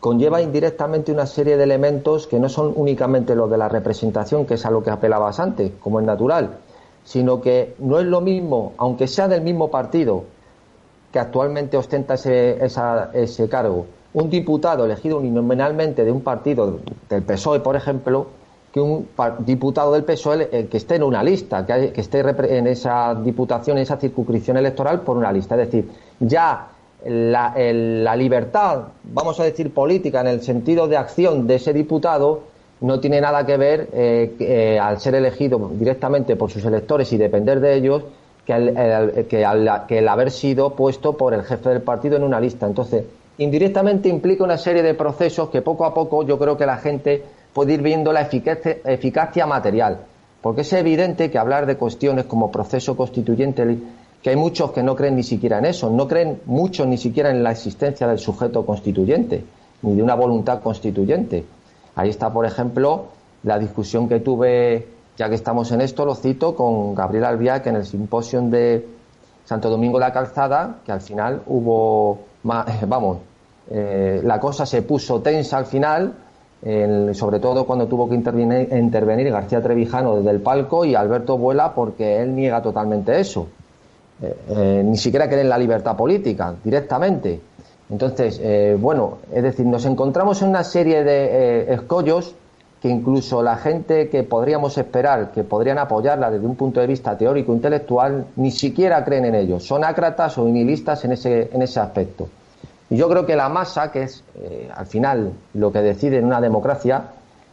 conlleva 0.00 0.40
indirectamente 0.40 1.12
una 1.12 1.26
serie 1.26 1.56
de 1.56 1.64
elementos 1.64 2.26
que 2.26 2.38
no 2.38 2.48
son 2.48 2.72
únicamente 2.76 3.34
los 3.34 3.50
de 3.50 3.58
la 3.58 3.68
representación, 3.68 4.46
que 4.46 4.54
es 4.54 4.66
a 4.66 4.70
lo 4.70 4.82
que 4.82 4.90
apelabas 4.90 5.40
antes, 5.40 5.72
como 5.80 6.00
es 6.00 6.06
natural, 6.06 6.58
sino 7.04 7.40
que 7.40 7.74
no 7.78 7.98
es 7.98 8.06
lo 8.06 8.20
mismo, 8.20 8.72
aunque 8.78 9.06
sea 9.06 9.28
del 9.28 9.42
mismo 9.42 9.70
partido 9.70 10.24
que 11.12 11.18
actualmente 11.18 11.76
ostenta 11.76 12.14
ese, 12.14 12.58
ese 13.12 13.48
cargo, 13.48 13.86
un 14.14 14.30
diputado 14.30 14.84
elegido 14.84 15.18
uninominalmente 15.18 16.04
de 16.04 16.12
un 16.12 16.22
partido 16.22 16.78
del 17.08 17.22
PSOE, 17.22 17.60
por 17.60 17.76
ejemplo, 17.76 18.26
que 18.72 18.80
un 18.80 19.06
diputado 19.40 19.92
del 19.92 20.04
PSOE 20.04 20.48
eh, 20.50 20.66
que 20.70 20.78
esté 20.78 20.96
en 20.96 21.02
una 21.02 21.22
lista, 21.22 21.66
que, 21.66 21.92
esté 21.94 22.20
en 22.20 22.66
esa 22.66 23.14
diputación, 23.14 23.76
en 23.76 23.82
esa 23.82 23.98
circunscripción 23.98 24.56
electoral 24.56 25.02
por 25.02 25.18
una 25.18 25.30
lista. 25.30 25.60
Es 25.60 25.70
decir, 25.70 25.90
ya 26.20 26.68
la, 27.04 28.16
libertad, 28.16 28.84
vamos 29.04 29.38
a 29.40 29.44
decir 29.44 29.74
política, 29.74 30.22
en 30.22 30.28
el 30.28 30.42
sentido 30.42 30.88
de 30.88 30.96
acción 30.96 31.46
de 31.46 31.56
ese 31.56 31.74
diputado, 31.74 32.44
no 32.80 32.98
tiene 32.98 33.20
nada 33.20 33.44
que 33.44 33.58
ver 33.58 33.90
eh, 33.92 34.34
eh, 34.40 34.78
al 34.78 34.98
ser 34.98 35.16
elegido 35.16 35.70
directamente 35.74 36.34
por 36.36 36.50
sus 36.50 36.64
electores 36.64 37.12
y 37.12 37.18
depender 37.18 37.60
de 37.60 37.74
ellos 37.74 38.02
que, 38.46 38.54
el, 38.54 39.26
que, 39.28 39.46
que 39.86 39.98
el 39.98 40.08
haber 40.08 40.30
sido 40.30 40.70
puesto 40.70 41.16
por 41.16 41.34
el 41.34 41.42
jefe 41.42 41.68
del 41.68 41.82
partido 41.82 42.16
en 42.16 42.24
una 42.24 42.40
lista. 42.40 42.66
Entonces, 42.66 43.04
indirectamente 43.36 44.08
implica 44.08 44.44
una 44.44 44.58
serie 44.58 44.82
de 44.82 44.94
procesos 44.94 45.50
que 45.50 45.60
poco 45.60 45.84
a 45.84 45.92
poco 45.92 46.24
yo 46.24 46.38
creo 46.38 46.56
que 46.56 46.66
la 46.66 46.78
gente 46.78 47.22
puede 47.52 47.74
ir 47.74 47.82
viendo 47.82 48.12
la 48.12 48.22
eficacia, 48.22 49.46
material. 49.46 49.98
Porque 50.40 50.62
es 50.62 50.72
evidente 50.72 51.30
que 51.30 51.38
hablar 51.38 51.66
de 51.66 51.76
cuestiones 51.76 52.24
como 52.24 52.50
proceso 52.50 52.96
constituyente, 52.96 53.78
que 54.22 54.30
hay 54.30 54.36
muchos 54.36 54.72
que 54.72 54.82
no 54.82 54.96
creen 54.96 55.16
ni 55.16 55.22
siquiera 55.22 55.58
en 55.58 55.66
eso, 55.66 55.90
no 55.90 56.08
creen 56.08 56.40
muchos 56.46 56.86
ni 56.86 56.96
siquiera 56.96 57.30
en 57.30 57.42
la 57.42 57.52
existencia 57.52 58.06
del 58.08 58.18
sujeto 58.18 58.66
constituyente, 58.66 59.44
ni 59.82 59.94
de 59.94 60.02
una 60.02 60.14
voluntad 60.14 60.60
constituyente. 60.62 61.44
Ahí 61.94 62.08
está, 62.08 62.32
por 62.32 62.46
ejemplo, 62.46 63.06
la 63.44 63.58
discusión 63.58 64.08
que 64.08 64.20
tuve, 64.20 64.88
ya 65.16 65.28
que 65.28 65.34
estamos 65.34 65.70
en 65.72 65.80
esto, 65.80 66.04
lo 66.04 66.14
cito, 66.14 66.56
con 66.56 66.94
Gabriel 66.94 67.24
Albiac 67.24 67.66
en 67.66 67.76
el 67.76 67.84
simposio 67.84 68.40
de 68.42 68.86
Santo 69.44 69.68
Domingo 69.68 69.98
de 69.98 70.06
la 70.06 70.12
Calzada, 70.12 70.78
que 70.84 70.92
al 70.92 71.00
final 71.00 71.42
hubo, 71.46 72.18
vamos, 72.42 73.18
eh, 73.70 74.20
la 74.24 74.40
cosa 74.40 74.66
se 74.66 74.82
puso 74.82 75.20
tensa 75.20 75.58
al 75.58 75.66
final, 75.66 76.14
sobre 77.14 77.40
todo 77.40 77.66
cuando 77.66 77.88
tuvo 77.88 78.08
que 78.08 78.14
intervenir, 78.14 79.32
García 79.32 79.60
Trevijano 79.60 80.16
desde 80.16 80.30
el 80.30 80.40
palco 80.40 80.84
y 80.84 80.94
Alberto 80.94 81.36
Vuela 81.36 81.74
porque 81.74 82.22
él 82.22 82.36
niega 82.36 82.62
totalmente 82.62 83.18
eso. 83.18 83.48
Eh, 84.22 84.36
eh, 84.50 84.82
ni 84.84 84.96
siquiera 84.96 85.28
cree 85.28 85.40
en 85.40 85.48
la 85.48 85.58
libertad 85.58 85.96
política 85.96 86.54
directamente. 86.62 87.40
Entonces, 87.90 88.40
eh, 88.40 88.76
bueno, 88.80 89.18
es 89.32 89.42
decir, 89.42 89.66
nos 89.66 89.84
encontramos 89.86 90.40
en 90.42 90.50
una 90.50 90.62
serie 90.62 91.02
de 91.02 91.72
escollos 91.74 92.36
que 92.80 92.88
incluso 92.88 93.42
la 93.42 93.56
gente 93.56 94.08
que 94.08 94.22
podríamos 94.22 94.78
esperar 94.78 95.32
que 95.32 95.42
podrían 95.42 95.78
apoyarla 95.78 96.30
desde 96.30 96.46
un 96.46 96.54
punto 96.54 96.80
de 96.80 96.86
vista 96.86 97.16
teórico 97.16 97.52
intelectual 97.52 98.26
ni 98.36 98.52
siquiera 98.52 99.04
creen 99.04 99.24
en 99.24 99.34
ellos. 99.34 99.64
Son 99.64 99.84
ácratas 99.84 100.38
o 100.38 100.44
nihilistas 100.44 101.04
en 101.04 101.12
ese, 101.12 101.50
en 101.52 101.62
ese 101.62 101.80
aspecto. 101.80 102.28
Yo 102.90 103.08
creo 103.08 103.24
que 103.24 103.36
la 103.36 103.48
masa, 103.48 103.90
que 103.90 104.02
es 104.02 104.22
eh, 104.34 104.70
al 104.74 104.86
final 104.86 105.32
lo 105.54 105.72
que 105.72 105.80
decide 105.80 106.18
en 106.18 106.26
una 106.26 106.40
democracia, 106.40 107.04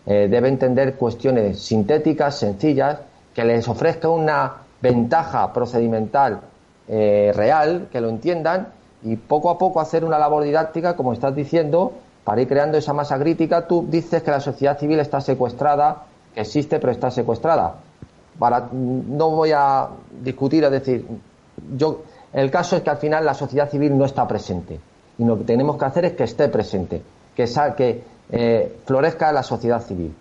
eh, 0.06 0.28
debe 0.30 0.50
entender 0.50 0.96
cuestiones 0.96 1.60
sintéticas, 1.60 2.40
sencillas, 2.40 3.00
que 3.34 3.46
les 3.46 3.68
ofrezca 3.68 4.10
una 4.10 4.54
ventaja 4.82 5.54
procedimental 5.54 6.42
eh, 6.88 7.32
real, 7.36 7.88
que 7.92 8.02
lo 8.02 8.10
entiendan 8.10 8.70
y 9.04 9.16
poco 9.16 9.50
a 9.50 9.58
poco 9.58 9.80
hacer 9.80 10.04
una 10.04 10.18
labor 10.18 10.44
didáctica, 10.44 10.96
como 10.96 11.14
estás 11.14 11.36
diciendo, 11.36 11.94
para 12.24 12.42
ir 12.42 12.48
creando 12.48 12.78
esa 12.78 12.94
masa 12.94 13.18
crítica. 13.18 13.68
Tú 13.68 13.86
dices 13.88 14.24
que 14.24 14.32
la 14.32 14.42
sociedad 14.42 14.78
civil 14.78 15.00
está 15.00 15.22
secuestrada, 15.22 16.04
que 16.34 16.42
existe 16.42 16.80
pero 16.80 16.92
está 16.92 17.12
secuestrada. 17.12 17.76
No 18.72 19.30
voy 19.30 19.52
a 19.54 19.88
discutir, 20.22 20.64
es 20.64 20.72
decir, 20.72 21.06
yo, 21.78 22.02
el 22.34 22.50
caso 22.50 22.76
es 22.76 22.82
que 22.82 22.90
al 22.90 22.98
final 22.98 23.26
la 23.26 23.34
sociedad 23.34 23.70
civil 23.70 23.98
no 23.98 24.06
está 24.06 24.28
presente 24.28 24.80
y 25.20 25.26
lo 25.26 25.38
que 25.38 25.44
tenemos 25.44 25.78
que 25.78 25.86
hacer 25.86 26.06
es 26.06 26.14
que 26.14 26.24
esté 26.24 26.48
presente, 26.48 27.02
que, 27.36 27.46
que 27.78 28.02
eh, 28.32 28.78
florezca 28.86 29.32
la 29.32 29.44
sociedad 29.44 29.82
civil. 29.82 30.16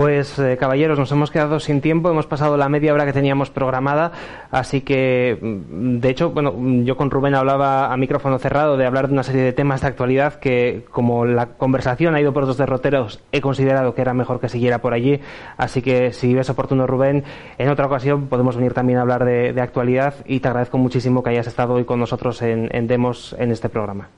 Pues 0.00 0.38
eh, 0.38 0.56
caballeros, 0.58 0.98
nos 0.98 1.12
hemos 1.12 1.30
quedado 1.30 1.60
sin 1.60 1.82
tiempo, 1.82 2.08
hemos 2.08 2.26
pasado 2.26 2.56
la 2.56 2.70
media 2.70 2.94
hora 2.94 3.04
que 3.04 3.12
teníamos 3.12 3.50
programada, 3.50 4.12
así 4.50 4.80
que, 4.80 5.36
mm, 5.38 5.98
de 5.98 6.08
hecho, 6.08 6.30
bueno, 6.30 6.54
yo 6.84 6.96
con 6.96 7.10
Rubén 7.10 7.34
hablaba 7.34 7.92
a 7.92 7.96
micrófono 7.98 8.38
cerrado 8.38 8.78
de 8.78 8.86
hablar 8.86 9.08
de 9.08 9.12
una 9.12 9.24
serie 9.24 9.42
de 9.42 9.52
temas 9.52 9.82
de 9.82 9.88
actualidad 9.88 10.40
que, 10.40 10.86
como 10.90 11.26
la 11.26 11.48
conversación 11.48 12.14
ha 12.14 12.20
ido 12.22 12.32
por 12.32 12.46
dos 12.46 12.56
derroteros, 12.56 13.20
he 13.30 13.42
considerado 13.42 13.94
que 13.94 14.00
era 14.00 14.14
mejor 14.14 14.40
que 14.40 14.48
siguiera 14.48 14.78
por 14.78 14.94
allí, 14.94 15.20
así 15.58 15.82
que 15.82 16.14
si 16.14 16.32
ves 16.32 16.48
oportuno, 16.48 16.86
Rubén, 16.86 17.22
en 17.58 17.68
otra 17.68 17.84
ocasión 17.84 18.28
podemos 18.28 18.56
venir 18.56 18.72
también 18.72 19.00
a 19.00 19.02
hablar 19.02 19.26
de, 19.26 19.60
actualidad 19.60 20.14
y 20.24 20.40
te 20.40 20.48
agradezco 20.48 20.78
muchísimo 20.78 21.22
que 21.22 21.28
hayas 21.28 21.46
estado 21.46 21.74
hoy 21.74 21.84
con 21.84 22.00
nosotros 22.00 22.40
en 22.40 22.86
Demos 22.86 23.36
en 23.38 23.50
este 23.50 23.68
programa. 23.68 24.08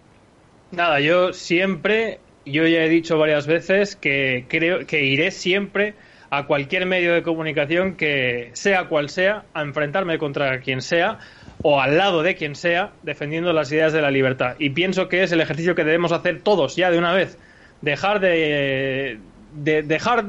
Nada, 0.70 1.00
yo 1.00 1.32
siempre 1.32 2.20
yo 2.44 2.66
ya 2.66 2.84
he 2.84 2.88
dicho 2.88 3.18
varias 3.18 3.46
veces 3.46 3.96
que 3.96 4.46
creo 4.48 4.86
que 4.86 5.04
iré 5.04 5.30
siempre 5.30 5.94
a 6.30 6.46
cualquier 6.46 6.86
medio 6.86 7.12
de 7.12 7.22
comunicación 7.22 7.94
que 7.94 8.50
sea 8.54 8.88
cual 8.88 9.10
sea, 9.10 9.44
a 9.52 9.62
enfrentarme 9.62 10.18
contra 10.18 10.60
quien 10.60 10.80
sea 10.80 11.18
o 11.62 11.80
al 11.80 11.96
lado 11.98 12.22
de 12.22 12.34
quien 12.34 12.56
sea, 12.56 12.92
defendiendo 13.02 13.52
las 13.52 13.70
ideas 13.70 13.92
de 13.92 14.02
la 14.02 14.10
libertad. 14.10 14.56
Y 14.58 14.70
pienso 14.70 15.08
que 15.08 15.22
es 15.22 15.32
el 15.32 15.40
ejercicio 15.40 15.74
que 15.74 15.84
debemos 15.84 16.10
hacer 16.10 16.40
todos 16.40 16.74
ya 16.74 16.90
de 16.90 16.98
una 16.98 17.12
vez. 17.12 17.38
Dejar 17.82 18.20
de, 18.20 19.18
de 19.54 19.82
dejar 19.82 20.24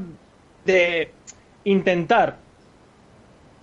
de 0.66 1.12
intentar 1.64 2.38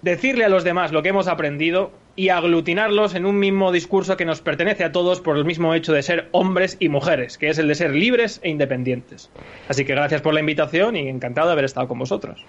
decirle 0.03 0.45
a 0.45 0.49
los 0.49 0.65
demás 0.65 0.93
lo 0.93 1.03
que 1.03 1.11
hemos 1.11 1.29
aprendido 1.29 1.93
y 2.17 2.29
aglutinarlos 2.29 3.15
en 3.15 3.27
un 3.27 3.39
mismo 3.39 3.73
discurso 3.73 4.17
que 4.17 4.25
nos 4.25 4.41
pertenece 4.41 4.85
a 4.85 4.93
todos 4.93 5.21
por 5.21 5.37
el 5.37 5.45
mismo 5.45 5.75
hecho 5.75 5.93
de 5.93 6.03
ser 6.03 6.29
hombres 6.33 6.77
y 6.81 6.89
mujeres, 6.89 7.39
que 7.39 7.49
es 7.49 7.59
el 7.59 7.69
de 7.69 7.75
ser 7.75 7.95
libres 7.95 8.41
e 8.43 8.51
independientes. 8.51 9.31
Así 9.69 9.85
que 9.85 9.95
gracias 9.95 10.23
por 10.23 10.35
la 10.35 10.41
invitación 10.41 10.97
y 10.97 11.09
encantado 11.09 11.49
de 11.49 11.53
haber 11.53 11.65
estado 11.65 11.89
con 11.89 11.99
vosotros. 11.99 12.45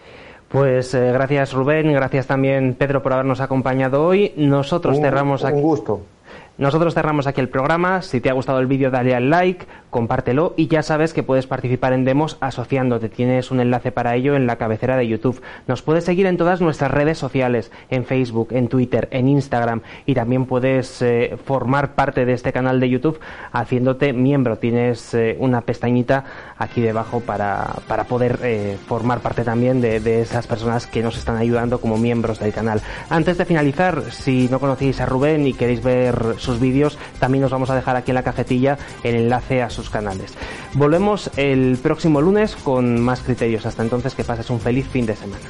Pues 0.50 0.94
eh, 0.94 1.12
gracias 1.14 1.54
Rubén, 1.54 1.94
gracias 1.94 2.28
también 2.28 2.74
Pedro 2.74 3.02
por 3.02 3.14
habernos 3.14 3.40
acompañado 3.40 4.06
hoy. 4.06 4.34
Nosotros 4.36 5.00
cerramos 5.00 5.46
aquí. 5.46 5.56
Un 5.56 5.62
gusto. 5.62 6.02
Nosotros 6.58 6.94
cerramos 6.94 7.26
aquí 7.26 7.42
el 7.42 7.50
programa. 7.50 8.02
Si 8.02 8.20
te 8.20 8.30
ha 8.30 8.34
gustado 8.34 8.60
el 8.60 8.68
vídeo, 8.68 8.92
dale 8.92 9.16
al 9.16 9.30
like, 9.30 9.66
compártelo 9.92 10.54
y 10.58 10.68
ya 10.68 10.82
sabes 10.82 11.14
que 11.14 11.22
puedes 11.22 11.46
participar 11.46 11.94
en 11.94 12.06
demos 12.06 12.38
asociándote. 12.40 13.10
Tienes 13.10 13.52
un 13.52 13.60
enlace 13.60 13.92
para 13.92 14.16
ello 14.16 14.36
en 14.36 14.48
la 14.48 14.56
cabecera 14.56 14.98
de 14.98 15.08
YouTube. 15.08 15.42
Nos 15.68 15.84
puedes 15.84 16.06
seguir 16.06 16.26
en 16.26 16.38
todas 16.38 16.62
nuestras 16.62 16.90
redes 16.90 17.18
sociales, 17.20 17.72
en 17.90 18.06
Facebook, 18.06 18.48
en 18.52 18.70
Twitter, 18.70 19.08
en 19.12 19.28
Instagram 19.28 19.82
y 20.06 20.16
también 20.16 20.46
puedes 20.46 21.02
eh, 21.02 21.38
formar 21.46 21.94
parte 21.94 22.26
de 22.26 22.34
este 22.34 22.54
canal 22.54 22.80
de 22.80 22.90
YouTube 22.90 23.20
haciéndote 23.52 24.14
miembro. 24.14 24.58
Tienes 24.58 25.14
eh, 25.14 25.36
una 25.40 25.62
pestañita 25.62 26.24
aquí 26.58 26.82
debajo 26.82 27.20
para, 27.20 27.66
poder 28.08 28.40
eh, 28.44 28.78
formar 28.88 29.20
parte 29.20 29.44
también 29.44 29.82
de, 29.82 30.00
de 30.00 30.22
esas 30.22 30.48
personas 30.48 30.88
que 30.88 31.04
nos 31.04 31.18
están 31.18 31.36
ayudando 31.36 31.82
como 31.82 31.98
miembros 31.98 32.40
del 32.40 32.54
canal. 32.54 32.82
Antes 33.10 33.38
de 33.38 33.46
finalizar, 33.46 34.04
si 34.12 34.48
no 34.50 34.60
conocéis 34.60 35.02
a 35.02 35.06
Rubén 35.06 35.46
y 35.46 35.54
queréis 35.54 35.84
ver 35.84 36.36
su 36.38 36.52
vídeos, 36.62 36.98
también 37.20 37.44
os 37.44 37.52
vamos 37.52 37.70
a 37.70 37.76
dejar 37.76 37.96
aquí 37.96 38.12
en 38.12 38.16
la 38.16 38.24
cajetilla 38.24 38.78
el 39.04 39.16
enlace 39.16 39.62
a 39.62 39.70
canales. 39.90 40.34
Volvemos 40.74 41.30
el 41.38 41.78
próximo 41.82 42.22
lunes 42.22 42.56
con 42.56 43.02
más 43.02 43.22
criterios. 43.22 43.66
Hasta 43.66 43.84
entonces, 43.84 44.16
que 44.16 44.24
pases 44.24 44.50
un 44.50 44.60
feliz 44.60 44.88
fin 44.88 45.06
de 45.06 45.16
semana. 45.16 45.44